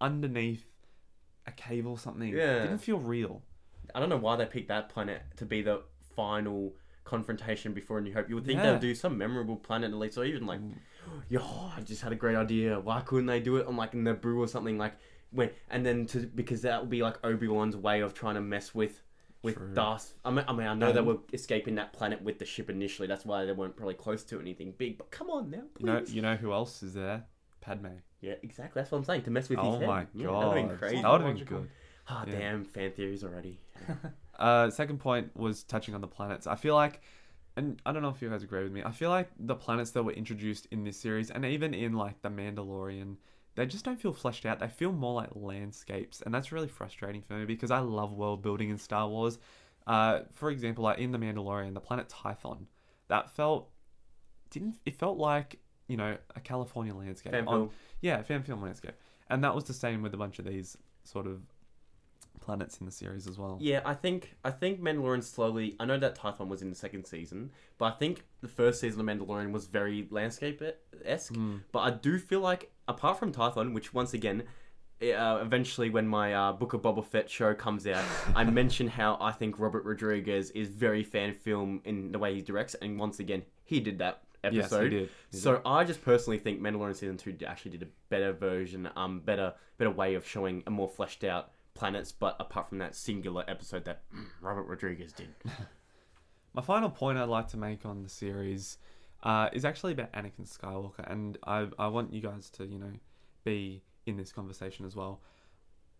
underneath 0.00 0.64
a 1.46 1.52
cave 1.52 1.86
or 1.86 1.98
something. 1.98 2.28
Yeah. 2.28 2.56
It 2.56 2.62
didn't 2.62 2.78
feel 2.78 2.98
real. 2.98 3.42
I 3.94 4.00
don't 4.00 4.08
know 4.08 4.16
why 4.16 4.36
they 4.36 4.46
picked 4.46 4.68
that 4.68 4.88
planet 4.88 5.22
to 5.36 5.44
be 5.44 5.60
the 5.62 5.82
final 6.16 6.74
confrontation 7.04 7.72
before 7.74 7.98
A 7.98 8.00
New 8.00 8.14
Hope. 8.14 8.28
You 8.28 8.36
would 8.36 8.46
think 8.46 8.60
Yeah. 8.60 8.72
they'd 8.72 8.80
do 8.80 8.94
some 8.94 9.18
memorable 9.18 9.56
planet 9.56 9.90
at 9.90 9.98
least, 9.98 10.16
or 10.16 10.24
even 10.24 10.46
like, 10.46 10.60
Mm. 10.60 10.74
yo, 11.28 11.40
I 11.76 11.80
just 11.82 12.00
had 12.02 12.12
a 12.12 12.16
great 12.16 12.36
idea. 12.36 12.78
Why 12.80 13.00
couldn't 13.00 13.26
they 13.26 13.40
do 13.40 13.56
it 13.56 13.66
on 13.66 13.76
like 13.76 13.92
Naboo 13.92 14.38
or 14.38 14.46
something 14.48 14.78
like 14.78 14.94
when? 15.30 15.50
And 15.68 15.84
then 15.84 16.06
to 16.06 16.20
because 16.20 16.62
that 16.62 16.80
would 16.80 16.90
be 16.90 17.02
like 17.02 17.22
Obi 17.24 17.48
Wan's 17.48 17.76
way 17.76 18.00
of 18.00 18.14
trying 18.14 18.36
to 18.36 18.40
mess 18.40 18.74
with 18.74 19.02
with 19.42 19.56
True. 19.56 19.74
Darth. 19.74 20.14
I 20.24 20.30
mean, 20.30 20.44
I 20.48 20.52
mean, 20.52 20.66
I 20.66 20.74
know 20.74 20.92
they 20.92 21.00
were 21.00 21.18
escaping 21.32 21.74
that 21.76 21.92
planet 21.92 22.22
with 22.22 22.38
the 22.38 22.44
ship 22.44 22.70
initially. 22.70 23.08
That's 23.08 23.24
why 23.24 23.44
they 23.44 23.52
weren't 23.52 23.76
probably 23.76 23.94
close 23.94 24.22
to 24.24 24.40
anything 24.40 24.74
big. 24.78 24.98
But 24.98 25.10
come 25.10 25.30
on 25.30 25.50
now, 25.50 25.62
You 25.78 25.86
know, 25.86 26.02
you 26.06 26.22
know 26.22 26.36
who 26.36 26.52
else 26.52 26.82
is 26.82 26.94
there? 26.94 27.24
Padme. 27.60 27.86
yeah, 28.20 28.34
exactly. 28.42 28.80
That's 28.80 28.90
what 28.90 28.98
I'm 28.98 29.04
saying. 29.04 29.22
To 29.22 29.30
mess 29.30 29.48
with 29.48 29.58
his 29.58 29.74
head. 29.74 29.82
oh 29.82 29.86
my 29.86 30.06
Yeah, 30.14 30.26
god, 30.26 30.42
That'd 30.42 30.58
have 30.58 30.68
been 30.68 30.78
crazy. 30.78 31.02
That 31.02 31.10
would 31.12 31.20
have 31.22 31.34
been 31.36 31.44
good. 31.44 31.68
Ah, 32.08 32.24
Yeah. 32.26 32.32
damn, 32.32 32.64
fan 32.64 32.92
theories 32.92 33.24
already. 33.24 33.58
Uh, 34.38 34.70
second 34.70 34.98
point 34.98 35.30
was 35.36 35.62
touching 35.62 35.94
on 35.94 36.00
the 36.00 36.08
planets. 36.08 36.46
I 36.46 36.56
feel 36.56 36.74
like, 36.74 37.02
and 37.56 37.80
I 37.86 37.92
don't 37.92 38.02
know 38.02 38.08
if 38.08 38.20
you 38.22 38.28
guys 38.30 38.42
agree 38.42 38.62
with 38.62 38.72
me. 38.72 38.82
I 38.82 38.90
feel 38.90 39.10
like 39.10 39.28
the 39.38 39.54
planets 39.54 39.90
that 39.92 40.02
were 40.02 40.12
introduced 40.12 40.66
in 40.72 40.84
this 40.84 40.96
series, 40.98 41.30
and 41.30 41.44
even 41.44 41.74
in 41.74 41.92
like 41.92 42.20
the 42.22 42.28
Mandalorian, 42.30 43.16
they 43.54 43.66
just 43.66 43.84
don't 43.84 44.00
feel 44.00 44.12
fleshed 44.12 44.46
out. 44.46 44.60
They 44.60 44.68
feel 44.68 44.92
more 44.92 45.14
like 45.14 45.30
landscapes, 45.34 46.22
and 46.22 46.34
that's 46.34 46.52
really 46.52 46.68
frustrating 46.68 47.22
for 47.22 47.34
me 47.34 47.44
because 47.44 47.70
I 47.70 47.80
love 47.80 48.12
world 48.12 48.42
building 48.42 48.70
in 48.70 48.78
Star 48.78 49.08
Wars. 49.08 49.38
Uh, 49.86 50.20
for 50.32 50.50
example, 50.50 50.84
like 50.84 50.98
in 50.98 51.12
the 51.12 51.18
Mandalorian, 51.18 51.74
the 51.74 51.80
planet 51.80 52.08
Tython, 52.08 52.66
that 53.08 53.30
felt 53.30 53.68
didn't 54.50 54.78
it 54.86 54.96
felt 54.96 55.18
like 55.18 55.58
you 55.88 55.96
know 55.96 56.16
a 56.36 56.40
California 56.40 56.94
landscape. 56.94 57.32
Fan 57.32 57.46
on- 57.48 57.54
film. 57.54 57.70
yeah, 58.00 58.22
fan 58.22 58.42
film 58.42 58.62
landscape, 58.62 58.94
and 59.28 59.42
that 59.44 59.54
was 59.54 59.64
the 59.64 59.74
same 59.74 60.02
with 60.02 60.14
a 60.14 60.16
bunch 60.16 60.38
of 60.38 60.44
these 60.44 60.76
sort 61.04 61.26
of 61.26 61.40
planets 62.42 62.78
in 62.78 62.86
the 62.86 62.92
series 62.92 63.26
as 63.26 63.38
well. 63.38 63.58
Yeah, 63.60 63.80
I 63.84 63.94
think 63.94 64.34
I 64.44 64.50
think 64.50 64.80
Mandalorian 64.80 65.22
slowly. 65.22 65.76
I 65.80 65.84
know 65.84 65.98
that 65.98 66.16
Tython 66.16 66.48
was 66.48 66.60
in 66.62 66.70
the 66.70 66.76
second 66.76 67.06
season, 67.06 67.50
but 67.78 67.86
I 67.86 67.90
think 67.92 68.24
the 68.40 68.48
first 68.48 68.80
season 68.80 69.00
of 69.00 69.06
Mandalorian 69.06 69.52
was 69.52 69.66
very 69.66 70.06
landscape 70.10 70.62
esque. 71.04 71.32
Mm. 71.32 71.60
But 71.72 71.80
I 71.80 71.90
do 71.90 72.18
feel 72.18 72.40
like, 72.40 72.70
apart 72.88 73.18
from 73.18 73.32
Tython, 73.32 73.72
which 73.72 73.94
once 73.94 74.12
again, 74.12 74.42
uh, 75.02 75.38
eventually 75.42 75.90
when 75.90 76.06
my 76.06 76.34
uh, 76.34 76.52
Book 76.52 76.74
of 76.74 76.82
Boba 76.82 77.04
Fett 77.04 77.30
show 77.30 77.54
comes 77.54 77.86
out, 77.86 78.04
I 78.36 78.44
mention 78.44 78.88
how 78.88 79.18
I 79.20 79.32
think 79.32 79.58
Robert 79.58 79.84
Rodriguez 79.84 80.50
is 80.50 80.68
very 80.68 81.02
fan 81.02 81.32
film 81.32 81.80
in 81.84 82.12
the 82.12 82.18
way 82.18 82.34
he 82.34 82.42
directs, 82.42 82.74
and 82.74 82.98
once 82.98 83.18
again, 83.20 83.42
he 83.64 83.80
did 83.80 83.98
that 83.98 84.22
episode. 84.44 84.60
Yes, 84.60 84.92
he 84.92 84.98
did. 84.98 85.08
He 85.30 85.36
So 85.38 85.52
did. 85.54 85.62
I 85.64 85.84
just 85.84 86.04
personally 86.04 86.38
think 86.38 86.60
Mandalorian 86.60 86.96
season 86.96 87.16
two 87.16 87.36
actually 87.46 87.72
did 87.72 87.82
a 87.82 87.88
better 88.08 88.32
version, 88.32 88.88
um, 88.96 89.20
better 89.20 89.54
better 89.78 89.90
way 89.90 90.14
of 90.14 90.26
showing 90.26 90.62
a 90.66 90.70
more 90.70 90.88
fleshed 90.88 91.24
out 91.24 91.50
planets. 91.74 92.12
But 92.12 92.36
apart 92.38 92.68
from 92.68 92.78
that 92.78 92.94
singular 92.94 93.44
episode 93.48 93.84
that 93.84 94.02
Robert 94.40 94.64
Rodriguez 94.64 95.12
did, 95.12 95.28
My 96.54 96.62
final 96.62 96.90
point 96.90 97.18
I'd 97.18 97.28
like 97.28 97.48
to 97.48 97.56
make 97.56 97.86
on 97.86 98.02
the 98.02 98.08
series 98.08 98.76
uh, 99.22 99.48
is 99.52 99.64
actually 99.64 99.92
about 99.92 100.12
Anakin 100.12 100.46
Skywalker, 100.46 101.10
and 101.10 101.38
I 101.44 101.68
I 101.78 101.86
want 101.88 102.12
you 102.12 102.20
guys 102.20 102.50
to 102.50 102.66
you 102.66 102.78
know 102.78 102.92
be 103.44 103.82
in 104.06 104.16
this 104.16 104.32
conversation 104.32 104.84
as 104.84 104.94
well. 104.94 105.20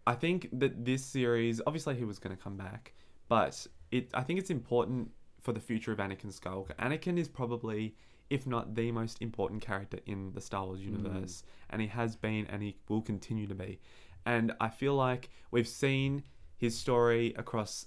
I 0.06 0.14
think 0.14 0.48
that 0.52 0.84
this 0.84 1.04
series, 1.04 1.60
obviously, 1.66 1.94
he 1.94 2.04
was 2.04 2.18
going 2.18 2.36
to 2.36 2.42
come 2.42 2.56
back, 2.56 2.92
but 3.28 3.66
it 3.90 4.10
I 4.12 4.22
think 4.22 4.38
it's 4.40 4.50
important 4.50 5.10
for 5.40 5.52
the 5.52 5.60
future 5.60 5.92
of 5.92 5.98
Anakin 5.98 6.38
Skywalker. 6.38 6.74
Anakin 6.76 7.18
is 7.18 7.28
probably, 7.28 7.94
if 8.28 8.46
not 8.46 8.74
the 8.74 8.92
most 8.92 9.22
important 9.22 9.62
character 9.62 10.00
in 10.06 10.32
the 10.32 10.40
Star 10.40 10.66
Wars 10.66 10.80
universe, 10.80 11.44
and 11.70 11.80
he 11.80 11.88
has 11.88 12.14
been, 12.14 12.46
and 12.46 12.62
he 12.62 12.76
will 12.88 13.02
continue 13.02 13.46
to 13.46 13.54
be. 13.54 13.78
And 14.24 14.52
I 14.60 14.68
feel 14.68 14.94
like 14.94 15.30
we've 15.50 15.68
seen 15.68 16.22
his 16.56 16.78
story 16.78 17.34
across 17.36 17.86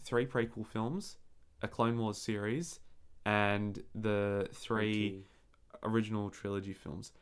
three 0.00 0.26
prequel 0.26 0.66
films, 0.66 1.18
a 1.62 1.68
Clone 1.68 1.98
Wars 1.98 2.18
series, 2.18 2.80
and 3.24 3.82
the 3.94 4.48
three 4.52 5.24
original 5.82 6.30
trilogy 6.30 6.72
films. 6.72 7.12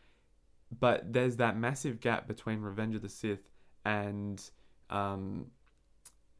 But 0.80 1.12
there's 1.12 1.36
that 1.36 1.56
massive 1.56 2.00
gap 2.00 2.26
between 2.26 2.60
Revenge 2.60 2.94
of 2.94 3.02
the 3.02 3.08
Sith 3.08 3.50
and 3.84 4.42
um, 4.88 5.46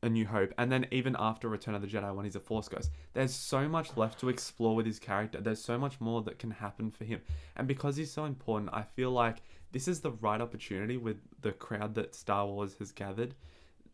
A 0.03 0.09
New 0.09 0.27
Hope, 0.27 0.55
and 0.57 0.73
then 0.73 0.87
even 0.91 1.15
after 1.19 1.49
Return 1.49 1.75
of 1.75 1.83
the 1.83 1.87
Jedi 1.87 2.15
when 2.15 2.25
he's 2.25 2.37
a 2.37 2.41
Force 2.41 2.69
Ghost. 2.69 2.91
There's 3.13 3.35
so 3.35 3.69
much 3.69 3.97
left 3.97 4.19
to 4.21 4.31
explore 4.31 4.75
with 4.75 4.87
his 4.87 4.99
character. 4.99 5.41
There's 5.41 5.63
so 5.63 5.77
much 5.79 6.01
more 6.01 6.23
that 6.23 6.39
can 6.39 6.51
happen 6.51 6.91
for 6.91 7.05
him. 7.05 7.21
And 7.57 7.69
because 7.69 7.97
he's 7.97 8.11
so 8.11 8.25
important, 8.25 8.71
I 8.73 8.83
feel 8.83 9.11
like 9.11 9.43
this 9.73 9.89
is 9.89 10.01
the 10.01 10.13
right 10.13 10.41
opportunity 10.41 10.97
with 10.97 11.17
the 11.41 11.53
crowd 11.53 11.95
that 11.97 12.15
Star 12.15 12.47
Wars 12.47 12.77
has 12.79 12.93
gathered. 12.93 13.35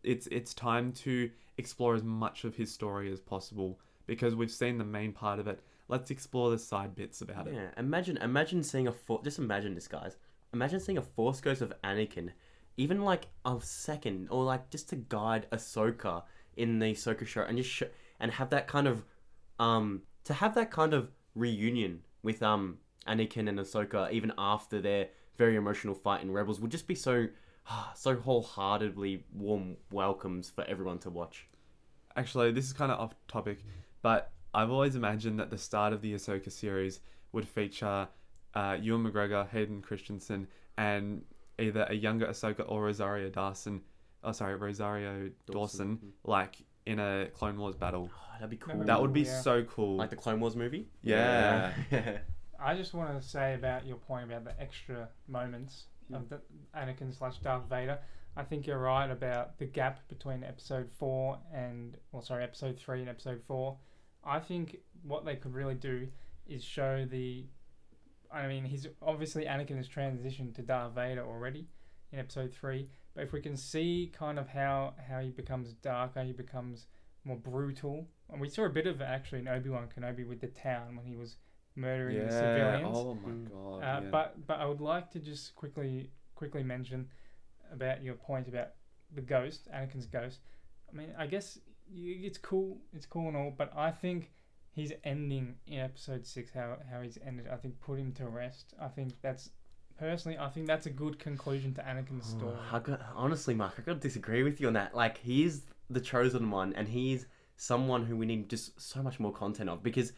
It's 0.02 0.26
it's 0.28 0.54
time 0.54 0.92
to 1.04 1.30
explore 1.56 1.94
as 1.94 2.02
much 2.04 2.44
of 2.44 2.54
his 2.56 2.70
story 2.72 3.10
as 3.12 3.20
possible 3.20 3.80
because 4.06 4.34
we've 4.34 4.50
seen 4.50 4.78
the 4.78 4.84
main 4.84 5.12
part 5.12 5.38
of 5.38 5.46
it. 5.48 5.60
Let's 5.88 6.10
explore 6.10 6.50
the 6.50 6.58
side 6.58 6.94
bits 6.94 7.20
about 7.20 7.46
it. 7.46 7.54
yeah. 7.54 7.70
Imagine 7.76 8.16
imagine 8.18 8.62
seeing 8.62 8.88
a 8.88 8.94
just 9.24 9.38
imagine 9.38 9.74
this, 9.74 9.88
guys. 9.88 10.16
Imagine 10.52 10.80
seeing 10.80 10.98
a 10.98 11.02
Force 11.02 11.40
Ghost 11.40 11.62
of 11.62 11.72
Anakin, 11.82 12.30
even 12.76 13.02
like 13.02 13.26
a 13.44 13.58
second, 13.60 14.28
or 14.30 14.44
like 14.44 14.70
just 14.70 14.88
to 14.90 14.96
guide 14.96 15.46
Ahsoka 15.52 16.22
in 16.56 16.78
the 16.78 16.86
Ahsoka 16.92 17.26
show, 17.26 17.42
and 17.42 17.56
just 17.56 17.70
sh- 17.70 17.82
and 18.20 18.32
have 18.32 18.50
that 18.50 18.66
kind 18.68 18.86
of 18.86 19.04
um 19.58 20.02
to 20.24 20.34
have 20.34 20.54
that 20.54 20.70
kind 20.70 20.94
of 20.94 21.10
reunion 21.34 22.00
with 22.22 22.42
um 22.42 22.78
Anakin 23.06 23.48
and 23.48 23.58
Ahsoka 23.58 24.10
even 24.12 24.32
after 24.38 24.80
their 24.80 25.08
very 25.38 25.56
emotional 25.56 25.94
fight 25.94 26.22
in 26.22 26.30
Rebels 26.30 26.60
would 26.60 26.70
just 26.70 26.86
be 26.86 26.94
so 26.94 27.28
so 27.94 28.16
wholeheartedly 28.16 29.24
warm 29.34 29.76
welcomes 29.90 30.50
for 30.50 30.64
everyone 30.64 30.98
to 31.00 31.10
watch. 31.10 31.46
Actually, 32.16 32.52
this 32.52 32.66
is 32.66 32.72
kind 32.72 32.90
of 32.92 32.98
off 32.98 33.14
topic, 33.28 33.58
but 34.02 34.32
I've 34.52 34.70
always 34.70 34.96
imagined 34.96 35.38
that 35.38 35.50
the 35.50 35.58
start 35.58 35.92
of 35.92 36.02
the 36.02 36.14
Ahsoka 36.14 36.50
series 36.50 37.00
would 37.32 37.46
feature 37.46 38.08
uh, 38.54 38.76
Ewan 38.80 39.04
McGregor, 39.04 39.48
Hayden 39.50 39.80
Christensen, 39.82 40.48
and 40.76 41.22
either 41.60 41.86
a 41.88 41.94
younger 41.94 42.26
Ahsoka 42.26 42.64
or 42.66 42.82
Rosario 42.82 43.28
Dawson. 43.28 43.82
Oh, 44.24 44.32
sorry, 44.32 44.56
Rosario 44.56 45.30
Dawson, 45.46 45.94
Dawson. 45.96 46.12
like 46.24 46.56
in 46.86 46.98
a 46.98 47.28
Clone 47.34 47.58
Wars 47.58 47.76
battle. 47.76 48.10
Oh, 48.12 48.32
that'd 48.34 48.50
be 48.50 48.56
cool. 48.56 48.82
That 48.84 49.00
would 49.00 49.12
be 49.12 49.20
Yeah. 49.22 49.40
so 49.42 49.62
cool. 49.64 49.96
like 49.96 50.10
the 50.10 50.16
Clone 50.16 50.40
Wars 50.40 50.56
movie. 50.56 50.88
Yeah. 51.02 51.72
Yeah. 51.92 52.18
I 52.60 52.74
just 52.74 52.92
want 52.92 53.20
to 53.20 53.26
say 53.26 53.54
about 53.54 53.86
your 53.86 53.96
point 53.96 54.24
about 54.24 54.44
the 54.44 54.60
extra 54.60 55.08
moments 55.28 55.84
of 56.12 56.22
mm. 56.22 56.28
the 56.28 56.40
Anakin 56.76 57.16
slash 57.16 57.38
Darth 57.38 57.68
Vader. 57.68 57.98
I 58.36 58.42
think 58.42 58.66
you're 58.66 58.78
right 58.78 59.10
about 59.10 59.58
the 59.58 59.64
gap 59.64 60.00
between 60.08 60.44
episode 60.44 60.88
four 60.98 61.38
and, 61.52 61.96
well, 62.12 62.22
sorry, 62.22 62.44
episode 62.44 62.78
three 62.78 63.00
and 63.00 63.08
episode 63.08 63.42
four. 63.46 63.76
I 64.24 64.40
think 64.40 64.78
what 65.02 65.24
they 65.24 65.36
could 65.36 65.54
really 65.54 65.74
do 65.74 66.08
is 66.46 66.64
show 66.64 67.06
the. 67.08 67.46
I 68.30 68.46
mean, 68.46 68.64
he's 68.64 68.86
obviously 69.00 69.44
Anakin 69.44 69.76
has 69.76 69.88
transitioned 69.88 70.54
to 70.56 70.62
Darth 70.62 70.94
Vader 70.94 71.24
already 71.24 71.66
in 72.12 72.18
episode 72.18 72.52
three, 72.52 72.88
but 73.14 73.24
if 73.24 73.32
we 73.32 73.40
can 73.40 73.56
see 73.56 74.12
kind 74.16 74.38
of 74.38 74.48
how 74.48 74.94
how 75.08 75.20
he 75.20 75.30
becomes 75.30 75.72
darker, 75.74 76.22
he 76.22 76.32
becomes 76.32 76.86
more 77.24 77.36
brutal. 77.36 78.06
And 78.30 78.40
we 78.40 78.48
saw 78.48 78.64
a 78.64 78.70
bit 78.70 78.86
of 78.86 79.00
it 79.00 79.04
actually 79.04 79.40
in 79.40 79.48
Obi 79.48 79.70
Wan 79.70 79.88
Kenobi 79.88 80.26
with 80.26 80.40
the 80.40 80.48
town 80.48 80.96
when 80.96 81.06
he 81.06 81.16
was 81.16 81.36
murdering 81.78 82.26
the 82.26 82.32
civilians. 82.32 82.96
Oh 82.96 83.14
my 83.14 83.30
Mm. 83.30 83.48
god. 83.48 83.78
Uh, 83.78 84.00
yeah. 84.02 84.10
But 84.10 84.46
but 84.46 84.58
I 84.60 84.66
would 84.66 84.80
like 84.80 85.10
to 85.12 85.18
just 85.20 85.54
quickly 85.54 86.10
quickly 86.34 86.62
mention 86.62 87.08
about 87.72 88.02
your 88.02 88.14
point 88.14 88.48
about 88.48 88.70
the 89.14 89.20
ghost, 89.20 89.68
Anakin's 89.72 90.06
ghost. 90.06 90.40
I 90.90 90.96
mean, 90.96 91.14
I 91.18 91.26
guess 91.26 91.58
y- 91.90 92.20
it's 92.28 92.38
cool, 92.38 92.78
it's 92.92 93.06
cool 93.06 93.28
and 93.28 93.36
all, 93.36 93.52
but 93.56 93.72
I 93.76 93.90
think 93.90 94.32
his 94.72 94.92
ending 95.04 95.56
in 95.66 95.78
Episode 95.80 96.26
Six, 96.26 96.50
how 96.52 96.76
how 96.90 97.00
he's 97.02 97.18
ended, 97.26 97.46
I 97.48 97.56
think 97.56 97.80
put 97.80 97.98
him 97.98 98.12
to 98.14 98.26
rest. 98.28 98.74
I 98.80 98.88
think 98.88 99.12
that's 99.22 99.50
personally, 99.98 100.38
I 100.38 100.48
think 100.48 100.66
that's 100.66 100.86
a 100.86 100.90
good 100.90 101.18
conclusion 101.18 101.74
to 101.74 101.82
Anakin's 101.82 102.26
story. 102.26 102.54
Oh, 102.56 102.76
I 102.76 102.78
got, 102.78 103.00
honestly, 103.14 103.54
Mark, 103.54 103.74
I 103.78 103.82
gotta 103.82 103.98
disagree 103.98 104.42
with 104.44 104.60
you 104.60 104.68
on 104.68 104.74
that. 104.74 104.94
Like, 104.94 105.18
he's 105.18 105.66
the 105.90 106.00
chosen 106.00 106.50
one, 106.50 106.72
and 106.74 106.88
he's 106.88 107.26
someone 107.56 108.06
who 108.06 108.16
we 108.16 108.24
need 108.26 108.48
just 108.48 108.80
so 108.80 109.02
much 109.02 109.18
more 109.18 109.32
content 109.32 109.68
of 109.68 109.82
because 109.82 110.12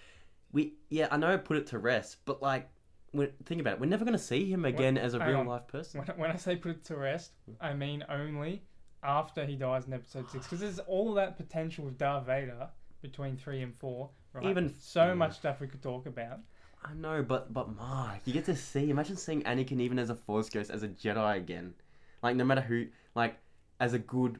we, 0.52 0.74
yeah, 0.88 1.08
I 1.10 1.16
know 1.16 1.32
I 1.32 1.36
put 1.36 1.56
it 1.56 1.66
to 1.68 1.78
rest, 1.78 2.18
but 2.24 2.42
like, 2.42 2.68
when, 3.12 3.30
think 3.44 3.60
about 3.60 3.74
it, 3.74 3.80
we're 3.80 3.86
never 3.86 4.04
gonna 4.04 4.18
see 4.18 4.50
him 4.50 4.64
again 4.64 4.96
as 4.96 5.14
a 5.14 5.18
hang 5.18 5.28
real 5.28 5.40
on. 5.40 5.46
life 5.46 5.66
person. 5.66 6.00
When, 6.00 6.18
when 6.18 6.30
I 6.30 6.36
say 6.36 6.56
put 6.56 6.70
it 6.70 6.84
to 6.86 6.96
rest, 6.96 7.32
I 7.60 7.74
mean 7.74 8.04
only 8.08 8.62
after 9.02 9.44
he 9.44 9.56
dies 9.56 9.86
in 9.86 9.92
episode 9.92 10.30
six, 10.30 10.46
because 10.46 10.60
there's 10.60 10.78
all 10.80 11.14
that 11.14 11.36
potential 11.36 11.84
with 11.84 11.98
Darth 11.98 12.26
Vader 12.26 12.68
between 13.02 13.36
three 13.36 13.62
and 13.62 13.74
four. 13.78 14.10
Right? 14.32 14.46
Even- 14.46 14.74
so 14.78 15.06
yeah. 15.06 15.14
much 15.14 15.36
stuff 15.36 15.60
we 15.60 15.66
could 15.66 15.82
talk 15.82 16.06
about. 16.06 16.40
I 16.84 16.94
know, 16.94 17.22
but 17.22 17.52
but 17.52 17.74
Mark, 17.76 18.20
you 18.24 18.32
get 18.32 18.46
to 18.46 18.56
see. 18.56 18.90
Imagine 18.90 19.16
seeing 19.16 19.42
Anakin 19.42 19.80
even 19.80 19.98
as 19.98 20.08
a 20.08 20.14
Force 20.14 20.48
ghost, 20.48 20.70
as 20.70 20.82
a 20.82 20.88
Jedi 20.88 21.36
again. 21.36 21.74
Like 22.22 22.36
no 22.36 22.44
matter 22.44 22.62
who, 22.62 22.86
like 23.14 23.36
as 23.80 23.92
a 23.92 23.98
good, 23.98 24.38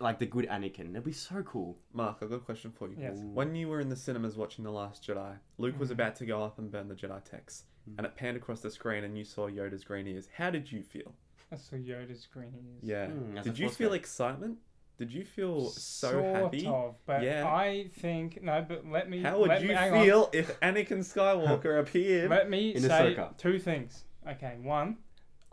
like 0.00 0.18
the 0.18 0.26
good 0.26 0.46
Anakin. 0.48 0.90
It'd 0.90 1.04
be 1.04 1.12
so 1.12 1.42
cool. 1.42 1.76
Mark, 1.92 2.18
I've 2.22 2.30
got 2.30 2.36
a 2.36 2.40
question 2.40 2.72
for 2.72 2.88
you. 2.88 2.96
Yes. 2.98 3.18
When 3.20 3.54
you 3.54 3.68
were 3.68 3.80
in 3.80 3.88
the 3.88 3.96
cinemas 3.96 4.36
watching 4.36 4.64
The 4.64 4.70
Last 4.70 5.06
Jedi, 5.06 5.36
Luke 5.58 5.78
was 5.78 5.90
Mhm. 5.90 5.92
about 5.92 6.16
to 6.16 6.26
go 6.26 6.42
up 6.42 6.58
and 6.58 6.70
burn 6.70 6.88
the 6.88 6.94
Jedi 6.94 7.22
text, 7.24 7.64
Mm. 7.88 7.94
and 7.98 8.06
it 8.06 8.16
panned 8.16 8.36
across 8.36 8.60
the 8.60 8.70
screen, 8.70 9.04
and 9.04 9.16
you 9.18 9.24
saw 9.24 9.46
Yoda's 9.48 9.84
green 9.84 10.06
ears. 10.06 10.28
How 10.36 10.50
did 10.50 10.72
you 10.72 10.82
feel? 10.82 11.14
I 11.52 11.56
saw 11.56 11.76
Yoda's 11.76 12.26
green 12.26 12.54
ears. 12.54 12.82
Yeah. 12.82 13.06
Mm, 13.08 13.42
did 13.42 13.58
you 13.58 13.68
feel 13.68 13.90
ghost. 13.90 14.00
excitement? 14.00 14.58
Did 14.96 15.12
you 15.12 15.24
feel 15.24 15.66
so 15.70 16.10
sort 16.12 16.24
happy? 16.24 16.66
Of, 16.66 16.94
but 17.04 17.22
Yeah. 17.22 17.46
I 17.52 17.88
think 17.94 18.42
no. 18.42 18.64
But 18.66 18.86
let 18.86 19.10
me. 19.10 19.20
How 19.20 19.38
would 19.40 19.48
let 19.48 19.60
you 19.62 19.68
me, 19.68 19.74
hang 19.74 19.92
on. 19.92 20.04
feel 20.04 20.30
if 20.32 20.58
Anakin 20.60 21.00
Skywalker 21.00 21.78
appeared? 21.80 22.30
Let 22.30 22.48
me 22.48 22.74
In 22.74 22.82
say 22.82 23.14
Ahsoka? 23.16 23.36
two 23.36 23.58
things. 23.58 24.04
Okay, 24.26 24.56
one, 24.62 24.96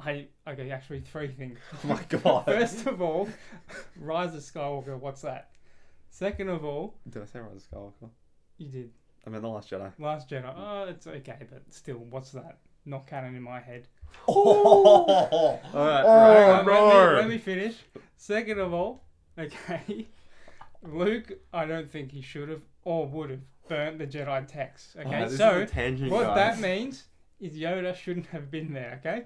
I 0.03 0.27
okay, 0.47 0.71
actually 0.71 1.01
three 1.01 1.27
things. 1.29 1.59
Oh 1.73 1.79
my 1.87 2.01
god. 2.09 2.45
First 2.45 2.85
of 2.87 3.01
all, 3.01 3.29
Rise 3.99 4.33
of 4.35 4.41
Skywalker. 4.41 4.97
What's 4.99 5.21
that? 5.21 5.51
Second 6.09 6.49
of 6.49 6.65
all, 6.65 6.95
Did 7.09 7.21
I 7.23 7.25
say 7.25 7.39
Rise 7.39 7.55
of 7.55 7.69
Skywalker? 7.71 8.09
you 8.57 8.67
did 8.69 8.91
I 9.25 9.29
mean 9.29 9.41
The 9.41 9.47
Last 9.49 9.69
Jedi. 9.71 9.91
Last 9.99 10.29
Jedi. 10.29 10.53
Oh, 10.55 10.85
it's 10.89 11.07
okay, 11.07 11.37
but 11.49 11.61
still, 11.69 11.97
what's 12.09 12.31
that? 12.31 12.57
Not 12.85 13.05
canon 13.07 13.35
in 13.35 13.43
my 13.43 13.59
head. 13.59 13.87
Oh, 14.27 15.59
right. 15.73 16.03
Hang 16.03 16.05
on, 16.05 16.65
let, 16.65 16.65
me, 16.65 17.21
let 17.21 17.29
me 17.29 17.37
finish. 17.37 17.75
Second 18.17 18.59
of 18.59 18.73
all, 18.73 19.03
okay, 19.39 20.07
Luke, 20.83 21.31
I 21.53 21.65
don't 21.65 21.89
think 21.89 22.11
he 22.11 22.21
should 22.21 22.49
have 22.49 22.61
or 22.83 23.07
would 23.07 23.29
have 23.29 23.39
burnt 23.69 23.99
the 23.99 24.07
Jedi 24.07 24.45
text. 24.47 24.95
Okay, 24.99 25.23
Oh, 25.23 25.27
so 25.29 25.61
a 25.61 25.65
tangent, 25.65 26.11
what 26.11 26.23
guys. 26.35 26.35
that 26.35 26.59
means 26.59 27.05
is 27.39 27.53
Yoda 27.55 27.95
shouldn't 27.95 28.27
have 28.27 28.51
been 28.51 28.73
there. 28.73 28.99
Okay. 28.99 29.23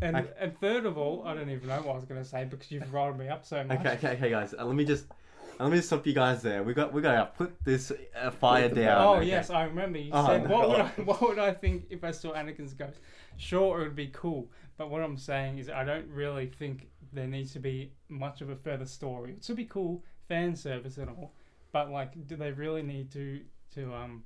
And, 0.00 0.16
I- 0.16 0.26
and 0.38 0.58
third 0.60 0.86
of 0.86 0.96
all, 0.96 1.24
I 1.26 1.34
don't 1.34 1.50
even 1.50 1.68
know 1.68 1.78
what 1.82 1.92
I 1.92 1.96
was 1.96 2.04
going 2.04 2.22
to 2.22 2.28
say 2.28 2.44
because 2.44 2.70
you've 2.70 2.92
rolled 2.92 3.18
me 3.18 3.28
up 3.28 3.44
so 3.44 3.62
much. 3.64 3.80
Okay, 3.80 3.94
okay, 3.94 4.08
okay, 4.12 4.30
guys. 4.30 4.54
Uh, 4.58 4.64
let 4.64 4.76
me 4.76 4.84
just 4.84 5.06
let 5.58 5.70
me 5.70 5.76
just 5.76 5.88
stop 5.88 6.06
you 6.06 6.12
guys 6.12 6.40
there. 6.40 6.62
We 6.62 6.72
got 6.72 6.92
we 6.92 7.02
got 7.02 7.16
to 7.16 7.26
put 7.36 7.64
this 7.64 7.90
uh, 8.16 8.30
fire 8.30 8.68
down. 8.68 9.02
Oh 9.06 9.14
okay? 9.16 9.26
yes, 9.26 9.50
I 9.50 9.64
remember 9.64 9.98
you 9.98 10.10
Oh, 10.12 10.26
said 10.26 10.44
no. 10.48 10.50
what 10.56 10.68
would 10.68 10.80
I 10.80 10.88
what 11.04 11.20
would 11.22 11.38
I 11.40 11.52
think 11.52 11.86
if 11.90 12.04
I 12.04 12.12
saw 12.12 12.32
Anakin's 12.34 12.74
ghost? 12.74 12.98
Sure, 13.38 13.80
it 13.80 13.84
would 13.84 13.96
be 13.96 14.08
cool, 14.08 14.50
but 14.76 14.88
what 14.90 15.02
I'm 15.02 15.16
saying 15.16 15.58
is 15.58 15.68
I 15.68 15.84
don't 15.84 16.08
really 16.08 16.46
think 16.46 16.88
there 17.12 17.26
needs 17.26 17.52
to 17.54 17.58
be 17.58 17.92
much 18.08 18.40
of 18.40 18.50
a 18.50 18.56
further 18.56 18.86
story. 18.86 19.32
It 19.32 19.44
should 19.44 19.56
be 19.56 19.64
cool 19.64 20.04
fan 20.28 20.54
service 20.54 20.98
and 20.98 21.08
all, 21.08 21.32
but 21.72 21.90
like, 21.90 22.26
do 22.28 22.36
they 22.36 22.52
really 22.52 22.82
need 22.82 23.10
to 23.12 23.40
to 23.74 23.92
um 23.94 24.22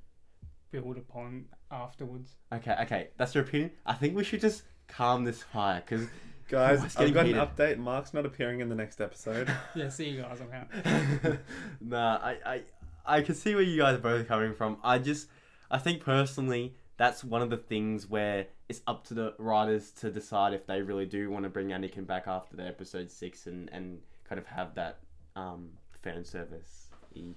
build 0.70 0.98
upon 0.98 1.46
afterwards? 1.70 2.36
Okay, 2.52 2.76
okay. 2.82 3.08
That's 3.16 3.34
your 3.34 3.44
opinion. 3.44 3.70
I 3.86 3.94
think 3.94 4.14
we 4.16 4.24
should 4.24 4.40
just 4.42 4.64
calm 4.96 5.24
this 5.24 5.42
fire 5.42 5.82
because 5.84 6.06
Guys, 6.48 6.80
Oh, 6.98 7.02
I've 7.04 7.14
got 7.14 7.24
heated. 7.24 7.40
an 7.40 7.46
update. 7.48 7.78
Mark's 7.78 8.12
not 8.12 8.26
appearing 8.26 8.60
in 8.60 8.68
the 8.68 8.74
next 8.74 9.00
episode. 9.00 9.50
Yeah, 9.74 9.88
see 9.88 10.10
you 10.10 10.20
guys. 10.20 10.38
I'm 10.42 10.52
out. 10.52 11.38
nah, 11.80 12.16
I, 12.22 12.36
I 12.44 12.62
I 13.06 13.20
can 13.22 13.34
see 13.34 13.54
where 13.54 13.64
you 13.64 13.78
guys 13.78 13.94
are 13.96 14.00
both 14.02 14.28
coming 14.28 14.52
from. 14.52 14.76
I 14.84 14.98
just 14.98 15.28
I 15.70 15.78
think 15.78 16.02
personally 16.04 16.74
that's 16.98 17.24
one 17.24 17.40
of 17.40 17.48
the 17.48 17.56
things 17.56 18.06
where 18.10 18.46
it's 18.68 18.82
up 18.86 19.04
to 19.06 19.14
the 19.14 19.34
writers 19.38 19.90
to 19.92 20.10
decide 20.10 20.52
if 20.52 20.66
they 20.66 20.82
really 20.82 21.06
do 21.06 21.30
want 21.30 21.44
to 21.44 21.48
bring 21.48 21.68
Anakin 21.68 22.06
back 22.06 22.24
after 22.26 22.54
the 22.54 22.66
episode 22.66 23.10
six 23.10 23.46
and 23.46 23.70
and 23.72 24.00
kind 24.28 24.38
of 24.38 24.46
have 24.46 24.74
that 24.74 24.98
um 25.36 25.70
fan 26.02 26.22
service 26.24 26.88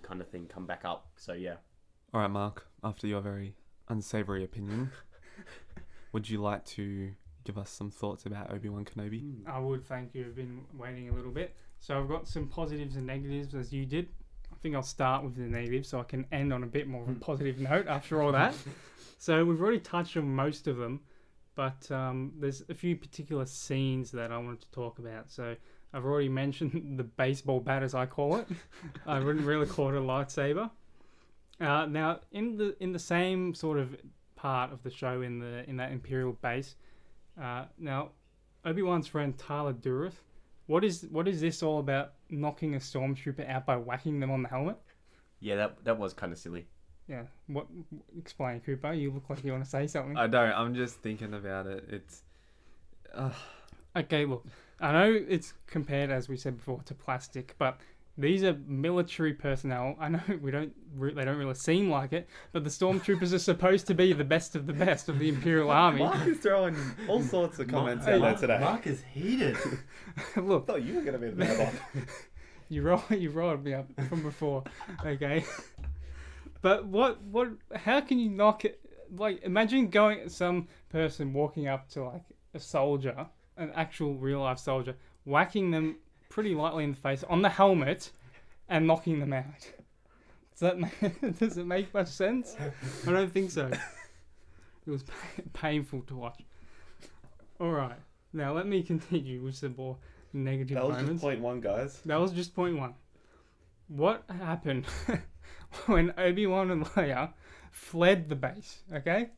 kind 0.03 0.19
of 0.19 0.27
thing 0.27 0.45
come 0.47 0.65
back 0.65 0.83
up. 0.83 1.07
So 1.15 1.31
yeah. 1.33 1.55
All 2.13 2.19
right, 2.19 2.29
Mark. 2.29 2.67
After 2.83 3.07
your 3.07 3.21
very 3.21 3.55
unsavory 3.87 4.43
opinion, 4.43 4.91
would 6.11 6.29
you 6.29 6.41
like 6.41 6.65
to 6.65 7.11
give 7.45 7.57
us 7.57 7.69
some 7.69 7.89
thoughts 7.89 8.25
about 8.25 8.51
Obi 8.51 8.69
Wan 8.69 8.83
Kenobi? 8.83 9.47
I 9.47 9.59
would 9.59 9.85
thank 9.85 10.13
you. 10.13 10.25
I've 10.25 10.35
been 10.35 10.61
waiting 10.77 11.09
a 11.09 11.13
little 11.13 11.31
bit. 11.31 11.55
So 11.79 11.97
I've 11.97 12.09
got 12.09 12.27
some 12.27 12.47
positives 12.47 12.95
and 12.95 13.05
negatives 13.05 13.53
as 13.55 13.71
you 13.71 13.85
did. 13.85 14.09
I 14.51 14.55
think 14.61 14.75
I'll 14.75 14.83
start 14.83 15.23
with 15.23 15.35
the 15.35 15.43
negatives 15.43 15.89
so 15.89 15.99
I 15.99 16.03
can 16.03 16.25
end 16.31 16.51
on 16.51 16.63
a 16.63 16.67
bit 16.67 16.87
more 16.87 17.03
of 17.03 17.09
a 17.09 17.13
positive 17.13 17.59
note 17.59 17.87
after 17.87 18.21
all 18.21 18.31
that. 18.33 18.55
So 19.17 19.43
we've 19.45 19.59
already 19.59 19.79
touched 19.79 20.17
on 20.17 20.35
most 20.35 20.67
of 20.67 20.77
them, 20.77 20.99
but 21.55 21.89
um, 21.89 22.33
there's 22.37 22.63
a 22.69 22.73
few 22.75 22.95
particular 22.95 23.45
scenes 23.45 24.11
that 24.11 24.31
I 24.31 24.37
wanted 24.37 24.61
to 24.61 24.71
talk 24.71 24.99
about. 24.99 25.31
So 25.31 25.55
I've 25.93 26.05
already 26.05 26.29
mentioned 26.29 26.99
the 26.99 27.05
baseball 27.05 27.59
bat, 27.59 27.81
as 27.81 27.95
I 27.95 28.05
call 28.05 28.35
it. 28.35 28.47
I 29.07 29.19
wouldn't 29.19 29.45
really 29.45 29.65
call 29.65 29.89
it 29.89 29.95
a 29.95 30.01
lightsaber. 30.01 30.69
Uh, 31.59 31.85
now, 31.85 32.19
in 32.33 32.57
the 32.57 32.75
in 32.83 32.91
the 32.91 32.99
same 32.99 33.55
sort 33.55 33.79
of 33.79 33.95
part 34.35 34.73
of 34.73 34.83
the 34.83 34.91
show, 34.91 35.21
in 35.21 35.39
the 35.39 35.67
in 35.67 35.77
that 35.77 35.91
Imperial 35.91 36.33
base, 36.33 36.75
uh, 37.41 37.65
now 37.77 38.09
Obi 38.63 38.81
Wan's 38.81 39.07
friend 39.07 39.37
Tala 39.37 39.73
Durith. 39.73 40.15
What 40.67 40.83
is 40.83 41.05
what 41.11 41.27
is 41.27 41.41
this 41.41 41.61
all 41.61 41.79
about? 41.79 42.13
Knocking 42.29 42.75
a 42.75 42.79
stormtrooper 42.79 43.47
out 43.49 43.65
by 43.65 43.77
whacking 43.77 44.19
them 44.19 44.31
on 44.31 44.41
the 44.43 44.49
helmet? 44.49 44.77
Yeah, 45.39 45.55
that 45.57 45.83
that 45.85 45.97
was 45.97 46.13
kind 46.13 46.31
of 46.31 46.39
silly. 46.39 46.65
Yeah. 47.07 47.23
What? 47.47 47.67
Explain, 48.17 48.61
Cooper. 48.61 48.93
You 48.93 49.11
look 49.11 49.29
like 49.29 49.43
you 49.43 49.51
want 49.51 49.63
to 49.63 49.69
say 49.69 49.85
something. 49.85 50.17
I 50.17 50.27
don't. 50.27 50.51
I'm 50.53 50.73
just 50.73 51.01
thinking 51.01 51.33
about 51.33 51.67
it. 51.67 51.85
It's. 51.89 52.23
Uh, 53.13 53.29
Okay, 53.95 54.25
look. 54.25 54.45
I 54.81 54.91
know 54.91 55.23
it's 55.27 55.53
compared, 55.67 56.11
as 56.11 56.27
we 56.27 56.35
said 56.35 56.57
before, 56.57 56.81
to 56.85 56.93
plastic, 56.93 57.55
but 57.57 57.79
these 58.17 58.43
are 58.43 58.53
military 58.65 59.33
personnel. 59.33 59.95
I 59.99 60.09
know 60.09 60.21
we 60.41 60.51
don't. 60.51 60.73
Re- 60.95 61.13
they 61.13 61.25
don't 61.25 61.37
really 61.37 61.55
seem 61.55 61.89
like 61.89 62.13
it, 62.13 62.29
but 62.53 62.63
the 62.63 62.69
stormtroopers 62.69 63.33
are 63.33 63.39
supposed 63.39 63.87
to 63.87 63.93
be 63.93 64.13
the 64.13 64.23
best 64.23 64.55
of 64.55 64.65
the 64.67 64.73
best 64.73 65.09
of 65.09 65.19
the 65.19 65.27
Imperial 65.27 65.69
Army. 65.83 65.99
Mark 65.99 66.25
is 66.27 66.37
throwing 66.37 66.75
all 67.09 67.21
sorts 67.21 67.59
of 67.59 67.67
comments 67.67 68.05
Hey, 68.05 68.13
out 68.13 68.19
there 68.21 68.29
Mark- 68.29 68.39
today. 68.39 68.59
Mark 68.59 68.87
is 68.87 69.03
heated. 69.13 69.57
look, 70.37 70.67
thought 70.67 70.83
you 70.83 70.95
were 70.95 71.01
gonna 71.01 71.17
be 71.17 71.29
the 71.29 71.35
bad 71.35 71.73
one. 71.93 72.05
You 72.69 72.81
roll, 72.83 73.03
you 73.11 73.29
rolled 73.29 73.63
me 73.63 73.73
up 73.73 73.87
from 74.09 74.23
before, 74.23 74.63
okay. 75.05 75.43
but 76.61 76.85
what, 76.85 77.21
what? 77.23 77.49
How 77.75 78.01
can 78.01 78.17
you 78.19 78.29
knock 78.29 78.65
it? 78.65 78.79
Like, 79.15 79.43
imagine 79.43 79.89
going 79.89 80.29
some 80.29 80.67
person 80.89 81.31
walking 81.33 81.67
up 81.67 81.89
to 81.89 82.03
like 82.05 82.23
a 82.53 82.59
soldier, 82.59 83.27
an 83.57 83.71
actual 83.75 84.15
real 84.15 84.39
life 84.39 84.57
soldier, 84.59 84.95
whacking 85.25 85.71
them 85.71 85.97
pretty 86.35 86.53
lightly 86.53 86.83
in 86.83 86.91
the 86.91 86.97
face 86.97 87.23
on 87.29 87.41
the 87.41 87.47
helmet, 87.47 88.11
and 88.67 88.85
knocking 88.85 89.21
them 89.21 89.31
out. 89.31 89.71
Does 90.51 90.59
that 90.59 90.77
make, 90.77 91.39
does 91.39 91.57
it 91.57 91.65
make 91.65 91.93
much 91.93 92.09
sense? 92.09 92.57
I 93.07 93.11
don't 93.11 93.31
think 93.31 93.51
so. 93.51 93.71
It 94.85 94.91
was 94.91 95.03
pa- 95.03 95.43
painful 95.53 96.01
to 96.01 96.15
watch. 96.15 96.41
All 97.61 97.71
right, 97.71 97.97
now 98.33 98.51
let 98.53 98.67
me 98.67 98.83
continue 98.83 99.41
with 99.41 99.55
some 99.55 99.75
more 99.77 99.97
negative 100.33 100.75
That 100.75 100.85
was 100.85 100.97
moments. 100.97 101.13
just 101.13 101.23
point 101.23 101.39
one, 101.39 101.61
guys. 101.61 102.01
That 102.05 102.19
was 102.19 102.33
just 102.33 102.53
point 102.53 102.77
one. 102.77 102.95
What 103.87 104.25
happened 104.27 104.87
when 105.85 106.13
Obi 106.17 106.47
Wan 106.47 106.69
and 106.69 106.85
Leia 106.85 107.31
fled 107.71 108.27
the 108.27 108.35
base? 108.35 108.79
Okay, 108.93 109.29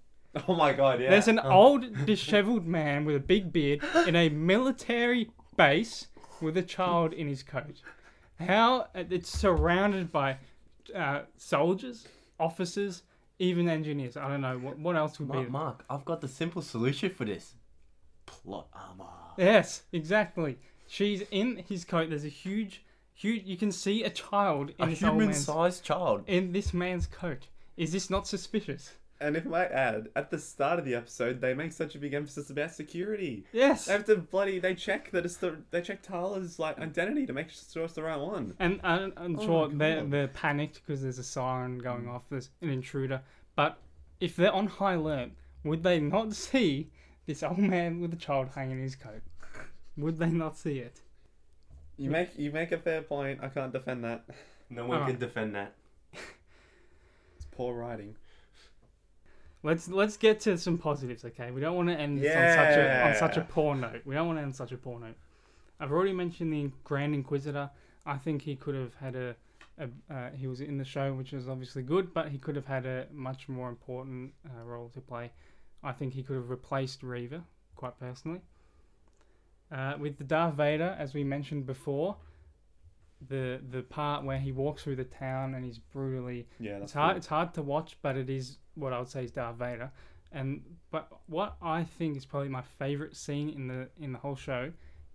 Oh 0.47 0.55
my 0.55 0.73
god, 0.73 0.99
yeah. 0.99 1.12
there's 1.12 1.27
an 1.27 1.38
uh-huh. 1.38 1.55
old, 1.55 2.05
disheveled 2.07 2.65
man 2.65 3.05
with 3.05 3.15
a 3.15 3.19
big 3.19 3.53
beard 3.53 3.81
in 4.07 4.15
a 4.15 4.29
military 4.29 5.29
base 5.56 6.08
with 6.42 6.58
a 6.58 6.62
child 6.62 7.13
in 7.13 7.27
his 7.27 7.44
coat. 7.44 7.81
How 8.40 8.88
it's 8.94 9.29
surrounded 9.29 10.12
by 10.12 10.38
uh, 10.96 11.21
soldiers, 11.38 12.08
officers, 12.40 13.04
even 13.40 13.67
engineers. 13.67 14.15
I 14.17 14.29
don't 14.29 14.42
know 14.42 14.58
what 14.58 14.77
what 14.79 14.96
else 14.96 15.19
would 15.19 15.31
be. 15.31 15.38
Mark, 15.40 15.50
Mark, 15.50 15.85
I've 15.90 16.06
got 16.06 16.21
the 16.21 16.27
simple 16.27 16.62
solution 16.62 17.10
for 17.10 17.25
this. 17.25 17.56
Plot 18.25 18.67
armor. 18.73 19.06
Yes, 19.38 19.83
exactly. 19.92 20.58
She's 20.88 21.23
in 21.31 21.63
his 21.67 21.83
coat. 21.85 22.10
There's 22.10 22.25
a 22.25 22.29
huge, 22.29 22.83
huge. 23.13 23.44
You 23.46 23.58
can 23.58 23.71
see 23.71 24.04
a 24.04 24.10
child 24.10 24.71
in 24.77 24.85
A 24.88 24.90
this 24.90 25.00
human-sized 25.00 25.83
child. 25.83 26.23
in 26.27 26.52
this 26.52 26.73
man's 26.73 27.08
coat. 27.08 27.48
Is 27.75 27.92
this 27.92 28.10
not 28.10 28.27
suspicious? 28.27 28.94
And 29.19 29.35
if 29.35 29.45
I 29.47 29.49
might 29.49 29.71
add, 29.71 30.09
at 30.15 30.29
the 30.29 30.37
start 30.37 30.79
of 30.79 30.85
the 30.85 30.95
episode, 30.95 31.41
they 31.41 31.53
make 31.53 31.71
such 31.71 31.95
a 31.95 31.99
big 31.99 32.13
emphasis 32.13 32.49
about 32.49 32.71
security. 32.71 33.45
Yes. 33.51 33.85
They 33.85 33.93
have 33.93 34.05
to 34.05 34.17
bloody 34.17 34.59
they 34.59 34.75
check 34.75 35.11
that 35.11 35.25
it's 35.25 35.37
the 35.37 35.57
they 35.71 35.81
check 35.81 36.01
Tala's 36.01 36.59
like 36.59 36.79
identity 36.79 37.25
to 37.25 37.33
make 37.33 37.49
sure 37.49 37.85
it's 37.85 37.93
the 37.93 38.03
right 38.03 38.19
one. 38.19 38.53
And 38.59 38.79
I'm, 38.83 39.13
I'm 39.17 39.39
Oh 39.39 39.45
sure 39.45 39.67
they're, 39.69 40.03
they're 40.03 40.27
panicked 40.27 40.81
because 40.85 41.01
there's 41.01 41.19
a 41.19 41.23
siren 41.23 41.79
going 41.79 42.05
mm. 42.05 42.13
off. 42.13 42.23
There's 42.29 42.49
an 42.61 42.69
intruder. 42.69 43.21
But 43.55 43.79
if 44.19 44.35
they're 44.35 44.53
on 44.53 44.67
high 44.67 44.93
alert, 44.93 45.31
would 45.63 45.83
they 45.83 45.99
not 45.99 46.33
see 46.33 46.91
This 47.27 47.43
old 47.43 47.57
man 47.59 47.99
with 47.99 48.13
a 48.13 48.17
child 48.17 48.47
hanging 48.55 48.81
his 48.81 48.95
coat. 48.95 49.21
Would 49.97 50.17
they 50.17 50.29
not 50.29 50.57
see 50.57 50.79
it? 50.79 51.01
You 51.97 52.09
make 52.09 52.37
you 52.37 52.51
make 52.51 52.71
a 52.71 52.77
fair 52.77 53.01
point. 53.01 53.39
I 53.43 53.49
can't 53.49 53.73
defend 53.73 54.05
that. 54.05 54.23
No 54.69 54.85
one 54.85 54.99
Alright. 54.99 55.07
can 55.07 55.15
uh-huh. 55.17 55.25
defend 55.25 55.55
that. 55.55 55.73
It's 56.13 57.45
poor 57.51 57.73
writing. 57.75 58.15
Let's 59.63 59.87
let's 59.87 60.17
get 60.17 60.39
to 60.41 60.58
some 60.58 60.77
positives, 60.77 61.25
okay? 61.25 61.51
We 61.51 61.62
don't 61.62 61.75
want 61.75 61.89
to 61.89 61.95
end 61.95 62.21
this 62.21 62.35
on 62.35 62.53
such 62.53 62.77
a 62.77 63.08
on 63.08 63.15
such 63.15 63.37
a 63.37 63.41
poor 63.41 63.75
note. 63.75 64.01
We 64.05 64.15
don't 64.15 64.27
want 64.27 64.39
to 64.39 64.43
end 64.43 64.55
such 64.55 64.71
a 64.71 64.77
poor 64.77 64.99
note. 64.99 65.15
I've 65.79 65.91
already 65.91 66.13
mentioned 66.13 66.53
the 66.53 66.71
Grand 66.83 67.13
Inquisitor. 67.13 67.69
I 68.05 68.17
think 68.17 68.41
he 68.41 68.55
could 68.55 68.75
have 68.75 68.95
had 68.95 69.15
a, 69.15 69.35
a 69.79 70.13
uh, 70.13 70.29
he 70.31 70.47
was 70.47 70.62
in 70.62 70.77
the 70.77 70.85
show, 70.85 71.13
which 71.13 71.33
is 71.33 71.49
obviously 71.49 71.83
good, 71.83 72.13
but 72.13 72.29
he 72.29 72.37
could 72.37 72.55
have 72.55 72.65
had 72.65 72.85
a 72.85 73.08
much 73.12 73.49
more 73.49 73.69
important 73.69 74.33
uh, 74.45 74.63
role 74.63 74.89
to 74.89 75.01
play. 75.01 75.31
I 75.83 75.91
think 75.91 76.13
he 76.13 76.23
could 76.23 76.35
have 76.35 76.49
replaced 76.49 77.03
Reva, 77.03 77.43
quite 77.75 77.99
personally. 77.99 78.41
Uh, 79.71 79.95
with 79.99 80.17
the 80.17 80.23
Darth 80.23 80.55
Vader, 80.55 80.95
as 80.97 81.13
we 81.13 81.23
mentioned 81.23 81.65
before, 81.65 82.15
the 83.29 83.59
the 83.71 83.81
part 83.83 84.23
where 84.23 84.37
he 84.37 84.51
walks 84.51 84.83
through 84.83 84.95
the 84.97 85.03
town 85.03 85.55
and 85.55 85.65
he's 85.65 85.79
brutally 85.79 86.47
Yeah, 86.59 86.73
that's 86.73 86.83
it's 86.83 86.93
hard. 86.93 87.11
cool. 87.13 87.17
It's 87.17 87.27
hard 87.27 87.53
to 87.55 87.61
watch, 87.61 87.97
but 88.01 88.15
it 88.17 88.29
is 88.29 88.57
what 88.75 88.93
I 88.93 88.99
would 88.99 89.07
say 89.09 89.23
is 89.23 89.31
Darth 89.31 89.55
Vader. 89.57 89.91
And 90.31 90.61
but 90.91 91.07
what 91.27 91.55
I 91.61 91.83
think 91.83 92.15
is 92.17 92.25
probably 92.25 92.49
my 92.49 92.61
favorite 92.61 93.15
scene 93.15 93.49
in 93.49 93.67
the 93.67 93.89
in 93.99 94.11
the 94.13 94.19
whole 94.19 94.35
show 94.35 94.71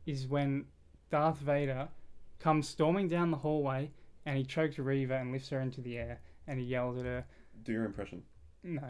is 0.07 0.27
when 0.27 0.65
Darth 1.11 1.39
Vader 1.39 1.89
comes 2.41 2.69
storming 2.69 3.09
down 3.09 3.31
the 3.31 3.37
hallway 3.37 3.91
and 4.27 4.37
he 4.37 4.45
chokes 4.45 4.79
Reva 4.79 5.17
and 5.19 5.31
lifts 5.31 5.51
her 5.51 5.61
into 5.61 5.81
the 5.81 5.97
air 5.99 6.21
and 6.49 6.59
he 6.59 6.65
yells 6.65 6.99
at 6.99 7.05
her. 7.05 7.25
Do 7.63 7.73
your 7.73 7.85
impression. 7.85 8.23
No, 8.65 8.83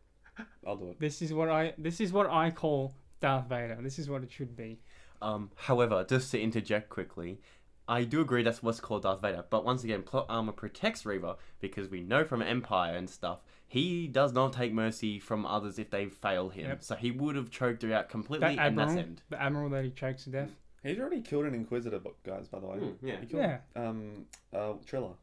I'll 0.66 0.76
do 0.76 0.90
it. 0.90 1.00
this 1.00 1.22
is 1.22 1.32
what 1.32 1.48
I 1.48 1.72
this 1.78 2.00
is 2.00 2.12
what 2.12 2.28
I 2.30 2.50
call 2.50 2.94
Darth 3.20 3.48
Vader. 3.48 3.78
This 3.80 3.98
is 3.98 4.08
what 4.08 4.22
it 4.22 4.30
should 4.30 4.56
be. 4.56 4.78
Um, 5.22 5.50
however, 5.56 6.04
just 6.08 6.30
to 6.32 6.40
interject 6.40 6.90
quickly, 6.90 7.40
I 7.86 8.04
do 8.04 8.20
agree 8.22 8.42
that's 8.42 8.62
what's 8.62 8.80
called 8.80 9.02
Darth 9.02 9.20
Vader. 9.20 9.44
But 9.50 9.64
once 9.64 9.84
again, 9.84 10.02
plot 10.02 10.26
armor 10.28 10.52
protects 10.52 11.04
Reva 11.04 11.36
because 11.60 11.88
we 11.90 12.00
know 12.00 12.24
from 12.24 12.40
Empire 12.42 12.96
and 12.96 13.08
stuff 13.10 13.40
he 13.66 14.06
does 14.06 14.32
not 14.32 14.52
take 14.52 14.72
mercy 14.72 15.18
from 15.18 15.44
others 15.44 15.78
if 15.78 15.90
they 15.90 16.06
fail 16.06 16.48
him. 16.48 16.66
Yep. 16.68 16.82
So 16.84 16.94
he 16.94 17.10
would 17.10 17.34
have 17.36 17.50
choked 17.50 17.82
her 17.82 17.92
out 17.92 18.08
completely, 18.08 18.54
That 18.56 18.66
and 18.66 18.78
that's 18.78 18.90
admiral, 18.90 19.06
end. 19.06 19.22
the 19.30 19.42
admiral 19.42 19.68
that 19.70 19.84
he 19.84 19.90
chokes 19.90 20.24
to 20.24 20.30
death. 20.30 20.50
He's 20.82 20.98
already 21.00 21.22
killed 21.22 21.46
an 21.46 21.54
Inquisitor, 21.54 22.00
guys. 22.24 22.46
By 22.48 22.60
the 22.60 22.66
way, 22.66 22.76
Mm, 22.76 22.96
yeah. 23.02 23.20
he 23.20 23.26
killed 23.26 23.42
Yeah, 23.42 23.58
um 23.74 24.26
uh 24.52 24.74
Trilla. 24.86 25.14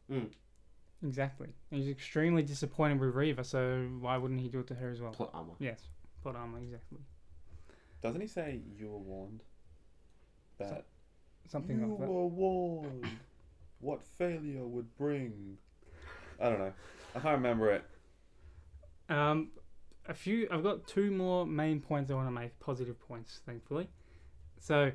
exactly. 1.03 1.49
He's 1.69 1.87
extremely 1.87 2.43
disappointed 2.43 2.99
with 2.99 3.15
Reva, 3.15 3.43
so 3.43 3.87
why 3.99 4.17
wouldn't 4.17 4.41
he 4.41 4.49
do 4.49 4.59
it 4.59 4.67
to 4.67 4.75
her 4.75 4.89
as 4.89 5.01
well? 5.01 5.11
Plot 5.11 5.29
armor. 5.33 5.53
Yes, 5.59 5.87
plot 6.21 6.35
armor 6.35 6.59
exactly. 6.59 6.99
Doesn't 8.01 8.21
he 8.21 8.27
say 8.27 8.59
you 8.77 8.89
were 8.89 8.97
warned? 8.97 9.43
That 10.57 10.85
Something 11.47 11.79
you 11.79 11.87
like 11.87 11.99
that. 11.99 12.07
were 12.09 12.27
warned. 12.27 13.07
What 13.79 14.01
failure 14.17 14.65
would 14.65 14.95
bring? 14.97 15.57
I 16.39 16.49
don't 16.49 16.59
know. 16.59 16.73
I 17.15 17.19
can't 17.19 17.35
remember 17.35 17.71
it. 17.71 17.83
Um, 19.09 19.49
a 20.07 20.13
few. 20.13 20.47
I've 20.51 20.63
got 20.63 20.87
two 20.87 21.11
more 21.11 21.45
main 21.45 21.79
points 21.81 22.09
I 22.11 22.13
want 22.15 22.27
to 22.27 22.31
make. 22.31 22.57
Positive 22.59 22.99
points, 23.07 23.41
thankfully. 23.45 23.89
So, 24.59 24.91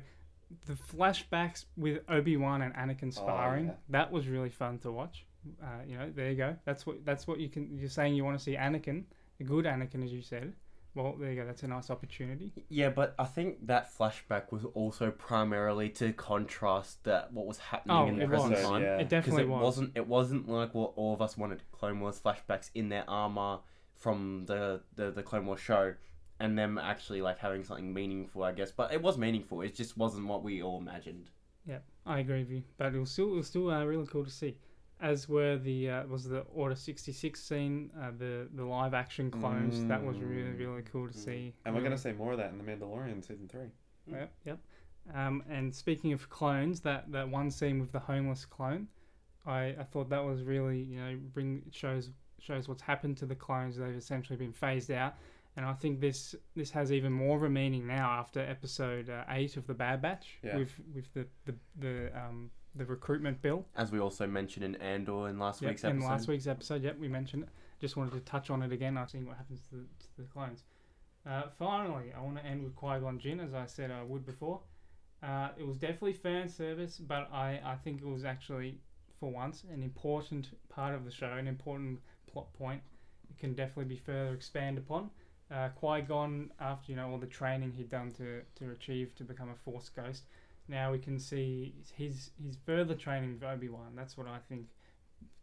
the 0.65 0.73
flashbacks 0.73 1.65
with 1.75 2.01
Obi 2.09 2.37
Wan 2.37 2.61
and 2.61 2.73
Anakin 2.75 3.13
sparring. 3.13 3.67
yeah. 3.67 3.73
That 3.89 4.11
was 4.11 4.27
really 4.27 4.49
fun 4.49 4.79
to 4.79 4.91
watch. 4.91 5.25
Uh, 5.61 5.83
you 5.87 5.97
know, 5.97 6.11
there 6.13 6.31
you 6.31 6.37
go. 6.37 6.55
That's 6.65 6.85
what. 6.85 7.05
That's 7.05 7.27
what 7.27 7.39
you 7.39 7.49
can. 7.49 7.77
You're 7.77 7.89
saying 7.89 8.15
you 8.15 8.25
want 8.25 8.37
to 8.37 8.43
see 8.43 8.55
Anakin, 8.55 9.03
a 9.39 9.43
good 9.43 9.65
Anakin, 9.65 10.03
as 10.03 10.11
you 10.11 10.21
said. 10.21 10.53
Well, 10.97 11.15
there 11.19 11.29
you 11.31 11.35
go. 11.41 11.45
That's 11.45 11.61
a 11.61 11.67
nice 11.67 11.91
opportunity. 11.91 12.51
Yeah, 12.69 12.89
but 12.89 13.13
I 13.19 13.25
think 13.25 13.67
that 13.67 13.95
flashback 13.95 14.51
was 14.51 14.65
also 14.73 15.11
primarily 15.11 15.89
to 15.89 16.11
contrast 16.11 17.03
that 17.03 17.31
what 17.31 17.45
was 17.45 17.59
happening 17.59 17.95
Oh, 17.95 18.07
in 18.07 18.17
the 18.17 18.23
it 18.23 18.27
present 18.29 18.51
was. 18.53 18.61
time. 18.63 18.81
Yeah. 18.81 18.95
It 18.95 19.01
'Cause 19.03 19.09
definitely 19.09 19.43
it 19.43 19.49
was. 19.49 19.63
wasn't 19.63 19.91
it 19.95 20.07
wasn't 20.07 20.49
like 20.49 20.73
what 20.73 20.93
all 20.95 21.13
of 21.13 21.21
us 21.21 21.37
wanted 21.37 21.61
Clone 21.71 21.99
Wars 21.99 22.19
flashbacks 22.19 22.71
in 22.73 22.89
their 22.89 23.07
armor 23.07 23.59
from 23.95 24.45
the, 24.47 24.81
the, 24.95 25.11
the 25.11 25.21
Clone 25.21 25.45
Wars 25.45 25.59
show 25.59 25.93
and 26.39 26.57
them 26.57 26.77
actually 26.79 27.21
like 27.21 27.37
having 27.39 27.63
something 27.63 27.93
meaningful 27.93 28.43
I 28.43 28.51
guess. 28.53 28.71
But 28.71 28.91
it 28.91 29.01
was 29.01 29.17
meaningful, 29.19 29.61
it 29.61 29.75
just 29.75 29.97
wasn't 29.97 30.25
what 30.27 30.43
we 30.43 30.63
all 30.63 30.79
imagined. 30.79 31.29
Yeah, 31.67 31.79
I 32.07 32.19
agree 32.19 32.39
with 32.39 32.49
you. 32.49 32.63
But 32.77 32.95
it 32.95 32.99
was 32.99 33.11
still, 33.11 33.33
it 33.33 33.37
was 33.37 33.47
still 33.47 33.69
uh, 33.69 33.83
really 33.85 34.07
cool 34.07 34.23
to 34.23 34.31
see. 34.31 34.57
As 34.99 35.29
were 35.29 35.57
the 35.57 35.89
uh, 35.91 36.07
was 36.07 36.23
the 36.27 36.39
Order 36.53 36.75
sixty 36.75 37.11
six 37.11 37.39
scene, 37.43 37.91
uh, 38.01 38.11
the 38.17 38.47
the 38.55 38.63
live 38.65 38.93
action 38.95 39.29
clones. 39.29 39.85
That 39.85 40.03
was 40.03 40.17
really 40.19 40.51
Mm. 40.51 40.59
really 40.59 40.81
cool 40.83 41.07
to 41.07 41.13
Mm. 41.13 41.17
see. 41.23 41.53
And 41.65 41.75
we're 41.75 41.81
Really 41.81 41.89
gonna 41.91 41.97
see 41.99 42.13
more 42.13 42.31
of 42.31 42.39
that 42.39 42.51
in 42.51 42.57
the 42.57 42.63
Mandalorian 42.63 43.23
season 43.23 43.47
three. 43.47 43.69
Yep, 44.07 44.31
yep. 44.45 44.59
Um, 45.13 45.43
and 45.49 45.73
speaking 45.73 46.13
of 46.13 46.29
clones, 46.29 46.81
that, 46.81 47.11
that 47.11 47.29
one 47.29 47.49
scene 47.51 47.79
with 47.79 47.91
the 47.91 47.99
homeless 47.99 48.43
clone, 48.45 48.87
I, 49.45 49.75
I 49.79 49.83
thought 49.83 50.09
that 50.09 50.23
was 50.23 50.41
really 50.43 50.81
you 50.81 50.99
know 50.99 51.17
bring 51.33 51.63
shows 51.71 52.09
shows 52.39 52.67
what's 52.67 52.81
happened 52.81 53.17
to 53.17 53.25
the 53.25 53.35
clones. 53.35 53.77
They've 53.77 53.95
essentially 53.95 54.37
been 54.37 54.51
phased 54.53 54.89
out, 54.91 55.15
and 55.55 55.65
I 55.65 55.73
think 55.73 55.99
this 56.01 56.35
this 56.55 56.71
has 56.71 56.91
even 56.91 57.11
more 57.11 57.37
of 57.37 57.43
a 57.43 57.49
meaning 57.49 57.85
now 57.85 58.09
after 58.09 58.39
episode 58.39 59.09
uh, 59.09 59.23
eight 59.29 59.57
of 59.57 59.67
the 59.67 59.73
Bad 59.75 60.01
Batch 60.01 60.39
Yeah. 60.41 60.57
with 60.57 60.73
with 60.95 61.13
the 61.13 61.27
the 61.45 61.55
the 61.79 62.19
um 62.19 62.49
the 62.77 62.85
recruitment 62.85 63.41
bill. 63.41 63.65
As 63.75 63.91
we 63.91 63.99
also 63.99 64.27
mentioned 64.27 64.63
in 64.65 64.75
Andor 64.75 65.27
in 65.29 65.39
last 65.39 65.61
Yep, 65.61 65.69
week's 65.69 65.83
episode. 65.83 65.97
in 66.03 66.09
last 66.09 66.27
week's 66.27 66.47
episode, 66.47 66.83
yep, 66.83 66.97
we 66.99 67.07
mentioned 67.07 67.43
it. 67.43 67.49
Just 67.79 67.95
wanted 67.97 68.13
to 68.13 68.19
touch 68.21 68.49
on 68.49 68.61
it 68.63 68.71
again. 68.71 68.97
I've 68.97 69.09
seen 69.09 69.25
what 69.25 69.37
happens 69.37 69.61
to 69.69 69.75
the, 69.75 69.81
to 69.81 70.07
the 70.19 70.23
clones. 70.23 70.63
Uh, 71.27 71.43
finally, 71.59 72.13
I 72.17 72.21
want 72.21 72.37
to 72.37 72.45
end 72.45 72.63
with 72.63 72.75
Qui 72.75 72.99
Gon 72.99 73.19
Jinn, 73.19 73.39
as 73.39 73.53
I 73.53 73.65
said 73.65 73.91
I 73.91 74.03
would 74.03 74.25
before. 74.25 74.61
Uh, 75.21 75.49
it 75.57 75.65
was 75.67 75.77
definitely 75.77 76.13
fan 76.13 76.47
service, 76.47 76.97
but 76.97 77.29
I, 77.31 77.59
I 77.65 77.75
think 77.83 78.01
it 78.01 78.07
was 78.07 78.23
actually, 78.23 78.79
for 79.19 79.31
once, 79.31 79.63
an 79.73 79.83
important 79.83 80.49
part 80.69 80.95
of 80.95 81.05
the 81.05 81.11
show, 81.11 81.27
an 81.33 81.47
important 81.47 81.99
plot 82.31 82.53
point. 82.53 82.81
It 83.29 83.37
can 83.37 83.53
definitely 83.53 83.85
be 83.85 83.97
further 83.97 84.33
expanded 84.33 84.83
upon. 84.85 85.09
Uh, 85.51 85.69
Qui 85.69 86.01
Gon, 86.01 86.51
after 86.59 86.91
you 86.91 86.97
know 86.97 87.09
all 87.09 87.17
the 87.17 87.25
training 87.25 87.71
he'd 87.75 87.89
done 87.89 88.11
to, 88.13 88.41
to 88.55 88.71
achieve 88.71 89.13
to 89.15 89.23
become 89.23 89.49
a 89.49 89.55
Force 89.55 89.89
Ghost, 89.89 90.23
now 90.67 90.91
we 90.91 90.99
can 90.99 91.19
see 91.19 91.75
his 91.95 92.31
his 92.43 92.57
further 92.65 92.95
training 92.95 93.33
with 93.33 93.43
Obi 93.43 93.69
Wan. 93.69 93.93
That's 93.95 94.17
what 94.17 94.27
I 94.27 94.37
think. 94.49 94.67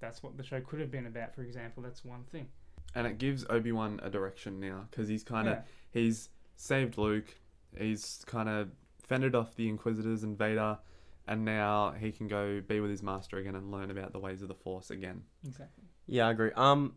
That's 0.01 0.23
what 0.23 0.37
the 0.37 0.43
show 0.43 0.61
could 0.61 0.81
have 0.81 0.91
been 0.91 1.07
about. 1.07 1.35
For 1.35 1.43
example, 1.43 1.83
that's 1.83 2.05
one 2.05 2.25
thing. 2.31 2.49
And 2.95 3.07
it 3.07 3.19
gives 3.19 3.45
Obi 3.49 3.73
Wan 3.73 4.01
a 4.03 4.11
direction 4.11 4.61
now 4.61 4.87
because 4.91 5.09
he's 5.09 5.25
kind 5.25 5.49
of 5.49 5.59
he's 5.91 6.29
saved 6.57 6.99
Luke. 6.99 7.35
He's 7.77 8.23
kind 8.27 8.49
of 8.49 8.69
fended 9.03 9.35
off 9.35 9.57
the 9.57 9.69
Inquisitors 9.69 10.23
and 10.23 10.39
Vader, 10.39 10.79
and 11.27 11.45
now 11.45 11.93
he 11.99 12.13
can 12.13 12.29
go 12.29 12.61
be 12.61 12.81
with 12.81 12.91
his 12.91 13.03
master 13.03 13.39
again 13.39 13.55
and 13.55 13.71
learn 13.71 13.91
about 13.91 14.13
the 14.13 14.19
ways 14.21 14.43
of 14.43 14.49
the 14.49 14.55
Force 14.55 14.91
again. 14.91 15.23
exactly. 15.47 15.85
Yeah, 16.07 16.29
I 16.29 16.33
agree. 16.33 16.53
Um, 16.55 16.95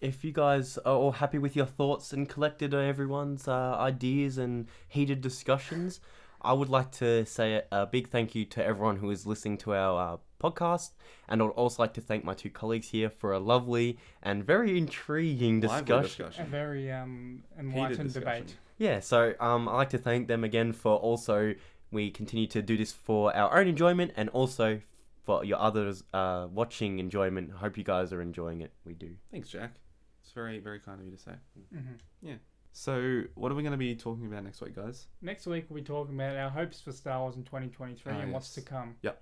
if 0.00 0.24
you 0.24 0.32
guys 0.32 0.78
are 0.78 0.96
all 0.96 1.12
happy 1.12 1.38
with 1.38 1.54
your 1.54 1.64
thoughts 1.66 2.12
and 2.12 2.28
collected 2.28 2.74
everyone's 2.74 3.46
uh, 3.46 3.76
ideas 3.78 4.36
and 4.36 4.66
heated 4.88 5.20
discussions, 5.20 6.00
I 6.44 6.52
would 6.52 6.68
like 6.68 6.90
to 6.92 7.24
say 7.24 7.62
a 7.70 7.86
big 7.86 8.08
thank 8.10 8.34
you 8.34 8.44
to 8.46 8.64
everyone 8.64 8.96
who 8.96 9.10
is 9.10 9.26
listening 9.26 9.58
to 9.58 9.74
our 9.74 10.14
uh, 10.14 10.16
podcast, 10.42 10.90
and 11.28 11.40
I'd 11.40 11.46
also 11.50 11.82
like 11.82 11.94
to 11.94 12.00
thank 12.00 12.24
my 12.24 12.34
two 12.34 12.50
colleagues 12.50 12.88
here 12.88 13.08
for 13.08 13.32
a 13.32 13.38
lovely 13.38 13.98
and 14.22 14.44
very 14.44 14.76
intriguing 14.76 15.60
Lively 15.60 16.02
discussion. 16.02 16.34
A 16.38 16.44
very 16.44 16.90
um, 16.90 17.44
enlightened 17.58 18.12
debate. 18.12 18.56
Yeah, 18.78 19.00
so 19.00 19.34
um, 19.38 19.68
I'd 19.68 19.76
like 19.76 19.90
to 19.90 19.98
thank 19.98 20.28
them 20.28 20.42
again 20.42 20.72
for 20.72 20.96
also 20.96 21.54
we 21.92 22.10
continue 22.10 22.46
to 22.48 22.62
do 22.62 22.76
this 22.76 22.92
for 22.92 23.34
our 23.36 23.58
own 23.58 23.68
enjoyment 23.68 24.12
and 24.16 24.28
also 24.30 24.80
for 25.24 25.44
your 25.44 25.58
others 25.60 26.02
uh, 26.12 26.48
watching 26.52 26.98
enjoyment. 26.98 27.52
Hope 27.52 27.78
you 27.78 27.84
guys 27.84 28.12
are 28.12 28.20
enjoying 28.22 28.62
it. 28.62 28.72
We 28.84 28.94
do. 28.94 29.10
Thanks, 29.30 29.48
Jack. 29.48 29.74
It's 30.22 30.32
very 30.32 30.58
very 30.58 30.80
kind 30.80 30.98
of 30.98 31.06
you 31.06 31.12
to 31.12 31.18
say. 31.18 31.32
hmm 31.72 32.32
So, 32.72 33.22
what 33.34 33.52
are 33.52 33.54
we 33.54 33.62
going 33.62 33.72
to 33.72 33.78
be 33.78 33.94
talking 33.94 34.26
about 34.26 34.44
next 34.44 34.60
week, 34.62 34.74
guys? 34.74 35.06
Next 35.20 35.46
week 35.46 35.66
we'll 35.68 35.80
be 35.82 35.86
talking 35.86 36.14
about 36.14 36.36
our 36.36 36.48
hopes 36.50 36.80
for 36.80 36.90
Star 36.92 37.20
Wars 37.20 37.36
in 37.36 37.44
2023 37.44 38.12
Ah, 38.12 38.18
and 38.18 38.32
what's 38.32 38.54
to 38.54 38.62
come. 38.62 38.96
come. 39.02 39.12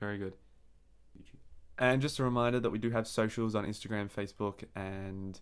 Very 0.00 0.18
good. 0.18 0.34
And 1.78 2.00
just 2.00 2.18
a 2.18 2.24
reminder 2.24 2.60
that 2.60 2.70
we 2.70 2.78
do 2.78 2.90
have 2.90 3.08
socials 3.08 3.54
on 3.54 3.66
Instagram, 3.66 4.10
Facebook, 4.10 4.62
and 4.76 5.40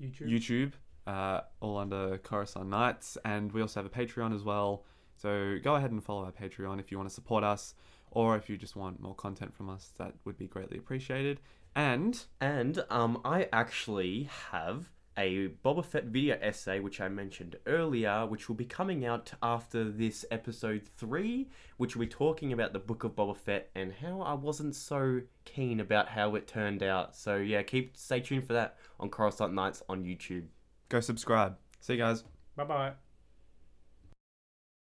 YouTube. 0.00 0.28
YouTube, 0.28 0.72
uh, 1.06 1.42
all 1.60 1.78
under 1.78 2.18
Coruscant 2.18 2.68
Nights, 2.68 3.16
and 3.24 3.52
we 3.52 3.62
also 3.62 3.82
have 3.82 3.86
a 3.86 3.94
Patreon 3.94 4.34
as 4.34 4.42
well. 4.42 4.84
So 5.16 5.56
go 5.62 5.76
ahead 5.76 5.92
and 5.92 6.02
follow 6.04 6.24
our 6.24 6.32
Patreon 6.32 6.78
if 6.78 6.90
you 6.90 6.98
want 6.98 7.08
to 7.08 7.14
support 7.14 7.42
us, 7.42 7.74
or 8.10 8.36
if 8.36 8.50
you 8.50 8.56
just 8.58 8.76
want 8.76 9.00
more 9.00 9.14
content 9.14 9.54
from 9.54 9.70
us, 9.70 9.92
that 9.98 10.12
would 10.24 10.36
be 10.36 10.46
greatly 10.46 10.76
appreciated. 10.78 11.40
And 11.74 12.22
And 12.40 12.84
um, 12.90 13.20
I 13.24 13.48
actually 13.52 14.28
have 14.52 14.90
a 15.16 15.48
Boba 15.64 15.84
Fett 15.84 16.04
video 16.04 16.38
essay, 16.40 16.80
which 16.80 17.00
I 17.00 17.08
mentioned 17.08 17.56
earlier, 17.66 18.26
which 18.26 18.48
will 18.48 18.56
be 18.56 18.64
coming 18.64 19.04
out 19.04 19.32
after 19.42 19.84
this 19.84 20.24
episode 20.30 20.82
three, 20.96 21.48
which 21.76 21.96
will 21.96 22.00
be 22.04 22.10
talking 22.10 22.52
about 22.52 22.72
the 22.72 22.78
Book 22.78 23.04
of 23.04 23.16
Boba 23.16 23.36
Fett 23.36 23.70
and 23.74 23.92
how 23.92 24.20
I 24.20 24.34
wasn't 24.34 24.74
so 24.74 25.22
keen 25.44 25.80
about 25.80 26.08
how 26.08 26.34
it 26.34 26.46
turned 26.46 26.82
out. 26.82 27.16
So 27.16 27.36
yeah, 27.36 27.62
keep 27.62 27.96
stay 27.96 28.20
tuned 28.20 28.46
for 28.46 28.52
that 28.52 28.76
on 29.00 29.08
Coruscant 29.08 29.52
Nights 29.54 29.82
on 29.88 30.04
YouTube. 30.04 30.44
go 30.88 31.00
subscribe. 31.00 31.56
See 31.80 31.94
you 31.94 31.98
guys. 31.98 32.24
Bye 32.56 32.64
bye. 32.64 33.05